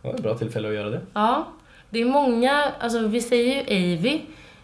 Det 0.03 0.09
var 0.09 0.15
ett 0.15 0.23
bra 0.23 0.35
tillfälle 0.35 0.69
att 0.69 0.75
göra 0.75 0.91
det. 0.91 1.01
Ja. 1.15 1.47
Det 1.91 2.01
är 2.01 2.05
många, 2.05 2.65
alltså 2.81 3.07
vi 3.07 3.21
säger 3.21 3.71
ju 3.73 3.95
AV, 3.99 4.19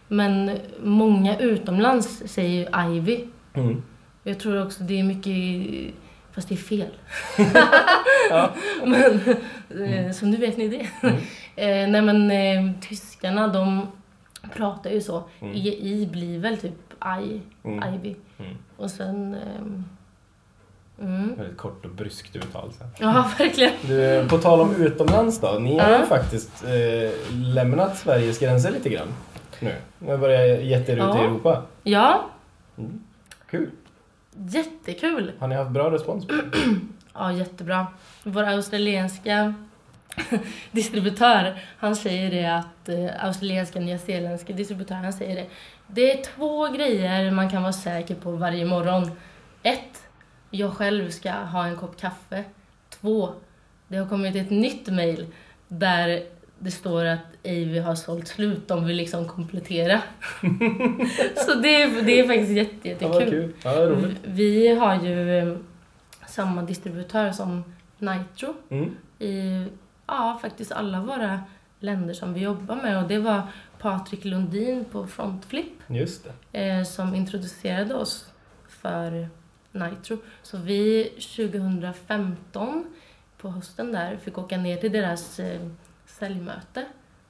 men 0.09 0.59
många 0.83 1.39
utomlands 1.39 2.23
säger 2.27 2.51
ju 2.85 2.97
Ivy. 2.97 3.25
Mm. 3.55 3.83
Jag 4.23 4.41
tror 4.41 4.63
också 4.67 4.83
det 4.83 5.01
är 5.01 5.05
mycket, 5.05 5.95
fast 6.35 6.49
det 6.49 6.55
är 6.55 6.57
fel. 6.57 6.89
Ja. 8.31 8.51
Men, 8.85 9.21
eh, 9.85 10.13
så 10.13 10.27
nu 10.27 10.37
vet 10.37 10.57
ni 10.57 10.69
det. 10.69 10.87
Mm. 11.09 11.17
Eh, 11.57 11.89
nej 11.89 12.03
men 12.03 12.31
eh, 12.31 12.81
tyskarna 12.89 13.49
de 13.49 13.87
pratar 14.55 14.91
ju 14.91 15.01
så. 15.01 15.23
Mm. 15.41 15.55
EI 15.55 16.09
blir 16.13 16.39
väl 16.39 16.57
typ 16.59 16.73
I, 17.23 17.41
Mm. 17.65 17.95
Ivy. 17.95 18.15
Mm. 18.39 18.57
Och 18.77 18.91
sen... 18.91 19.35
ehm, 19.35 19.85
mm. 21.01 21.35
Väldigt 21.37 21.57
kort 21.57 21.85
och 21.85 21.91
bryskt 21.91 22.37
uttal. 22.37 22.73
Så. 22.73 22.85
Ja, 22.99 23.31
verkligen. 23.39 23.73
Du, 23.87 24.27
på 24.29 24.39
tal 24.39 24.61
om 24.61 24.75
utomlands 24.75 25.41
då. 25.41 25.59
Ni 25.61 25.79
har 25.79 25.99
ju 25.99 26.07
faktiskt 26.07 26.65
eh, 26.65 27.35
lämnat 27.35 27.99
Sveriges 27.99 28.39
gränser 28.39 28.71
lite 28.71 28.89
grann 28.89 29.09
nu. 29.61 29.75
Ni 29.99 30.11
har 30.11 30.19
börjat 30.19 30.63
gett 30.65 30.89
er 30.89 30.93
ut 30.93 30.99
Ja. 30.99 31.21
i 31.23 31.25
Europa. 31.25 31.63
Ja, 31.83 32.25
Mm. 32.79 33.01
Kul. 33.51 33.71
jättekul. 34.37 35.33
Har 35.39 35.49
ni 35.49 35.55
haft 35.55 35.71
bra 35.71 35.91
respons 35.91 36.27
på 36.27 36.33
det? 36.33 36.43
Ja, 37.15 37.33
jättebra. 37.33 37.87
Vår 38.23 38.43
australienska 38.43 39.55
distributör, 40.73 41.59
han 41.79 41.97
säger 41.97 42.31
det 42.31 42.47
att, 42.57 42.89
eh, 42.89 43.25
australienska 43.27 43.81
nyzeeländska 43.81 44.53
distributör, 44.53 44.95
han 44.95 45.13
säger 45.13 45.37
det. 45.37 45.47
Det 45.87 46.13
är 46.19 46.23
två 46.23 46.67
grejer 46.69 47.31
man 47.31 47.51
kan 47.51 47.63
vara 47.63 47.73
säker 47.73 48.15
på 48.15 48.31
varje 48.31 48.65
morgon. 48.65 49.11
Ett, 49.63 50.03
jag 50.51 50.73
själv 50.73 51.11
ska 51.11 51.31
ha 51.33 51.67
en 51.67 51.77
kopp 51.77 52.01
kaffe. 52.01 52.45
Två, 53.01 53.33
det 53.89 53.97
har 53.97 54.07
kommit 54.09 54.37
ett 54.37 54.51
nytt 54.51 54.89
mail 54.89 55.27
där 55.69 56.23
det 56.59 56.71
står 56.71 57.05
att 57.05 57.19
Avy 57.45 57.79
har 57.79 57.95
sålt 57.95 58.29
slut, 58.29 58.69
de 58.69 58.85
vill 58.87 58.97
liksom 58.97 59.29
komplettera. 59.29 60.01
Så 61.47 61.55
det 61.55 61.83
är, 61.83 62.03
det 62.03 62.21
är 62.21 62.27
faktiskt 62.27 62.51
jätte, 62.51 62.89
Ja, 62.89 62.91
jättekul. 62.91 63.31
kul. 63.31 63.53
Ja, 63.65 63.75
vad 63.75 63.89
roligt. 63.89 64.19
Vi 64.25 64.69
har 64.79 65.03
ju 65.05 65.39
eh, 65.39 65.57
samma 66.29 66.63
distributör 66.63 67.33
som 67.33 67.65
Nitro 67.99 68.55
Mm. 68.71 68.97
i 69.19 69.67
ja, 70.11 70.39
faktiskt 70.43 70.73
alla 70.73 71.01
våra 71.01 71.41
länder 71.81 72.15
som 72.15 72.35
vi 72.35 72.41
jobbar 72.41 72.77
med. 72.77 73.03
Och 73.03 73.09
det 73.09 73.19
var 73.19 73.43
Patrik 73.79 74.25
Lundin 74.25 74.85
på 74.85 75.07
Frontflip 75.07 75.73
Just 75.87 76.27
eh, 76.53 76.83
som 76.83 77.15
introducerade 77.15 77.95
oss 77.95 78.31
för 78.69 79.29
Nitro. 79.73 80.19
Så 80.43 80.57
vi 80.59 81.05
2015 81.05 82.85
på 83.39 83.49
hösten 83.51 83.93
där 83.93 84.17
fick 84.17 84.39
åka 84.39 84.57
ner 84.57 84.77
till 84.77 84.93
deras 84.93 85.41
eh, 85.41 85.61
säljmöte. 86.07 86.85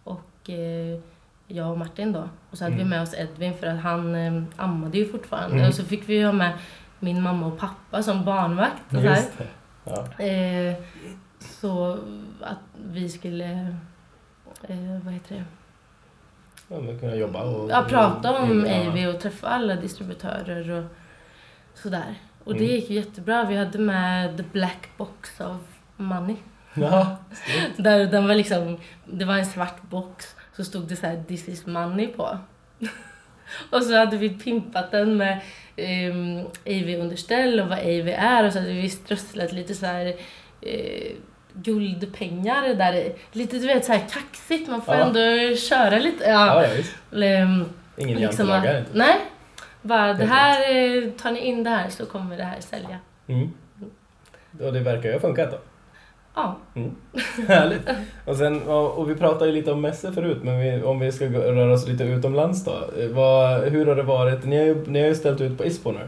Och 0.04 0.50
eh, 0.50 1.00
jag 1.46 1.70
och 1.70 1.78
Martin 1.78 2.12
då. 2.12 2.28
Och 2.50 2.58
så 2.58 2.64
hade 2.64 2.74
Mm. 2.74 2.84
vi 2.86 2.90
med 2.90 3.02
oss 3.02 3.14
Edvin 3.14 3.54
för 3.58 3.66
att 3.66 3.80
han 3.80 4.14
eh, 4.14 4.42
ammade 4.56 4.98
ju 4.98 5.12
fortfarande. 5.12 5.56
Mm. 5.56 5.68
Och 5.68 5.74
så 5.74 5.84
fick 5.84 6.08
vi 6.08 6.22
ha 6.22 6.32
med 6.32 6.52
min 6.98 7.22
mamma 7.22 7.46
och 7.46 7.58
pappa 7.58 8.02
som 8.02 8.24
barnvakt. 8.24 8.94
Och 8.94 9.00
så. 9.00 9.42
Ja. 9.84 10.24
Så 11.40 11.98
att 12.40 12.58
vi 12.84 13.08
skulle, 13.08 13.76
eh, 14.68 14.98
vad 15.04 15.14
heter 15.14 15.34
det? 15.34 15.44
Ja, 16.68 16.80
men 16.80 16.98
kunna 16.98 17.14
jobba 17.14 17.42
och... 17.42 17.70
Ja, 17.70 17.86
prata 17.88 18.38
om. 18.42 18.66
AV 18.70 19.14
och 19.14 19.20
träffa 19.20 19.48
alla 19.48 19.76
distributörer 19.76 20.70
och 20.70 20.84
sådär. 21.74 22.14
Och 22.44 22.52
det 22.54 22.64
Mm. 22.64 22.70
gick 22.76 22.90
ju 22.90 22.96
jättebra. 22.96 23.44
Vi 23.44 23.56
hade 23.56 23.78
med 23.78 24.36
the 24.36 24.42
black 24.52 24.88
box 24.96 25.40
of 25.40 25.56
money. 25.96 26.36
Ja. 26.74 27.16
Där 27.76 28.06
den 28.06 28.26
var 28.28 28.34
liksom, 28.34 28.78
det 29.06 29.24
var 29.24 29.36
en 29.38 29.46
svart 29.46 29.82
box, 29.82 30.26
så 30.56 30.64
stod 30.64 30.88
det 30.88 30.96
så 30.96 31.06
här 31.06 31.24
this 31.28 31.48
is 31.48 31.66
money 31.66 32.06
på. 32.06 32.38
och 33.70 33.82
så 33.82 33.96
hade 33.96 34.16
vi 34.16 34.30
pimpat 34.30 34.90
den 34.90 35.16
med 35.16 35.40
um, 35.76 36.46
AV-underställ 36.66 37.60
och 37.60 37.68
vad 37.68 37.78
AV 37.78 38.08
är 38.08 38.44
och 38.46 38.52
så 38.52 38.58
hade 38.58 38.72
vi 38.72 38.90
strösslat 38.90 39.52
lite 39.52 39.74
så 39.74 39.86
här 39.86 40.14
eh, 40.60 41.12
guldpengar 41.62 42.74
där 42.74 42.92
i. 42.92 43.12
Lite 43.32 43.56
du 43.58 43.66
vet 43.66 43.84
så 43.84 43.92
här 43.92 44.00
kaxigt, 44.10 44.70
man 44.70 44.82
får 44.82 44.94
Ja. 44.94 45.00
ändå 45.00 45.56
köra 45.56 45.98
lite. 45.98 46.24
Ja. 46.24 46.62
Ja, 46.62 46.68
ja. 47.10 47.24
Ehm, 47.26 47.64
Ingen 47.96 48.18
liksom 48.20 48.48
jantelagar. 48.48 48.84
Nej. 48.92 49.16
Bara, 49.82 50.12
det 50.14 50.24
här, 50.24 50.60
eh, 50.60 51.10
tar 51.10 51.30
ni 51.30 51.40
in 51.40 51.64
det 51.64 51.70
här 51.70 51.88
så 51.88 52.06
kommer 52.06 52.36
det 52.36 52.44
här 52.44 52.60
sälja. 52.60 52.98
Mm. 53.26 53.50
Och 54.60 54.72
det 54.72 54.80
verkar 54.80 55.08
ju 55.08 55.12
ha 55.12 55.20
funkat 55.20 55.50
då. 55.50 55.58
Ja. 56.34 56.56
Härligt. 57.48 57.88
Och, 58.26 58.36
sen, 58.36 58.62
och 58.68 59.10
vi 59.10 59.14
pratade 59.14 59.46
ju 59.46 59.52
lite 59.52 59.72
om 59.72 59.80
mässor 59.80 60.12
förut, 60.12 60.38
men 60.42 60.60
vi, 60.60 60.82
om 60.82 60.98
vi 60.98 61.12
ska 61.12 61.24
röra 61.26 61.72
oss 61.72 61.88
lite 61.88 62.04
utomlands 62.04 62.64
då. 62.64 62.90
Vad, 63.10 63.62
hur 63.64 63.86
har 63.86 63.96
det 63.96 64.02
varit? 64.02 64.44
Ni 64.44 64.56
har, 64.58 64.64
ju, 64.64 64.84
ni 64.86 65.00
har 65.00 65.08
ju 65.08 65.14
ställt 65.14 65.40
ut 65.40 65.58
på 65.58 65.64
ISPO 65.64 65.92
nu. 65.92 66.06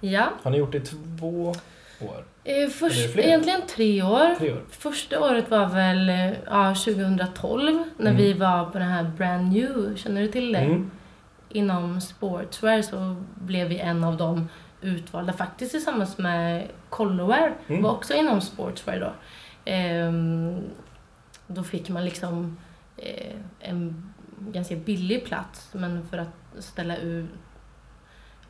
Ja. 0.00 0.24
Har 0.42 0.50
ni 0.50 0.58
gjort 0.58 0.72
det 0.72 0.80
två 0.80 1.54
år? 2.00 2.24
Eh, 2.44 2.68
först, 2.68 3.16
egentligen 3.18 3.60
tre 3.68 4.02
år. 4.02 4.34
Tre 4.38 4.52
år? 4.52 4.62
Första 4.70 5.20
året 5.20 5.50
var 5.50 5.66
väl 5.66 6.08
eh, 6.08 6.30
ja, 6.46 6.74
2012 6.74 7.82
när 7.96 8.10
Mm. 8.10 8.16
vi 8.16 8.32
var 8.32 8.64
på 8.70 8.78
den 8.78 8.88
här 8.88 9.04
Brand 9.04 9.52
New, 9.52 9.96
känner 9.96 10.20
du 10.20 10.28
till 10.28 10.52
det? 10.52 10.58
Mm. 10.58 10.90
Inom 11.48 12.00
sportswear 12.00 12.82
så 12.82 13.16
blev 13.34 13.68
vi 13.68 13.78
en 13.78 14.04
av 14.04 14.16
de 14.16 14.48
utvalda, 14.80 15.32
faktiskt 15.32 15.70
tillsammans 15.72 16.18
med 16.18 16.68
Colloware, 16.90 17.52
Mm. 17.68 17.82
var 17.82 17.90
också 17.90 18.14
inom 18.14 18.40
sportswear 18.40 19.00
då. 19.00 19.12
Ehm, 19.70 20.60
då 21.46 21.62
fick 21.64 21.88
man 21.88 22.04
liksom 22.04 22.58
eh, 22.96 23.36
en 23.60 24.12
ganska 24.38 24.76
billig 24.76 25.24
plats, 25.24 25.68
men 25.72 26.06
för 26.08 26.18
att 26.18 26.64
ställa 26.64 26.96
ut... 26.96 27.30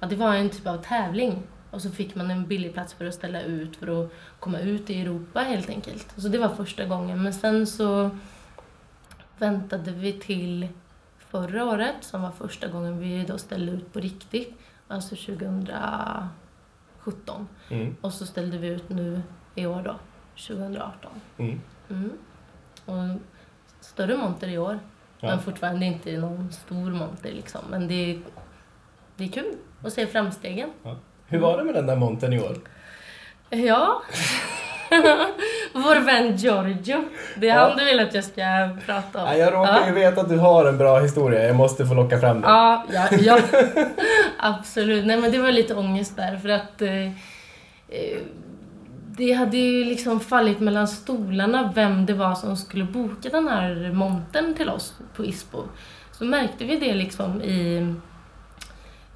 Ja, 0.01 0.07
det 0.07 0.17
var 0.17 0.35
en 0.35 0.51
typ 0.51 0.67
av 0.67 0.77
tävling. 0.77 1.43
Och 1.71 1.83
så 1.83 1.91
fick 1.91 2.15
man 2.15 2.31
en 2.31 2.47
billig 2.47 2.73
plats 2.75 2.95
för 2.95 3.05
att 3.07 3.15
ställa 3.15 3.43
ut, 3.43 3.77
för 3.77 4.05
att 4.05 4.13
komma 4.41 4.59
ut 4.61 4.91
i 4.91 5.01
Europa 5.01 5.41
helt 5.41 5.69
enkelt. 5.71 6.15
Så 6.17 6.29
det 6.29 6.39
var 6.39 6.49
första 6.49 6.85
gången. 6.85 7.23
Men 7.23 7.35
sen 7.35 7.67
så 7.67 8.11
väntade 9.39 9.91
vi 9.91 10.13
till 10.13 10.69
förra 11.19 11.65
året, 11.65 11.95
som 12.01 12.23
var 12.23 12.31
första 12.31 12.69
gången 12.69 12.99
vi 12.99 13.25
då 13.25 13.39
ställde 13.39 13.73
ut 13.73 13.93
på 13.93 14.01
riktigt. 14.01 14.55
Alltså 14.89 15.17
2017. 15.17 16.29
Mm. 17.71 17.97
Och 18.01 18.13
så 18.13 18.27
ställde 18.27 18.59
vi 18.59 18.69
ut 18.69 18.89
nu 18.89 19.23
i 19.55 19.67
år 19.67 19.83
då, 19.83 19.97
2018. 20.47 21.11
Mm. 21.39 21.61
Mm. 21.91 22.13
Och 22.85 23.21
större 23.81 24.17
monter 24.17 24.49
i 24.49 24.59
år, 24.59 24.79
Ja. 25.21 25.29
men 25.29 25.39
fortfarande 25.41 25.87
inte 25.87 26.19
någon 26.19 26.53
stor 26.53 26.91
monter 26.91 27.33
liksom. 27.33 27.61
Men 27.71 27.89
det 27.89 27.95
är, 27.95 28.23
det 29.17 29.25
är 29.25 29.29
kul 29.29 29.57
att 29.83 29.93
se 29.93 30.07
framstegen. 30.07 30.71
Hur 31.29 31.39
var 31.39 31.59
det 31.59 31.65
med 31.65 31.75
den 31.75 31.87
där 31.87 31.97
montern 31.97 32.33
i 32.33 32.41
år? 32.41 32.57
Ja. 33.51 34.03
Vår 35.73 36.05
vän 36.05 36.37
Giorgio. 36.37 37.05
Det 37.37 37.49
är 37.49 37.55
Ja. 37.57 37.69
han 37.69 37.79
du 37.79 37.85
vill 37.85 38.01
att 38.01 38.15
jag 38.15 38.25
ska 38.25 38.43
prata 38.87 39.23
om. 39.23 39.29
Ja, 39.29 39.37
jag 39.37 39.53
råkar 39.55 39.87
ju 39.87 39.93
veta 39.93 40.21
att 40.21 40.29
du 40.29 40.37
har 40.39 40.65
en 40.65 40.79
bra 40.79 40.99
historia, 41.01 41.47
jag 41.47 41.57
måste 41.57 41.87
få 41.87 41.95
locka 41.95 42.21
fram 42.21 42.41
den. 42.41 42.51
Ja, 42.51 42.85
ja, 42.93 43.09
ja. 43.21 43.39
absolut. 44.39 45.07
Nej 45.07 45.17
men 45.17 45.31
det 45.33 45.39
var 45.39 45.53
lite 45.53 45.75
ångest 45.75 46.17
där 46.17 46.37
för 46.37 46.49
att 46.49 46.83
eh, 46.83 47.07
eh, 47.89 48.19
det 49.19 49.33
hade 49.33 49.57
ju 49.57 49.85
liksom 49.85 50.21
fallit 50.21 50.61
mellan 50.61 50.89
stolarna 50.89 51.73
vem 51.75 52.07
det 52.07 52.15
var 52.15 52.35
som 52.35 52.57
skulle 52.57 52.85
boka 52.85 53.29
den 53.29 53.49
här 53.49 53.91
montern 53.95 54.55
till 54.55 54.69
oss 54.71 54.95
på 55.17 55.25
ISPO. 55.25 55.63
Så 56.13 56.25
märkte 56.25 56.65
vi 56.65 56.77
det 56.77 56.95
liksom 56.95 57.43
i 57.43 57.95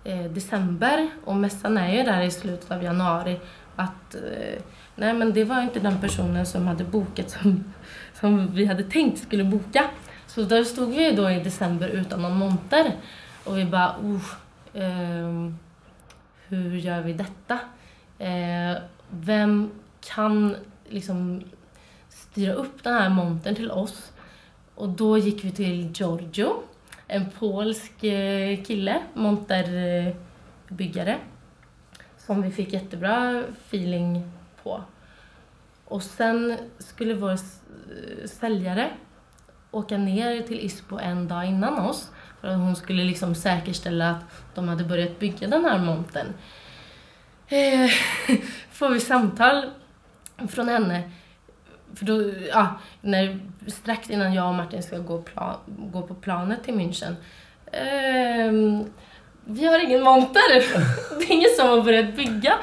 Eh, 0.04 0.24
december 0.24 1.10
och 1.24 1.36
mässan 1.36 1.76
är 1.76 1.96
ju 1.96 2.02
där 2.02 2.22
i 2.22 2.30
slutet 2.30 2.70
av 2.70 2.82
januari 2.82 3.40
att 3.76 4.14
eh, 4.14 4.62
nej 4.94 5.14
men 5.14 5.32
det 5.32 5.44
var 5.44 5.62
inte 5.62 5.80
den 5.80 6.00
personen 6.00 6.46
som 6.46 6.66
hade 6.66 6.84
bokat 6.84 7.30
som, 7.30 7.64
som 8.20 8.54
vi 8.54 8.64
hade 8.64 8.82
tänkt 8.82 9.22
skulle 9.22 9.44
boka. 9.44 9.90
Så 10.26 10.42
där 10.42 10.64
stod 10.64 10.88
vi 10.88 11.10
ju 11.10 11.16
då 11.16 11.30
i 11.30 11.40
december 11.40 11.88
utan 11.88 12.22
någon 12.22 12.36
monter 12.36 12.92
och 13.44 13.58
vi 13.58 13.64
bara, 13.64 13.96
oh, 14.02 14.24
eh, 14.74 15.52
hur 16.48 16.76
gör 16.76 17.00
vi 17.00 17.12
detta? 17.12 17.58
Eh, 18.18 18.82
vem 19.10 19.70
kan 20.00 20.56
liksom 20.88 21.42
styra 22.08 22.52
upp 22.52 22.82
den 22.82 22.94
här 22.94 23.08
montern 23.08 23.54
till 23.54 23.70
oss? 23.70 24.12
Och 24.74 24.88
då 24.88 25.18
gick 25.18 25.44
vi 25.44 25.50
till 25.50 25.92
Giorgio, 25.94 26.62
en 27.10 27.30
polsk 27.30 28.04
eh, 28.04 28.64
kille, 28.64 29.02
monterbyggare, 29.14 31.18
som 32.18 32.42
vi 32.42 32.50
fick 32.50 32.72
jättebra 32.72 33.44
feeling 33.68 34.30
på. 34.62 34.84
Och 35.84 36.02
sen 36.02 36.56
skulle 36.78 37.14
vår 37.14 37.38
säljare 38.26 38.90
åka 39.70 39.98
ner 39.98 40.42
till 40.42 40.60
Ispo 40.60 40.98
en 40.98 41.28
dag 41.28 41.46
innan 41.46 41.78
oss 41.78 42.10
för 42.40 42.48
att 42.48 42.58
hon 42.58 42.76
skulle 42.76 43.04
liksom 43.04 43.34
säkerställa 43.34 44.10
att 44.10 44.54
de 44.54 44.68
hade 44.68 44.84
börjat 44.84 45.18
bygga 45.18 45.48
den 45.48 45.64
här 45.64 45.78
montern. 45.78 46.26
Eh, 47.48 47.90
får 48.70 48.90
vi 48.90 49.00
samtal 49.00 49.70
från 50.48 50.68
henne. 50.68 51.10
För 51.94 52.04
då, 52.04 52.32
ja, 52.52 52.78
när, 53.00 53.40
strax 53.66 54.10
innan 54.10 54.34
jag 54.34 54.48
och 54.48 54.54
Martin 54.54 54.82
ska 54.82 54.98
gå, 54.98 55.22
pla, 55.22 55.56
gå 55.66 56.02
på 56.02 56.14
planet 56.14 56.64
till 56.64 56.74
München. 56.74 57.14
Ehm, 57.72 58.84
vi 59.44 59.66
har 59.66 59.84
ingen 59.84 60.02
monter. 60.02 60.78
Det 61.18 61.24
är 61.24 61.32
ingen 61.32 61.50
som 61.58 61.68
har 61.68 61.82
börjat 61.82 62.16
bygga. 62.16 62.54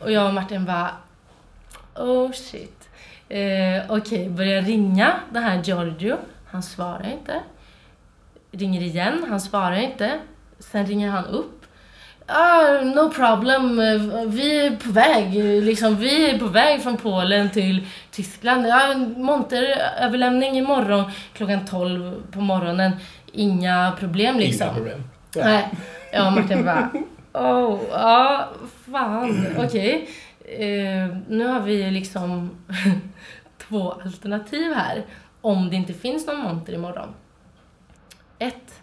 Och 0.00 0.12
jag 0.12 0.26
och 0.26 0.34
Martin 0.34 0.64
bara, 0.64 0.90
oh 1.94 2.32
shit. 2.32 2.88
Eh, 3.28 3.82
Okej, 3.88 4.28
börjar 4.28 4.62
ringa 4.62 5.14
den 5.30 5.42
här 5.42 5.62
Giorgio. 5.62 6.16
Han 6.46 6.62
svarar 6.62 7.12
inte. 7.12 7.40
Ringer 8.50 8.80
igen, 8.80 9.24
han 9.28 9.40
svarar 9.40 9.76
inte. 9.76 10.18
Sen 10.58 10.86
ringer 10.86 11.10
han 11.10 11.24
upp. 11.24 11.60
Ah, 12.26 12.80
no 12.80 13.10
problem, 13.10 13.76
vi 14.26 14.66
är 14.66 14.76
på 14.76 14.90
väg. 14.90 15.34
Liksom, 15.64 15.96
vi 15.96 16.30
är 16.30 16.38
på 16.38 16.46
väg 16.46 16.82
från 16.82 16.96
Polen 16.96 17.50
till 17.50 17.86
Tyskland. 18.14 18.66
Ja, 18.66 18.94
monteröverlämning 19.16 20.58
imorgon 20.58 21.10
klockan 21.32 21.64
12 21.64 22.22
på 22.30 22.40
morgonen. 22.40 22.92
Inga 23.32 23.92
problem 23.98 24.38
liksom. 24.38 24.66
Inga 24.66 24.74
problem. 24.74 25.02
Ja. 25.34 25.44
Nej. 25.44 25.68
Jag 26.12 26.26
och 26.26 26.32
Martin 26.32 26.64
bara, 26.64 26.90
oh, 27.32 27.80
ja, 27.90 28.48
fan, 28.90 29.46
okej. 29.58 30.08
Eh, 30.44 31.16
nu 31.28 31.46
har 31.46 31.60
vi 31.60 31.90
liksom 31.90 32.50
två 33.68 33.92
alternativ 33.92 34.72
här. 34.72 35.02
Om 35.40 35.70
det 35.70 35.76
inte 35.76 35.94
finns 35.94 36.26
någon 36.26 36.40
monter 36.40 36.72
imorgon. 36.72 37.14
Ett, 38.38 38.82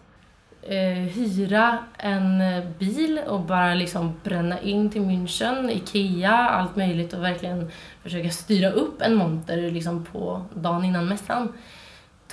eh, 0.62 1.12
hyra 1.14 1.78
en 1.98 2.40
eh, 2.40 2.64
bil 2.78 3.20
och 3.26 3.40
bara 3.40 3.74
liksom 3.74 4.20
bränna 4.24 4.60
in 4.60 4.90
till 4.90 5.02
München, 5.02 5.70
Ikea, 5.70 6.32
allt 6.32 6.76
möjligt 6.76 7.12
och 7.12 7.24
verkligen 7.24 7.70
försöka 8.02 8.30
styra 8.30 8.70
upp 8.70 9.02
en 9.02 9.14
monter 9.14 9.70
liksom 9.70 10.04
på 10.04 10.42
dagen 10.54 10.84
innan 10.84 11.08
mässan. 11.08 11.52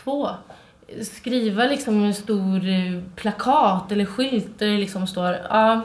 Två, 0.03 0.29
skriva 1.01 1.63
liksom 1.63 2.03
en 2.03 2.13
stor 2.13 2.67
eh, 2.67 3.01
plakat 3.15 3.91
eller 3.91 4.05
skylt 4.05 4.59
där 4.59 4.67
det 4.67 4.77
liksom 4.77 5.07
står 5.07 5.37
ja, 5.49 5.81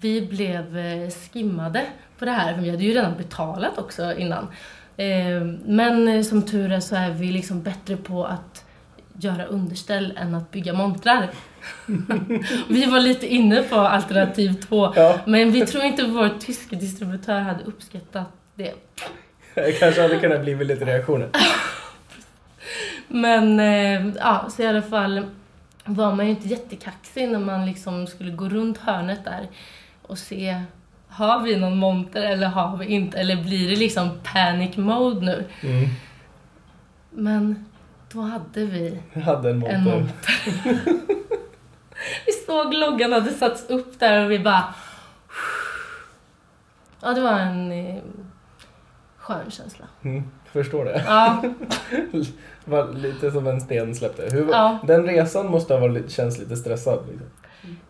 vi 0.00 0.22
blev 0.26 0.78
eh, 0.78 1.10
skimmade 1.10 1.86
på 2.18 2.24
det 2.24 2.30
här, 2.30 2.54
för 2.54 2.60
vi 2.60 2.70
hade 2.70 2.82
ju 2.82 2.94
redan 2.94 3.16
betalat 3.16 3.78
också 3.78 4.14
innan. 4.18 4.48
Eh, 4.96 5.40
Men 5.66 6.08
eh, 6.08 6.22
som 6.22 6.42
tur 6.42 6.72
är 6.72 6.80
så 6.80 6.96
är 6.96 7.10
vi 7.10 7.32
liksom 7.32 7.62
bättre 7.62 7.96
på 7.96 8.24
att 8.24 8.64
göra 9.18 9.44
underställ 9.44 10.12
än 10.16 10.34
att 10.34 10.50
bygga 10.50 10.72
montrar. 10.72 11.30
vi 12.68 12.86
var 12.86 13.00
lite 13.00 13.26
inne 13.26 13.62
på 13.62 13.76
alternativ 13.76 14.52
två, 14.52 14.92
Ja, 14.96 15.18
men 15.26 15.52
vi 15.52 15.66
tror 15.66 15.84
inte 15.84 16.06
vår 16.06 16.30
tyska 16.40 16.76
distributör 16.76 17.40
hade 17.40 17.64
uppskattat 17.64 18.28
det. 18.54 18.74
det 19.54 19.72
kanske 19.72 20.02
hade 20.02 20.18
kunnat 20.18 20.40
bli 20.40 20.64
lite 20.64 20.84
reaktioner. 20.84 21.28
Men 23.08 23.60
eh, 23.60 24.14
ja, 24.18 24.46
så 24.50 24.62
i 24.62 24.66
alla 24.66 24.82
fall 24.82 25.26
var 25.84 26.14
man 26.14 26.26
ju 26.26 26.30
inte 26.30 26.48
jättekaxig 26.48 27.28
när 27.28 27.38
man 27.38 27.66
liksom 27.66 28.06
skulle 28.06 28.30
gå 28.30 28.48
runt 28.48 28.78
hörnet 28.78 29.24
där 29.24 29.48
och 30.02 30.18
se 30.18 30.60
har 31.08 31.40
vi 31.40 31.56
någon 31.56 31.78
monter 31.78 32.22
eller 32.22 32.46
har 32.46 32.76
vi 32.76 32.86
inte? 32.86 33.18
Eller 33.18 33.42
blir 33.42 33.70
det 33.70 33.76
liksom 33.76 34.10
panic 34.22 34.76
mode 34.76 35.26
nu? 35.26 35.44
Mm. 35.62 35.88
Men 37.10 37.66
då 38.12 38.20
hade 38.20 38.64
vi 38.64 38.98
Jag 39.12 39.22
hade 39.22 39.50
en 39.50 39.58
motor. 39.58 39.74
en 39.74 39.84
monter. 39.84 40.34
vi 42.26 42.32
såg 42.46 42.74
loggan 42.74 43.12
hade 43.12 43.30
satts 43.30 43.70
upp 43.70 43.98
där 43.98 44.24
och 44.24 44.30
vi 44.30 44.38
bara... 44.38 44.74
Ja, 47.00 47.12
det 47.12 47.20
var 47.20 47.38
en 47.38 47.72
eh, 47.72 48.02
skön 49.22 49.50
känsla. 49.50 49.84
Mm, 50.04 50.22
förstår 50.52 50.84
det. 50.84 51.02
Ja, 51.06 51.42
var 52.64 52.92
lite 52.92 53.30
som 53.30 53.46
en 53.46 53.60
sten 53.60 53.94
släppte. 53.94 54.28
Hur, 54.32 54.48
Ja. 54.50 54.78
Den 54.86 55.06
resan 55.06 55.46
måste 55.50 55.74
ha 55.74 55.80
varit, 55.80 56.10
känts 56.10 56.38
lite 56.38 56.56
stressad. 56.56 56.98
Liksom. 57.10 57.26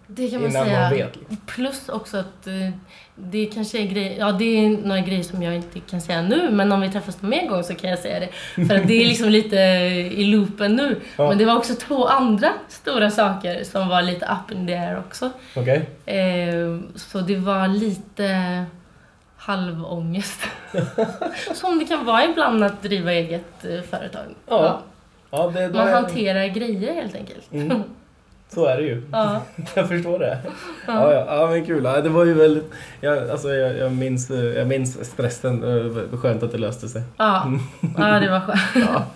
det 0.06 0.28
kan 0.30 0.40
man 0.40 0.50
Innan 0.50 0.64
säga. 0.66 0.80
man 0.80 0.90
vet. 0.90 1.16
Liksom. 1.16 1.36
Plus 1.46 1.88
också 1.88 2.16
att 2.16 2.46
eh, 2.46 2.70
det 3.14 3.46
kanske 3.46 3.78
är 3.78 3.86
grejer, 3.86 4.18
ja 4.18 4.32
det 4.32 4.44
är 4.44 4.68
några 4.68 5.00
grejer 5.00 5.22
som 5.22 5.42
jag 5.42 5.54
inte 5.56 5.80
kan 5.80 6.00
säga 6.00 6.22
nu, 6.22 6.50
men 6.50 6.72
om 6.72 6.80
vi 6.80 6.90
träffas 6.90 7.22
någon 7.22 7.30
mer 7.30 7.48
gång 7.48 7.62
så 7.64 7.74
kan 7.74 7.90
jag 7.90 7.98
säga 7.98 8.20
det. 8.20 8.28
För 8.66 8.74
att 8.76 8.86
det 8.88 9.02
är 9.02 9.06
liksom 9.06 9.28
lite 9.28 9.56
i 10.16 10.24
loopen 10.24 10.76
nu. 10.76 10.96
Ja. 11.16 11.28
Men 11.28 11.38
det 11.38 11.44
var 11.44 11.56
också 11.56 11.74
två 11.74 12.06
andra 12.06 12.48
stora 12.68 13.10
saker 13.10 13.64
som 13.64 13.88
var 13.88 14.02
lite 14.02 14.26
up 14.26 14.52
in 14.52 14.66
the 14.66 14.74
air 14.74 14.98
också. 14.98 15.30
Okej? 15.56 15.88
Eh, 16.06 16.78
så 16.94 17.20
det 17.20 17.36
var 17.36 17.68
lite 17.68 18.64
halvångest. 19.42 20.40
som 21.54 21.78
det 21.78 21.84
kan 21.84 22.04
vara 22.04 22.24
ibland 22.24 22.64
att 22.64 22.82
driva 22.82 23.12
eget 23.12 23.64
eh, 23.64 23.82
företag. 23.90 24.24
Ja. 24.48 24.80
Ja, 25.30 25.52
det, 25.54 25.68
då 25.68 25.78
Man 25.78 25.88
är- 25.88 25.92
hanterar 25.92 26.46
grejer 26.46 26.94
helt 26.94 27.14
enkelt. 27.14 27.52
Mm. 27.52 27.82
Så 28.48 28.66
är 28.66 28.76
det 28.76 28.82
ju. 28.82 29.02
Ja. 29.12 29.40
Jag 29.74 29.88
förstår 29.88 30.18
det. 30.18 30.38
Ja, 30.86 31.14
ja, 31.14 31.24
ja 31.40 31.46
men 31.50 31.66
kul. 31.66 31.84
Ja, 31.84 32.00
det 32.00 32.08
var 32.08 32.24
ju 32.24 32.34
väldigt... 32.34 32.72
Jag, 33.00 33.30
alltså, 33.30 33.48
jag, 33.54 33.78
jag, 33.78 33.92
minns, 33.92 34.30
jag 34.30 34.66
minns 34.66 35.10
stressen. 35.10 35.62
Skönt 36.22 36.42
att 36.42 36.52
det 36.52 36.58
löste 36.58 36.88
sig. 36.88 37.02
Ja, 37.16 37.52
ja 37.98 38.20
det 38.20 38.30
var 38.30 38.40
skönt. 38.40 38.86
Ja, 38.88 39.06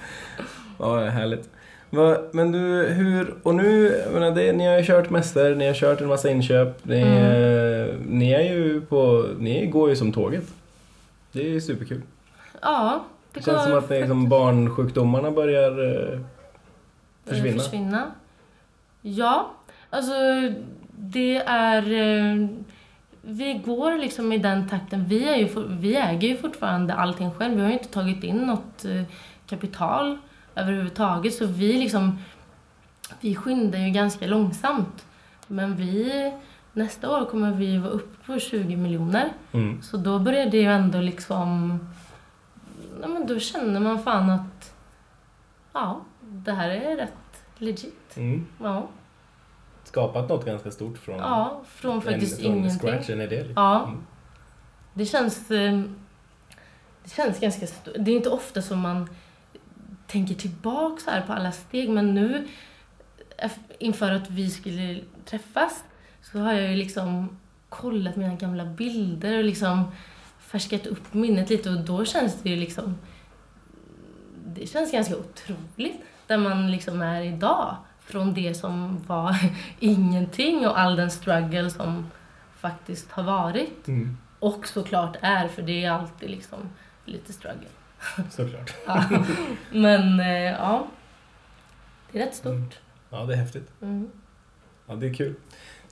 ja 0.79 1.09
härligt. 1.09 1.49
Va, 1.97 2.19
men 2.33 2.53
du, 2.53 2.59
hur... 2.89 3.35
Och 3.43 3.55
nu, 3.55 3.87
jag 4.05 4.13
menar, 4.13 4.31
det, 4.31 4.53
ni 4.53 4.67
har 4.67 4.79
ju 4.79 4.85
kört 4.85 5.11
mässor, 5.11 5.55
ni 5.55 5.67
har 5.67 5.75
kört 5.75 6.01
en 6.01 6.09
massa 6.09 6.31
inköp. 6.31 6.85
Ni, 6.85 7.01
Mm. 7.01 7.13
eh, 7.17 7.95
ni 8.07 8.33
är 8.33 8.41
ju 8.55 8.81
på... 8.81 9.27
Ni 9.39 9.67
går 9.67 9.89
ju 9.91 9.97
som 9.97 10.13
tåget. 10.13 10.45
Det 11.33 11.41
är 11.41 11.49
ju 11.49 11.61
superkul. 11.61 12.03
Ja, 12.63 13.05
Det 13.33 13.41
det 13.41 13.45
känns 13.45 13.59
går 13.59 13.65
som 13.65 13.79
att 13.79 13.89
det 13.89 13.99
liksom 14.01 14.29
barnsjukdomarna 14.29 15.31
börjar 15.31 15.71
eh, 16.13 16.19
försvinna. 17.25 17.59
försvinna. 17.63 18.03
Ja, 19.03 19.51
alltså 19.91 20.13
det 20.99 21.37
är... 21.47 21.83
eh, 21.93 22.47
Vi 23.29 23.55
går 23.67 23.99
liksom 23.99 24.33
i 24.33 24.39
den 24.39 24.69
takten. 24.69 25.05
Vi, 25.09 25.29
är 25.29 25.37
ju, 25.37 25.49
vi 25.81 25.97
äger 25.97 26.29
ju 26.29 26.37
fortfarande 26.37 26.95
allting 26.95 27.31
själv. 27.31 27.55
Vi 27.55 27.61
har 27.61 27.69
ju 27.69 27.73
inte 27.75 27.89
tagit 27.89 28.25
in 28.25 28.37
något 28.37 28.85
eh, 28.85 29.03
kapital 29.47 30.19
överhuvudtaget. 30.57 31.35
Så 31.35 31.47
vi 31.47 31.73
liksom... 31.73 32.19
Vi 33.21 33.35
skyndar 33.35 33.79
ju 33.79 33.91
ganska 33.91 34.27
långsamt. 34.27 35.07
Men 35.47 35.77
vi... 35.77 36.33
Nästa 36.73 37.11
år 37.11 37.25
kommer 37.25 37.51
vi 37.53 37.79
vara 37.79 37.91
uppe 37.93 38.27
på 38.33 38.39
20 38.39 38.77
miljoner. 38.77 39.33
Mm. 39.53 39.83
Så 39.83 39.97
då 39.97 40.19
börjar 40.19 40.47
det 40.47 40.57
ju 40.59 40.73
ändå 40.73 41.01
liksom... 41.01 41.79
Ja, 43.03 43.09
men 43.09 43.27
då 43.27 43.39
känner 43.39 43.81
man 43.81 44.03
fan 44.03 44.31
att... 44.31 44.75
Ja, 45.73 46.01
det 46.23 46.53
här 46.53 46.69
är 46.71 46.97
rätt 46.97 47.13
legit. 47.59 48.17
Mm. 48.17 48.47
Ja, 48.63 48.87
Skapat 49.85 50.29
något 50.29 50.45
ganska 50.47 50.71
stort 50.71 50.99
från, 50.99 51.19
ja 51.19 51.61
från 51.67 52.03
faktiskt 52.03 52.39
en, 52.39 52.45
från 52.45 52.55
ingenting. 52.57 52.79
scratch, 52.91 53.11
en 53.11 53.21
idé. 53.21 53.37
Liksom. 53.37 53.63
Ja, 53.65 53.85
Mm. 53.85 54.03
det 54.95 55.05
känns... 55.07 55.51
eh, 55.51 55.81
Det 57.05 57.11
känns 57.15 57.41
ganska 57.41 57.67
stort. 57.67 57.95
Det 57.99 58.11
är 58.11 58.17
inte 58.17 58.31
ofta 58.31 58.63
som 58.63 58.79
man 58.79 59.09
tänker 60.07 60.35
tillbaka 60.35 61.01
så 61.05 61.11
här 61.11 61.21
på 61.21 61.33
alla 61.33 61.53
steg, 61.53 61.91
men 61.91 62.15
nu 62.15 62.49
eff- 63.39 63.77
inför 63.79 64.13
att 64.13 64.31
vi 64.31 64.51
skulle 64.51 65.01
träffas 65.25 65.85
så 66.23 66.39
har 66.39 66.53
jag 66.53 66.71
ju 66.71 66.77
liksom 66.77 67.39
kollat 67.69 68.17
mina 68.17 68.35
gamla 68.35 68.65
bilder 68.65 69.39
och 69.39 69.45
liksom 69.45 69.93
färskat 70.39 70.87
upp 70.87 71.15
minnet 71.15 71.51
lite 71.51 71.71
och 71.71 71.81
då 71.81 72.05
känns 72.05 72.43
det 72.43 72.49
ju 72.51 72.57
liksom... 72.57 72.99
Det 74.47 74.67
känns 74.67 74.93
ganska 74.93 75.17
otroligt 75.17 76.01
där 76.27 76.39
man 76.39 76.71
liksom 76.71 77.03
är 77.03 77.23
idag. 77.23 77.77
Från 78.01 78.35
det 78.35 78.55
som 78.55 79.01
var 79.07 79.37
ingenting 79.81 80.67
och 80.67 80.79
all 80.81 80.97
den 80.97 81.11
struggle 81.11 81.71
som 81.71 82.11
faktiskt 82.59 83.11
har 83.11 83.23
varit. 83.23 83.89
Mm. 83.89 84.17
Och 84.39 84.67
såklart 84.69 85.17
är, 85.21 85.49
för 85.49 85.63
det 85.63 85.85
är 85.85 85.91
alltid 85.91 86.31
liksom 86.31 86.59
lite 87.05 87.33
struggle. 87.33 87.69
Såklart. 88.31 88.75
Ja. 88.87 89.05
Men 89.73 90.21
eh, 90.21 90.43
ja, 90.43 90.87
det 92.13 92.21
är 92.21 92.27
rätt 92.27 92.35
stort. 92.35 92.79
Ja, 93.11 93.25
det 93.25 93.33
är 93.33 93.39
häftigt. 93.39 93.73
Mm. 93.83 94.11
Ja, 94.87 94.95
det 94.95 95.07
är 95.07 95.15
kul. 95.15 95.35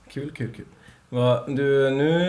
Kul, 0.09 0.31
kul, 0.31 0.53
kul. 0.55 0.65
Va, 1.09 1.43
du, 1.47 1.89
nu, 1.89 2.19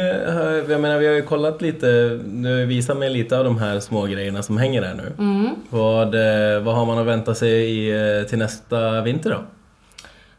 jag 0.68 0.80
menar, 0.80 0.98
vi 0.98 1.06
har 1.06 1.14
ju 1.14 1.22
kollat 1.22 1.62
lite, 1.62 2.08
du 2.24 2.66
visat 2.66 2.96
mig 2.96 3.10
lite 3.10 3.38
av 3.38 3.44
de 3.44 3.58
här 3.58 3.80
små 3.80 4.06
grejerna 4.06 4.42
som 4.42 4.56
hänger 4.56 4.80
där 4.80 4.94
nu. 4.94 5.12
Mm. 5.18 5.54
Vad, 5.70 6.14
eh, 6.14 6.62
vad 6.62 6.74
har 6.74 6.86
man 6.86 6.98
att 6.98 7.06
vänta 7.06 7.34
sig 7.34 7.50
i, 7.50 7.90
eh, 8.20 8.26
till 8.28 8.38
nästa 8.38 9.02
vinter 9.02 9.30
då? 9.30 9.44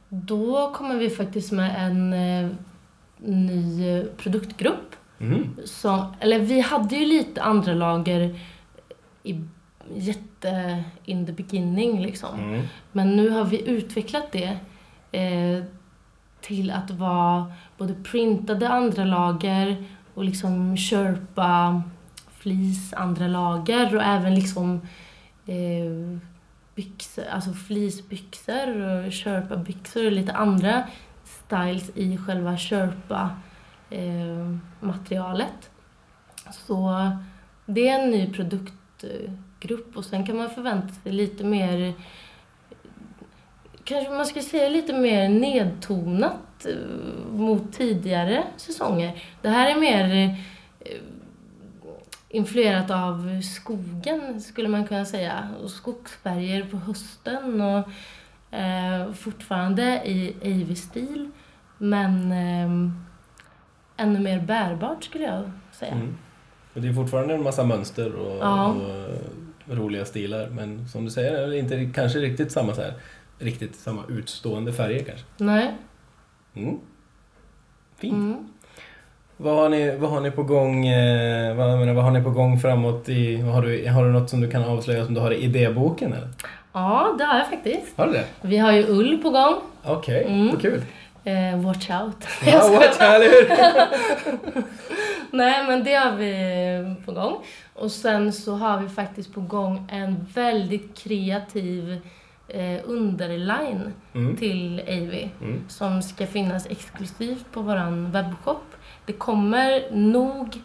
Då 0.10 0.74
kommer 0.74 0.96
vi 0.96 1.10
faktiskt 1.10 1.52
med 1.52 1.76
en 1.78 2.10
ny 3.18 4.04
produktgrupp. 4.18 4.96
Mhm. 5.18 5.58
Så, 5.66 6.06
eller 6.20 6.40
vi 6.40 6.60
hade 6.60 6.96
ju 6.96 7.06
lite 7.06 7.42
andra 7.42 7.74
lager 7.74 8.40
i 9.30 9.42
jätte 9.96 10.84
in 11.06 11.26
the 11.26 11.32
beginning 11.32 12.02
liksom. 12.02 12.40
Mm. 12.40 12.68
Men 12.92 13.16
nu 13.16 13.30
har 13.30 13.46
vi 13.46 13.70
utvecklat 13.70 14.32
det 14.32 14.58
eh, 15.12 15.64
till 16.42 16.72
att 16.72 16.92
vara 16.92 17.54
både 17.78 17.94
printade 17.94 18.70
andra 18.70 19.06
lager 19.06 19.84
och 20.14 20.24
liksom 20.24 20.78
köpa 20.78 21.82
flis 22.32 22.94
andra 22.94 23.28
lager 23.28 23.96
och 23.96 24.04
även 24.04 24.36
liksom 24.36 24.82
eh, 25.46 26.20
byxor, 26.76 27.26
alltså 27.32 27.54
fleecebyxor 27.54 28.82
och 28.82 29.12
köpa 29.12 29.58
byxor 29.58 30.06
och 30.06 30.12
lite 30.12 30.34
andra 30.34 30.84
styles 31.24 31.90
i 31.96 32.18
själva 32.18 32.58
köpa 32.58 33.30
eh, 33.90 34.56
materialet. 34.80 35.70
Så 36.52 37.12
det 37.66 37.88
är 37.88 38.00
en 38.00 38.12
ny 38.12 38.34
Eh, 39.04 39.32
grupp 39.60 39.98
och 39.98 40.06
sen 40.06 40.26
kan 40.26 40.38
man 40.38 40.50
förvänta 40.50 40.94
sig 40.94 41.12
lite 41.12 41.44
mer 41.44 41.94
kanske 43.88 44.12
man 44.12 44.26
ska 44.26 44.42
säga 44.42 44.70
lite 44.70 44.94
mer 44.94 45.30
nedtonat 45.30 46.66
eh, 46.66 47.38
mot 47.38 47.74
tidigare 47.74 48.44
säsonger. 48.58 49.24
Det 49.42 49.50
här 49.50 49.72
är 49.72 49.80
mer 49.80 50.36
eh, 50.80 50.92
influerat 52.30 52.92
av 52.92 53.42
skogen 53.42 54.42
skulle 54.42 54.70
man 54.70 54.88
kunna 54.88 55.06
säga. 55.06 55.50
Och 55.64 55.70
skogsfärger 55.70 56.64
på 56.64 56.78
hösten 56.78 57.62
och 57.62 57.90
eh, 58.58 59.14
fortfarande 59.14 60.02
i 60.06 60.36
Ivy-stil 60.42 61.32
Men 61.78 62.32
eh, 62.32 62.92
ännu 63.98 64.20
mer 64.20 64.40
bärbart 64.40 65.04
skulle 65.04 65.24
jag 65.24 65.52
säga. 65.72 65.92
Mm. 65.92 66.18
Och 66.78 66.84
det 66.84 66.90
är 66.90 66.94
fortfarande 66.94 67.34
en 67.34 67.44
massa 67.44 67.64
mönster 67.64 68.16
och, 68.16 68.38
Ja. 68.42 68.66
och 68.68 68.90
eh, 68.90 69.78
roliga 69.78 70.06
stilar 70.06 70.48
men 70.52 70.88
som 70.88 71.06
du 71.06 71.12
säger 71.12 71.34
är 71.38 71.48
det 71.48 71.58
inte 71.58 71.90
kanske 71.96 72.20
riktigt 72.20 72.52
samma 72.52 72.74
så 72.74 72.82
här, 72.82 72.94
riktigt 73.40 73.76
samma 73.76 74.02
utstående 74.10 74.74
färger 74.74 75.04
kanske. 75.04 75.26
Nej. 75.38 75.74
Mm. 76.56 76.78
Fint. 77.98 78.14
Mm. 78.14 78.48
Vad 79.38 79.56
har 79.56 79.70
ni, 79.70 79.96
vad 79.98 80.10
har 80.10 80.22
ni 80.22 80.32
på 80.32 80.44
gång, 80.44 80.88
eh, 80.88 81.56
vad, 81.56 81.80
menar, 81.80 81.94
vad 81.94 82.04
har 82.04 82.12
ni 82.12 82.24
på 82.24 82.30
gång 82.30 82.60
framåt 82.60 83.10
i, 83.10 83.36
har 83.38 83.62
du, 83.62 83.90
har 83.90 84.06
du 84.06 84.12
något 84.12 84.30
som 84.30 84.42
du 84.42 84.50
kan 84.52 84.64
avslöja 84.64 85.06
som 85.06 85.14
du 85.14 85.20
har 85.20 85.32
i 85.32 85.38
idéboken 85.44 86.14
eller? 86.14 86.28
Ja, 86.74 87.16
det 87.18 87.24
har 87.24 87.38
jag 87.38 87.50
faktiskt. 87.50 87.98
Har 87.98 88.06
du 88.08 88.14
det? 88.14 88.26
Vi 88.42 88.58
har 88.58 88.72
ju 88.72 88.86
ull 88.88 89.18
på 89.18 89.30
gång. 89.30 89.56
Okej, 89.84 90.24
Mm. 90.28 90.48
vad 90.50 90.62
kul. 90.62 90.82
Eh, 91.24 91.60
watch 91.62 91.90
out. 91.90 92.28
Ja, 92.46 92.70
what, 92.70 93.02
eller 93.02 93.26
hur? 93.26 93.48
Nej, 95.32 95.68
men 95.68 95.84
det 95.84 95.94
har 95.94 96.16
vi 96.16 96.96
på 97.06 97.12
gång. 97.12 97.44
Och 97.74 97.92
sen 97.92 98.34
så 98.34 98.56
har 98.56 98.80
vi 98.80 98.90
faktiskt 98.90 99.34
på 99.34 99.42
gång 99.42 99.88
en 99.92 100.26
väldigt 100.34 100.98
kreativ 100.98 102.02
eh, 102.48 102.80
underline 102.86 103.94
Mm. 104.14 104.36
till 104.38 104.82
Avy 104.88 105.30
Mm. 105.42 105.62
som 105.68 106.02
ska 106.02 106.28
finnas 106.28 106.66
exklusivt 106.68 107.46
på 107.52 107.62
våran 107.62 108.12
webbshop. 108.12 108.64
Det 109.06 109.14
kommer 109.14 109.92
nog 109.92 110.62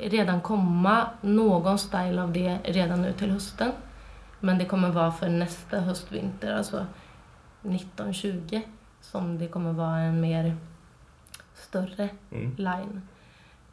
redan 0.00 0.40
komma 0.40 1.06
någon 1.20 1.78
style 1.78 2.22
av 2.22 2.32
det 2.32 2.58
redan 2.64 3.02
nu 3.02 3.12
till 3.12 3.30
hösten. 3.30 3.72
Men 4.40 4.58
det 4.58 4.64
kommer 4.64 4.90
vara 4.90 5.12
för 5.12 5.28
nästa 5.28 5.80
höstvinter, 5.80 6.54
alltså 6.56 6.86
1920, 7.62 8.60
som 9.00 9.38
det 9.38 9.48
kommer 9.48 9.72
vara 9.72 9.98
en 9.98 10.20
mer 10.20 10.56
större 11.54 12.08
Mm. 12.32 12.54
line. 12.56 13.02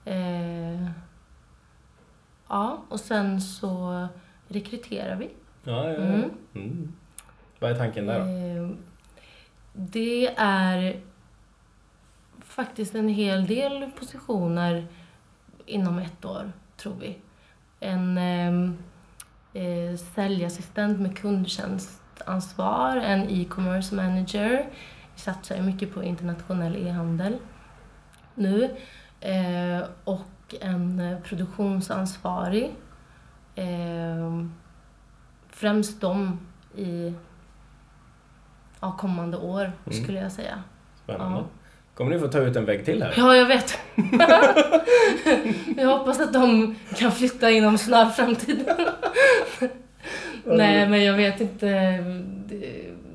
Eh, 0.06 0.86
ja, 2.48 2.84
och 2.90 3.00
sen 3.00 3.42
så 3.42 4.08
rekryterar 4.48 5.16
vi. 5.16 5.30
Ja, 5.64 5.90
ja, 5.90 5.94
ja. 5.94 6.02
Mm. 6.02 6.30
Mm. 6.56 6.94
Vad 7.60 7.72
är 7.72 7.76
tanken 7.76 8.06
där 8.06 8.20
då? 8.20 8.26
Eh, 8.26 8.70
det 9.74 10.28
är 10.38 11.02
faktiskt 12.40 12.96
en 12.96 13.10
hel 13.10 13.48
del 13.48 13.92
positioner 14.00 14.88
inom 15.66 16.00
ett 16.00 16.26
år, 16.26 16.52
tror 16.78 16.96
vi. 17.00 17.18
En 17.80 18.18
ehm, 18.18 18.78
eh, 19.54 19.98
säljassistent 20.16 21.00
med 21.00 21.18
kundtjänstansvar, 21.18 22.98
en 22.98 23.30
e-commerce 23.30 23.96
manager. 23.96 24.70
Vi 25.14 25.20
satsar 25.20 25.62
mycket 25.62 25.94
på 25.94 26.04
internationell 26.04 26.76
e-handel 26.88 27.38
nu. 28.36 28.76
Eh, 29.26 29.84
och 30.04 30.56
en 30.62 31.16
produktionsansvarig. 31.24 32.72
Eh, 33.56 34.46
främst 35.50 36.02
de 36.02 36.40
i 36.76 37.14
ja, 38.80 38.92
kommande 38.92 39.38
år, 39.38 39.72
Mm. 39.86 40.04
skulle 40.04 40.20
jag 40.20 40.32
säga. 40.32 40.64
Spännande. 41.04 41.38
Ja. 41.38 41.46
Kommer 41.96 42.12
ni 42.12 42.20
få 42.20 42.28
ta 42.28 42.40
ut 42.40 42.56
en 42.56 42.66
vägg 42.66 42.86
till 42.86 43.04
här? 43.04 43.14
Ja, 43.18 43.36
jag 43.36 43.46
vet. 43.46 43.78
jag 45.78 45.98
hoppas 45.98 46.20
att 46.20 46.34
de 46.34 46.76
kan 46.96 47.12
flytta 47.12 47.52
inom 47.52 47.78
snar 47.78 48.06
framtid. 48.06 48.66
Nej, 50.46 50.90
men 50.90 51.04
jag 51.04 51.14
vet 51.14 51.42
inte. 51.42 51.98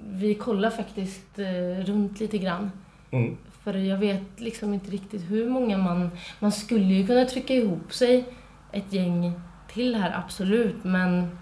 Vi 0.05 0.35
kollar 0.35 0.71
faktiskt 0.71 1.39
eh, 1.39 1.85
runt 1.85 2.21
lite 2.21 2.39
grann. 2.39 2.71
Mm. 3.11 3.37
För 3.69 3.79
jag 3.79 3.97
vet 3.97 4.23
liksom 4.37 4.75
inte 4.75 4.91
riktigt 4.91 5.31
hur 5.31 5.51
många 5.51 5.79
man... 5.79 6.11
Man 6.39 6.53
skulle 6.53 6.95
ju 6.95 7.07
kunna 7.07 7.25
trycka 7.25 7.55
ihop 7.55 7.93
sig 7.93 8.25
ett 8.73 8.93
gäng 8.93 9.41
till 9.73 9.95
här, 9.95 10.23
absolut. 10.25 10.85
Men 10.85 11.39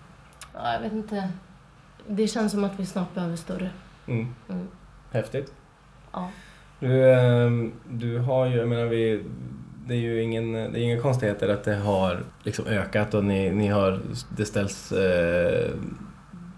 ja, 0.55 0.73
jag 0.73 0.81
vet 0.81 0.93
inte. 0.93 1.29
Det 2.07 2.29
känns 2.29 2.53
som 2.53 2.65
att 2.65 2.81
vi 2.81 2.87
snart 2.87 3.15
behöver 3.15 3.37
större. 3.37 3.71
Mm. 4.07 4.35
Mm. 4.49 4.69
Häftigt. 5.13 5.53
Ja. 6.13 6.31
Du, 6.81 7.13
ehm, 7.13 7.73
du 7.91 8.19
har 8.19 8.47
ju, 8.47 8.57
jag 8.57 8.69
menar 8.69 8.85
vi, 8.85 9.25
det 9.87 9.95
är 9.95 9.99
ju 9.99 10.23
ingen, 10.23 10.53
det 10.53 10.59
är 10.61 10.83
inga 10.83 11.01
konstigheter 11.01 11.49
att 11.49 11.65
det 11.65 11.77
har 11.77 12.25
liksom 12.43 12.67
ökat 12.67 13.15
och 13.15 13.25
ni, 13.25 13.51
ni 13.51 13.67
har, 13.67 14.01
det 14.37 14.45
ställs, 14.45 14.93
eh, 14.93 15.71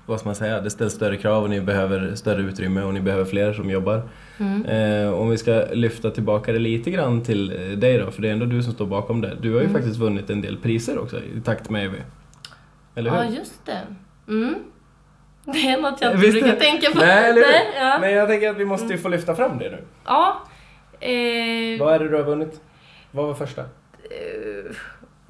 vad 0.09 0.21
ska 0.21 0.29
man 0.29 0.35
säga, 0.37 0.61
det 0.61 0.71
ställs 0.71 0.93
större 0.95 1.17
krav 1.17 1.43
och 1.43 1.51
ni 1.51 1.61
behöver 1.61 2.15
större 2.15 2.43
utrymme 2.43 2.83
och 2.83 2.95
ni 2.95 3.01
behöver 3.01 3.25
fler 3.25 3.53
som 3.53 3.71
jobbar. 3.71 4.03
Mm. 4.39 4.65
Eh, 4.65 5.13
om 5.13 5.31
vi 5.31 5.39
ska 5.39 5.65
lyfta 5.73 6.11
tillbaka 6.11 6.53
det 6.53 6.59
lite 6.59 6.91
grann 6.91 7.23
till 7.23 7.53
eh, 7.53 7.79
dig 7.79 7.99
då, 7.99 8.11
för 8.11 8.23
det 8.23 8.29
är 8.29 8.33
ändå 8.33 8.47
du 8.47 8.63
som 8.63 8.73
står 8.73 8.87
bakom 8.87 9.21
det. 9.21 9.37
Du 9.41 9.49
har 9.55 9.61
ju 9.61 9.67
Mm. 9.67 9.73
faktiskt 9.75 9.97
vunnit 9.99 10.31
en 10.31 10.41
del 10.41 10.57
priser 10.57 10.99
också 10.99 11.17
i 11.37 11.41
takt 11.45 11.71
med 11.71 11.85
Evy. 11.87 11.99
Eller 12.95 13.11
hur? 13.11 13.17
Ja, 13.19 13.25
just 13.25 13.67
det. 13.67 13.81
Mm. 14.29 14.55
Det 15.45 15.59
är 15.69 15.81
något 15.81 16.01
jag 16.01 16.11
inte 16.13 16.21
Visst 16.27 16.33
brukar 16.33 16.49
det- 16.49 16.61
tänka 16.61 16.91
på. 16.93 16.99
Nej, 16.99 17.25
eller 17.31 17.35
hur? 17.35 17.43
Nej, 17.43 17.67
ja. 17.77 17.99
Men 18.01 18.13
jag 18.13 18.29
tänker 18.29 18.51
att 18.51 18.57
vi 18.57 18.65
måste 18.65 18.87
ju 18.93 18.99
få 18.99 19.09
lyfta 19.09 19.35
fram 19.35 19.59
det 19.59 19.71
nu. 19.71 19.79
ja. 20.05 20.43
Eh, 21.01 21.81
Vad 21.81 21.95
är 21.95 21.99
det 21.99 22.09
du 22.09 22.17
har 22.17 22.25
vunnit? 22.25 22.61
Vad 23.11 23.27
var 23.27 23.35
första? 23.35 23.61
eh, 23.61 24.77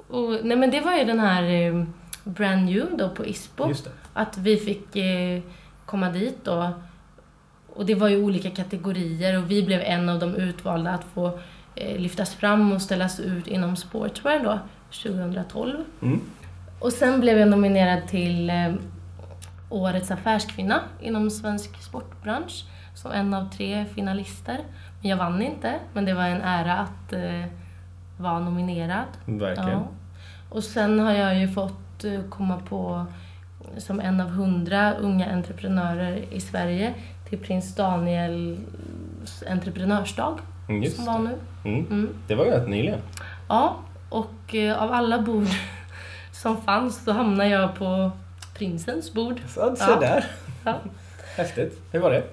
och, 0.07 0.29
nej 0.43 0.57
men 0.57 0.71
det 0.71 0.81
var 0.81 0.95
ju 0.97 1.03
den 1.03 1.19
här 1.19 1.43
eh, 1.43 1.83
Brand 2.23 2.65
New 2.65 2.85
då 2.97 3.09
på 3.09 3.25
ISPO. 3.25 3.67
Just 3.67 3.85
det. 3.85 3.91
Att 4.19 4.37
vi 4.37 4.57
fick 4.57 4.95
eh, 4.95 5.41
komma 5.85 6.09
dit 6.09 6.37
då. 6.43 6.71
Och 7.67 7.85
det 7.85 7.95
var 7.95 8.07
ju 8.07 8.23
olika 8.23 8.49
kategorier 8.49 9.37
och 9.37 9.51
vi 9.51 9.63
blev 9.63 9.81
en 9.81 10.09
av 10.09 10.19
de 10.19 10.35
utvalda 10.35 10.91
att 10.91 11.03
få 11.03 11.39
eh, 11.75 11.99
lyftas 11.99 12.35
fram 12.35 12.71
och 12.71 12.81
ställas 12.81 13.19
ut 13.19 13.47
inom 13.47 13.75
sportswear 13.75 14.43
då, 14.43 14.59
2012. 15.03 15.77
Mm. 16.01 16.21
Och 16.79 16.93
sen 16.93 17.19
blev 17.19 17.37
jag 17.37 17.47
nominerad 17.47 18.07
till 18.07 18.49
eh, 18.49 18.73
Årets 19.69 20.11
affärskvinna 20.11 20.81
inom 21.01 21.29
svensk 21.29 21.83
sportbransch 21.83 22.65
som 22.95 23.11
en 23.11 23.33
av 23.33 23.49
tre 23.49 23.85
finalister. 23.85 24.59
Men 25.01 25.09
jag 25.09 25.17
vann 25.17 25.41
inte, 25.41 25.79
men 25.93 26.05
det 26.05 26.13
var 26.13 26.23
en 26.23 26.41
ära 26.41 26.77
att 26.77 27.13
eh, 27.13 27.45
vara 28.17 28.39
nominerad. 28.39 29.07
Verkligen. 29.25 29.69
Ja. 29.69 29.87
Och 30.49 30.63
sen 30.63 30.99
har 30.99 31.11
jag 31.11 31.39
ju 31.39 31.47
fått 31.47 32.05
komma 32.29 32.57
på 32.69 33.05
som 33.77 33.99
en 33.99 34.21
av 34.21 34.27
hundra 34.29 34.93
unga 34.93 35.31
entreprenörer 35.33 36.23
i 36.31 36.39
Sverige 36.39 36.93
till 37.29 37.39
prins 37.39 37.75
Daniels 37.75 39.43
entreprenörsdag 39.49 40.39
Mm, 40.69 40.83
Just 40.83 40.95
som 40.95 41.05
var 41.05 41.19
nu. 41.19 41.29
det. 41.63 41.69
Mm. 41.69 41.85
Mm. 41.85 42.09
Det 42.27 42.35
var 42.35 42.45
rätt 42.45 42.67
nyligen. 42.69 42.99
Ja, 43.47 43.75
och 44.09 44.55
eh, 44.55 44.81
av 44.83 44.91
alla 44.91 45.19
bord 45.21 45.47
som 46.31 46.61
fanns 46.61 47.03
så 47.03 47.11
hamnade 47.11 47.49
jag 47.49 47.75
på 47.75 48.11
prinsens 48.57 49.13
bord. 49.13 49.41
Så, 49.47 49.75
Ja. 49.79 49.99
där. 49.99 50.25
Ja. 50.63 50.77
Häftigt. 51.37 51.79
Hur 51.91 51.99
var 51.99 52.11
det? 52.11 52.23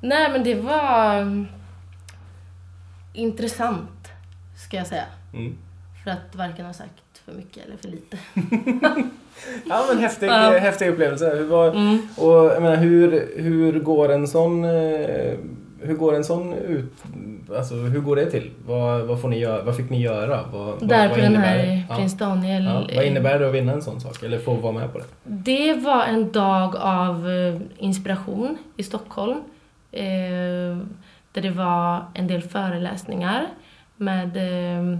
Nej, 0.00 0.32
men 0.32 0.44
det 0.44 0.54
var 0.54 1.16
mm, 1.18 1.46
intressant, 3.12 4.08
ska 4.56 4.76
jag 4.76 4.86
säga. 4.86 5.04
Mm. 5.32 5.56
För 6.04 6.10
att 6.10 6.34
varken 6.34 6.66
ha 6.66 6.72
sagt 6.72 7.01
för 7.24 7.32
mycket 7.32 7.66
eller 7.66 7.76
för 7.76 7.88
lite. 7.88 8.18
Ja 9.66 9.84
men 9.88 9.98
häftig, 9.98 10.26
Ja. 10.28 10.58
häftig 10.58 10.88
upplevelse. 10.88 11.36
Hur, 11.36 11.44
var, 11.44 11.68
Mm. 11.70 11.98
och 12.16 12.32
jag 12.32 12.62
menar, 12.62 12.76
hur, 12.76 13.28
hur 13.36 13.80
går 13.80 14.12
en 14.12 14.28
sån 14.28 14.64
eh, 14.64 15.34
hur 15.80 15.94
går 15.96 16.14
en 16.14 16.24
sån 16.24 16.52
ut? 16.54 16.92
Alltså 17.56 17.74
hur 17.74 18.00
går 18.00 18.16
det 18.16 18.30
till? 18.30 18.50
Vad, 18.66 19.00
vad, 19.02 19.20
får 19.20 19.28
ni 19.28 19.38
göra, 19.38 19.62
vad 19.62 19.76
fick 19.76 19.90
ni 19.90 20.00
göra? 20.02 20.40
Vad, 20.52 20.88
Där 20.88 21.08
vad 21.08 21.16
på 21.16 21.20
den 21.22 21.36
här? 21.36 21.84
Ja. 21.90 21.96
Prins 21.96 22.18
Daniel. 22.18 22.64
Ja. 22.64 22.86
Vad 22.96 23.04
innebär 23.04 23.38
det 23.38 23.48
att 23.48 23.54
vinna 23.54 23.72
en 23.72 23.82
sån 23.82 24.00
sak? 24.00 24.22
Eller 24.22 24.38
få 24.38 24.54
vara 24.54 24.72
med 24.72 24.92
på 24.92 24.98
det? 24.98 25.04
Det 25.24 25.74
var 25.74 26.04
en 26.04 26.32
dag 26.32 26.76
av 26.76 27.28
eh, 27.30 27.60
inspiration 27.78 28.58
i 28.76 28.82
Stockholm. 28.82 29.36
Eh, 29.92 30.02
där 31.32 31.42
det 31.42 31.50
var 31.50 32.04
en 32.14 32.26
del 32.26 32.42
föreläsningar 32.42 33.46
med 33.96 34.36
eh, 34.36 34.78
eh, 34.78 34.96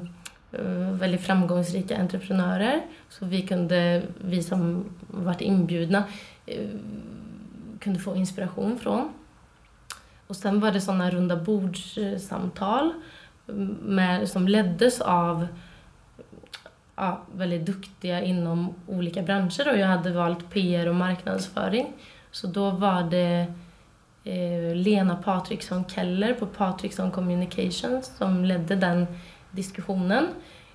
Eh, 0.52 0.92
väldigt 0.92 1.20
framgångsrika 1.20 1.96
entreprenörer. 1.96 2.80
Så 3.08 3.24
vi 3.24 3.42
kunde, 3.42 4.02
vi 4.18 4.42
som 4.42 4.84
varit 5.06 5.40
inbjudna, 5.40 6.04
eh, 6.46 6.68
kunde 7.80 7.98
få 7.98 8.16
inspiration 8.16 8.78
från. 8.78 9.12
Och 10.26 10.36
sen 10.36 10.60
var 10.60 10.70
det 10.70 10.80
sådana 10.80 11.10
runda 11.10 11.36
bordssamtal 11.36 12.92
mm, 13.48 13.66
med, 13.68 14.28
som 14.28 14.48
leddes 14.48 15.00
av 15.00 15.46
ja, 16.96 17.22
väldigt 17.34 17.66
duktiga 17.66 18.22
inom 18.22 18.74
olika 18.86 19.22
branscher 19.22 19.72
och 19.72 19.78
jag 19.78 19.86
hade 19.86 20.12
valt 20.12 20.50
PR 20.50 20.86
och 20.86 20.94
marknadsföring. 20.94 21.92
Så 22.30 22.46
då 22.46 22.70
var 22.70 23.02
det 23.02 23.46
eh, 24.24 24.76
Lena 24.76 25.16
Patriksson 25.16 25.84
Keller 25.88 26.34
på 26.34 26.46
Patriksson 26.46 27.10
Communications 27.10 28.16
som 28.16 28.44
ledde 28.44 28.76
den 28.76 29.06
diskussionen. 29.52 30.28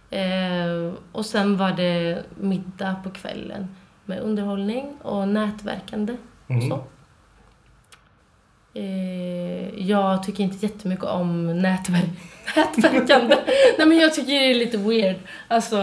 Eh, 0.09 0.93
och 1.11 1.25
sen 1.25 1.57
var 1.57 1.71
det 1.71 2.23
middag 2.35 2.95
på 3.03 3.09
kvällen 3.09 3.75
med 4.05 4.19
underhållning 4.19 4.97
och 5.01 5.27
nätverkande. 5.27 6.17
Mm. 6.47 6.69
Så. 6.69 6.83
Eh, 8.73 9.87
jag 9.87 10.23
tycker 10.23 10.43
inte 10.43 10.65
jättemycket 10.65 11.05
om 11.05 11.61
nätverk 11.61 12.09
nätverkande. 12.55 13.37
Nej 13.77 13.87
men 13.87 13.97
jag 13.97 14.13
tycker 14.13 14.31
det 14.31 14.51
är 14.51 14.55
lite 14.55 14.77
weird. 14.77 15.17
Alltså, 15.47 15.81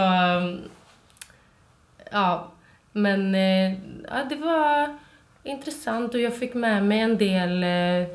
ja. 2.11 2.51
Men 2.91 3.35
eh, 3.35 3.73
ja, 4.07 4.23
det 4.29 4.35
var 4.35 4.97
intressant 5.43 6.13
och 6.13 6.19
jag 6.19 6.37
fick 6.37 6.53
med 6.53 6.83
mig 6.83 6.99
en 6.99 7.17
del, 7.17 7.63
eh, 7.63 8.07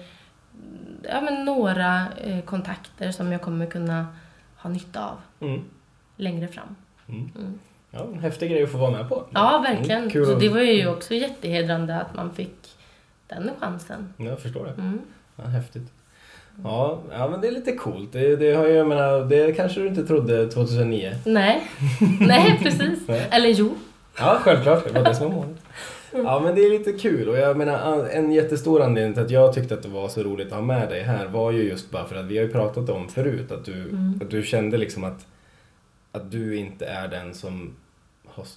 ja 1.02 1.20
men 1.20 1.44
några 1.44 2.06
eh, 2.24 2.40
kontakter 2.44 3.10
som 3.10 3.32
jag 3.32 3.42
kommer 3.42 3.66
kunna 3.66 4.06
ha 4.62 4.70
nytta 4.70 5.04
av 5.08 5.16
Mm. 5.48 5.60
längre 6.16 6.48
fram. 6.48 6.76
Mm. 7.08 7.30
Mm. 7.38 7.58
Ja, 7.90 8.04
en 8.12 8.18
häftig 8.18 8.50
grej 8.50 8.62
att 8.62 8.72
få 8.72 8.78
vara 8.78 8.90
med 8.90 9.08
på. 9.08 9.24
Ja, 9.30 9.64
verkligen. 9.68 9.98
Mm, 9.98 10.10
kul 10.10 10.26
Så 10.26 10.34
det 10.34 10.48
var 10.48 10.60
ju 10.60 10.88
också 10.88 11.14
jättehedrande 11.14 11.96
att 12.00 12.14
man 12.14 12.30
fick 12.34 12.56
den 13.26 13.50
chansen. 13.60 14.14
Jag 14.16 14.40
förstår 14.40 14.64
det. 14.64 14.70
Mm. 14.82 15.00
Ja, 15.36 15.44
häftigt. 15.44 15.92
Ja, 16.64 16.98
ja, 17.12 17.28
men 17.28 17.40
det 17.40 17.48
är 17.48 17.52
lite 17.52 17.72
coolt. 17.72 18.12
Det, 18.12 18.36
det, 18.36 18.52
har 18.54 18.66
ju, 18.66 18.72
jag 18.74 18.86
menar, 18.88 19.20
det 19.24 19.52
kanske 19.52 19.80
du 19.80 19.86
inte 19.88 20.06
trodde 20.06 20.46
2009. 20.50 21.14
Nej, 21.26 21.62
nej 22.20 22.58
precis. 22.62 23.08
Nej. 23.08 23.28
Eller 23.30 23.48
jo. 23.48 23.74
Ja, 24.18 24.38
självklart. 24.40 24.84
Det 24.84 24.92
var 24.92 25.04
det 25.04 25.14
som 25.14 25.26
var 25.28 25.34
målet. 25.34 25.56
Ja, 26.24 26.40
men 26.44 26.54
det 26.54 26.60
är 26.64 26.70
lite 26.78 26.92
kul. 26.92 27.28
Och 27.28 27.36
jag 27.38 27.56
menar, 27.56 28.06
en 28.08 28.32
jättestor 28.32 28.82
anledning 28.82 29.14
till 29.14 29.22
att 29.22 29.30
jag 29.30 29.54
tyckte 29.54 29.74
att 29.74 29.82
det 29.82 29.88
var 29.88 30.08
så 30.08 30.22
roligt 30.22 30.46
att 30.48 30.52
ha 30.54 30.60
med 30.62 30.88
dig 30.88 31.02
här 31.02 31.26
var 31.26 31.50
ju 31.50 31.62
just 31.68 31.90
bara 31.90 32.04
för 32.04 32.16
att 32.16 32.24
vi 32.26 32.36
har 32.38 32.44
ju 32.44 32.52
pratat 32.52 32.88
om 32.90 33.08
förut 33.08 33.52
att 33.52 33.64
du, 33.64 33.72
Mm. 33.82 34.20
att 34.22 34.30
du 34.30 34.42
kände 34.42 34.78
liksom 34.78 35.04
att, 35.04 35.26
att 36.12 36.30
du 36.30 36.56
inte 36.56 36.86
är 36.86 37.08
den 37.08 37.34
som 37.34 37.76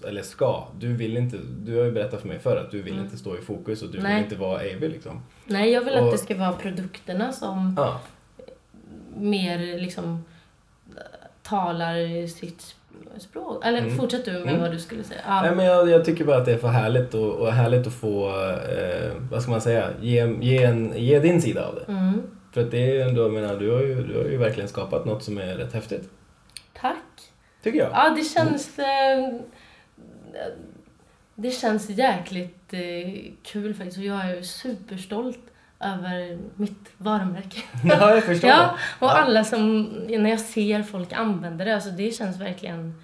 eller 0.07 0.21
ska. 0.21 0.63
Du 0.79 0.93
vill 0.93 1.17
inte, 1.17 1.37
du 1.65 1.77
har 1.77 1.85
ju 1.85 1.91
berättat 1.91 2.21
för 2.21 2.27
mig 2.27 2.39
förr 2.39 2.57
att 2.57 2.71
du 2.71 2.81
vill 2.81 2.93
Mm. 2.93 3.05
inte 3.05 3.17
stå 3.17 3.37
i 3.37 3.41
fokus 3.41 3.81
och 3.81 3.91
du 3.91 3.99
Nej. 4.01 4.13
vill 4.15 4.23
inte 4.23 4.35
vara 4.35 4.61
Eivy 4.63 4.87
liksom. 4.87 5.21
Nej, 5.45 5.71
jag 5.71 5.81
vill 5.85 5.93
Och- 5.93 6.05
att 6.05 6.11
det 6.11 6.17
ska 6.17 6.35
vara 6.37 6.53
produkterna 6.53 7.31
som 7.33 7.73
Ja, 7.77 7.99
mer 9.17 9.77
liksom 9.79 10.25
talar 11.41 12.27
sitt 12.27 12.75
språk. 13.17 13.65
Eller 13.65 13.77
Mm. 13.79 13.97
fortsätt 13.97 14.25
du 14.25 14.31
med 14.31 14.41
Mm. 14.41 14.61
vad 14.61 14.71
du 14.71 14.79
skulle 14.79 15.03
säga. 15.03 15.19
Ja. 15.27 15.41
Nej, 15.41 15.55
men 15.55 15.65
jag, 15.65 15.89
jag 15.89 16.05
tycker 16.05 16.25
bara 16.25 16.37
att 16.37 16.45
det 16.45 16.51
är 16.53 16.57
för 16.57 16.67
härligt 16.67 17.13
och, 17.13 17.31
och 17.33 17.51
härligt 17.53 17.87
att 17.87 17.93
få, 17.93 18.29
eh, 18.29 19.11
vad 19.31 19.41
ska 19.41 19.51
man 19.51 19.61
säga, 19.61 19.89
ge, 20.01 20.35
ge, 20.41 20.63
en, 20.63 20.93
ge 20.95 21.19
din 21.19 21.41
sida 21.41 21.67
av 21.67 21.75
det. 21.75 21.91
Mm. 21.91 22.21
För 22.53 22.61
att 22.61 22.71
det 22.71 22.97
är 22.97 23.07
ändå, 23.07 23.29
menar, 23.29 23.55
du 23.59 23.71
har, 23.71 23.79
ju, 23.81 24.03
du 24.03 24.17
har 24.17 24.25
ju 24.25 24.37
verkligen 24.37 24.69
skapat 24.69 25.05
något 25.05 25.23
som 25.23 25.37
är 25.37 25.55
rätt 25.55 25.73
häftigt. 25.73 26.09
Tack. 26.81 26.95
Tycker 27.63 27.79
jag. 27.79 27.89
Ja, 27.93 28.13
det 28.17 28.23
känns... 28.23 28.79
Eh, 28.79 29.39
det 31.35 31.51
känns 31.51 31.89
jäkligt 31.89 32.73
eh, 32.73 33.31
kul 33.43 33.73
faktiskt. 33.73 33.97
Och 33.97 34.03
jag 34.03 34.29
är 34.29 34.41
superstolt 34.41 35.39
över 35.83 36.39
mitt 36.55 36.89
varumärke. 36.97 37.61
Ja, 37.83 38.13
jag 38.15 38.23
förstår. 38.25 38.49
Ja, 38.49 38.77
och 38.99 39.17
alla 39.17 39.43
som... 39.43 39.83
När 40.09 40.29
jag 40.29 40.39
ser 40.39 40.83
folk 40.83 41.13
använda 41.13 41.65
det, 41.65 41.75
alltså 41.75 41.89
det 41.89 42.11
känns 42.11 42.39
verkligen... 42.41 43.03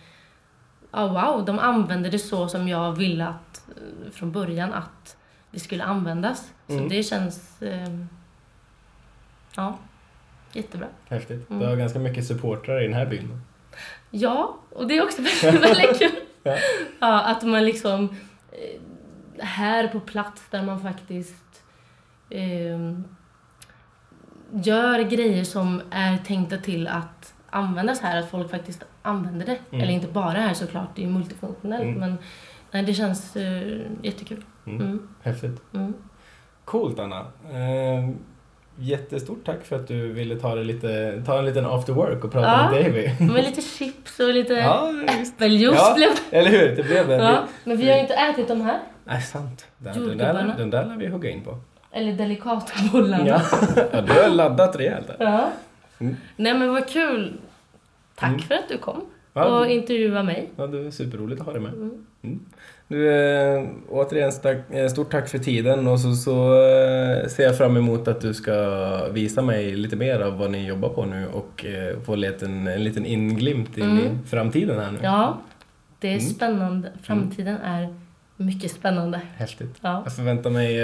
Ja, 0.92 1.08
wow, 1.08 1.46
de 1.46 1.60
använder 1.60 2.12
det 2.12 2.20
så 2.20 2.48
som 2.48 2.68
jag 2.68 2.92
ville 2.92 3.28
att, 3.28 3.68
eh, 3.70 4.12
från 4.12 4.32
början 4.32 4.74
att 4.74 5.18
det 5.52 5.60
skulle 5.60 5.84
användas. 5.84 6.52
Så 6.68 6.74
Mm. 6.74 6.90
det 6.90 7.04
känns... 7.04 7.62
Eh, 7.62 7.90
ja, 9.56 9.78
jättebra. 10.54 10.88
Häftigt. 11.10 11.50
Mm. 11.50 11.62
Du 11.62 11.68
har 11.68 11.76
ganska 11.76 12.00
mycket 12.00 12.28
supportrar 12.28 12.82
i 12.82 12.84
den 12.84 12.94
här 12.94 13.06
byn. 13.06 13.42
Ja, 14.10 14.58
och 14.76 14.88
det 14.88 14.98
är 14.98 15.04
också 15.04 15.22
väldigt, 15.44 15.64
väldigt 15.64 16.00
kul. 16.00 16.12
Ja. 16.44 16.58
Ja, 17.00 17.22
att 17.22 17.44
man 17.44 17.66
liksom 17.66 18.16
eh, 18.52 19.46
här 19.46 19.88
på 19.88 20.00
plats 20.00 20.42
där 20.50 20.64
man 20.64 20.82
faktiskt 20.82 21.44
eh, 22.30 22.94
gör 24.64 25.00
grejer 25.00 25.44
som 25.44 25.82
är 25.92 26.18
tänkta 26.18 26.58
till 26.58 26.88
att 26.88 27.34
användas 27.50 28.00
här, 28.02 28.20
att 28.20 28.30
folk 28.30 28.52
faktiskt 28.52 28.84
använder 29.02 29.46
det. 29.46 29.58
Mm. 29.72 29.82
Eller 29.84 29.94
inte 29.94 30.08
bara 30.08 30.40
här 30.40 30.54
såklart, 30.54 30.88
det 30.96 31.02
är 31.02 31.06
ju 31.06 31.12
multifunktionellt 31.12 31.84
Mm. 31.84 32.00
men 32.00 32.18
nej, 32.72 32.84
det 32.84 32.94
känns 32.94 33.36
eh, 33.36 33.78
jättekul. 34.04 34.44
Mm. 34.68 34.82
Mm. 34.82 35.08
Häftigt. 35.24 35.62
Mm. 35.74 35.94
Coolt 36.66 37.00
Anna. 37.00 37.20
Eh, 37.52 38.10
jättestort 38.82 39.46
tack 39.46 39.64
för 39.66 39.76
att 39.76 39.88
du 39.88 40.14
ville 40.14 40.36
ta, 40.36 40.56
det 40.56 40.64
lite, 40.64 41.22
ta 41.26 41.40
en 41.40 41.46
liten 41.46 41.66
after 41.66 41.94
work 41.94 42.24
och 42.24 42.32
prata 42.32 42.48
Ja. 42.48 42.72
med 42.72 42.86
Davy. 42.86 43.10
Med 43.34 43.44
lite 43.44 43.62
chips 43.62 44.20
och 44.20 44.34
lite 44.34 44.54
Ja, 44.54 44.92
äppeljuice 45.08 45.76
Ja. 45.78 45.94
blev 45.96 46.10
Eller 46.32 46.50
hur? 46.50 46.76
Det 46.76 46.84
blev 46.84 47.08
det. 47.08 47.16
Ja, 47.16 47.44
men 47.64 47.78
vi 47.78 47.88
har 47.90 47.96
ju 47.96 48.02
inte 48.02 48.14
ätit 48.14 48.48
de 48.48 48.62
här. 48.62 48.80
Nej, 49.06 49.22
sant. 49.22 49.68
Den, 49.78 50.08
den, 50.08 50.18
där, 50.18 50.54
den 50.58 50.70
där 50.70 50.86
lär 50.86 50.96
vi 50.98 51.08
hugga 51.08 51.30
in 51.30 51.44
på. 51.44 51.58
Eller 51.92 52.14
delikatbollarna. 52.14 53.28
Ja. 53.28 53.42
ja, 53.92 54.02
du 54.02 54.14
har 54.14 54.30
laddat 54.30 54.76
rejält 54.80 55.08
där. 55.08 55.16
Ja. 55.20 55.50
Mm. 56.00 56.16
Nej 56.36 56.54
men 56.54 56.74
vad 56.74 56.88
kul. 56.90 57.34
Tack 58.16 58.30
Mm. 58.30 58.40
för 58.42 58.56
att 58.56 58.70
du 58.70 58.78
kom 58.78 59.02
Ja, 59.34 59.46
och 59.60 59.66
du- 59.66 59.72
intervjuade 59.72 60.24
mig. 60.24 60.50
Ja, 60.56 60.68
det 60.68 60.80
är 60.88 60.92
superroligt 60.92 61.40
att 61.42 61.46
ha 61.46 61.54
dig 61.54 61.62
med. 61.62 61.74
Mm. 61.74 61.92
Mm. 62.24 62.40
Du, 62.88 63.12
eh, 63.14 63.64
återigen 63.90 64.32
stack, 64.32 64.58
eh, 64.72 64.88
stort 64.88 65.12
tack 65.12 65.30
för 65.30 65.38
tiden 65.38 65.88
och 65.88 66.00
så, 66.00 66.14
så 66.14 66.54
eh, 66.64 67.28
ser 67.28 67.44
jag 67.44 67.58
fram 67.58 67.78
emot 67.78 68.08
att 68.08 68.22
du 68.22 68.34
ska 68.34 68.54
visa 69.12 69.42
mig 69.42 69.76
lite 69.76 69.96
mer 69.96 70.20
av 70.20 70.38
vad 70.38 70.52
ni 70.52 70.68
jobbar 70.68 70.90
på 70.90 71.06
nu 71.06 71.28
och 71.34 71.66
eh, 71.66 72.00
få 72.06 72.14
en 72.14 72.20
liten, 72.22 72.68
en 72.68 72.84
liten 72.84 73.06
inglimt 73.06 73.78
in 73.78 73.84
Mm. 73.84 73.98
i 74.06 74.28
framtiden 74.30 74.80
här 74.80 74.92
nu. 74.92 74.98
Ja, 75.02 75.38
det 76.00 76.08
är 76.08 76.12
Mm. 76.12 76.26
spännande. 76.26 76.92
Framtiden 77.04 77.58
är 77.58 77.94
mycket 78.44 78.72
spännande. 78.72 79.22
Häftigt. 79.38 79.76
Ja. 79.82 80.02
Jag 80.04 80.14
förväntar 80.14 80.50
mig, 80.50 80.80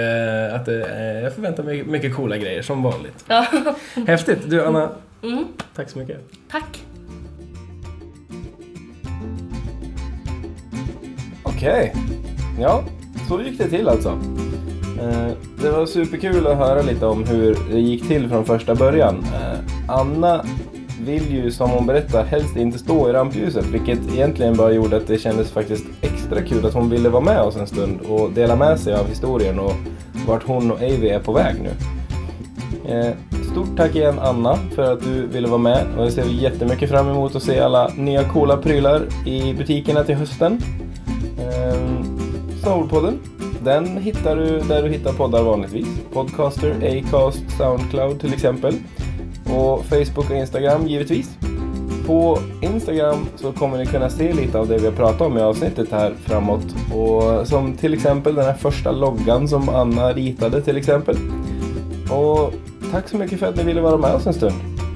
eh, 0.48 0.56
att 0.56 0.66
det, 0.66 0.86
eh, 0.86 1.24
jag 1.24 1.34
förväntar 1.36 1.64
mig 1.64 1.84
mycket 1.84 2.16
coola 2.16 2.38
grejer 2.38 2.62
som 2.62 2.84
vanligt. 2.84 3.26
ja. 3.28 3.46
Häftigt! 4.08 4.50
Du 4.50 4.66
Anna, 4.66 4.90
Mm. 5.24 5.46
tack 5.76 5.90
så 5.90 6.00
mycket. 6.00 6.22
Tack. 6.52 6.84
Okej. 11.44 11.94
Ja, 12.60 12.84
så 13.28 13.42
gick 13.42 13.58
det 13.58 13.70
till 13.70 13.90
alltså. 13.90 14.10
Eh, 15.02 15.28
Det 15.62 15.72
var 15.72 15.86
superkul 15.86 16.48
att 16.48 16.58
höra 16.58 16.82
lite 16.82 17.06
om 17.06 17.24
hur 17.24 17.58
det 17.72 17.80
gick 17.80 18.08
till 18.08 18.30
från 18.30 18.46
första 18.46 18.76
början. 18.76 19.26
Anna 19.88 20.46
vill 21.06 21.34
ju, 21.34 21.52
som 21.52 21.70
hon 21.70 21.86
berättar, 21.86 22.24
helst 22.24 22.56
inte 22.56 22.80
stå 22.80 23.10
i 23.10 23.14
rampljuset, 23.14 23.66
vilket 23.66 24.00
egentligen 24.14 24.58
bara 24.58 24.72
gjorde 24.72 24.98
att 24.98 25.08
det 25.08 25.18
kändes 25.18 25.52
faktiskt 25.52 25.86
extra 26.02 26.42
kul 26.42 26.66
att 26.66 26.74
hon 26.74 26.90
ville 26.90 27.10
vara 27.10 27.24
med 27.24 27.42
oss 27.42 27.56
en 27.56 27.68
stund 27.68 28.02
och 28.02 28.32
dela 28.32 28.56
med 28.56 28.80
sig 28.80 28.96
av 28.96 29.08
historien 29.08 29.60
och 29.60 29.74
vart 30.28 30.44
hon 30.44 30.72
och 30.72 30.78
Avi 30.78 31.10
är 31.10 31.20
på 31.20 31.34
väg 31.34 31.56
nu. 31.62 31.72
Eh, 32.94 33.14
stort 33.52 33.78
tack 33.78 33.96
igen 33.96 34.20
Anna 34.20 34.58
för 34.76 34.94
att 34.94 35.04
du 35.04 35.28
ville 35.28 35.48
vara 35.48 35.58
med 35.58 35.86
och 35.98 36.06
jag 36.06 36.12
ser 36.12 36.26
jättemycket 36.26 36.90
fram 36.90 37.10
emot 37.10 37.36
att 37.36 37.44
se 37.44 37.60
alla 37.60 37.92
nya 37.98 38.24
coola 38.24 38.58
prylar 38.58 39.02
i 39.26 39.54
butikerna 39.54 40.04
till 40.04 40.16
hösten. 40.16 40.62
Ehm, 41.40 42.20
Snowboardpodden, 42.62 43.20
den 43.64 43.98
hittar 43.98 44.36
du 44.36 44.60
där 44.60 44.84
du 44.84 44.90
hittar 44.90 45.14
poddar 45.14 45.44
vanligtvis. 45.44 45.88
Podcaster, 46.14 46.72
Acast, 46.72 47.58
Soundcloud 47.58 48.22
till 48.22 48.34
exempel. 48.34 48.74
Och 49.46 49.86
Facebook 49.86 50.30
och 50.30 50.38
Instagram 50.38 50.88
givetvis. 50.88 51.38
På 52.08 52.40
Instagram 52.62 53.28
så 53.36 53.52
kommer 53.52 53.78
ni 53.78 53.86
kunna 53.86 54.10
se 54.10 54.34
lite 54.34 54.60
av 54.60 54.68
det 54.68 54.78
vi 54.78 54.86
har 54.86 54.94
pratat 54.94 55.22
om 55.22 55.38
i 55.38 55.42
avsnittet 55.42 55.92
här 55.92 56.14
framåt. 56.26 56.66
Och 56.94 57.48
som 57.48 57.74
till 57.74 57.94
exempel 57.94 58.36
den 58.36 58.46
här 58.46 58.54
första 58.54 58.92
loggan 58.92 59.48
som 59.48 59.70
Anna 59.70 60.14
ritade 60.14 60.62
till 60.62 60.78
exempel. 60.78 61.18
Och 62.12 62.54
tack 62.92 63.10
så 63.10 63.18
mycket 63.18 63.40
för 63.40 63.48
att 63.48 63.56
ni 63.56 63.64
ville 63.64 63.82
vara 63.82 63.98
med 63.98 64.14
oss 64.14 64.28
en 64.28 64.34
stund. 64.34 64.56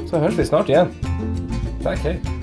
Så 0.10 0.18
hörs 0.18 0.34
vi 0.38 0.45
snart 0.45 0.70
igen. 0.70 0.88
Tack, 1.84 2.00
hej! 2.00 2.39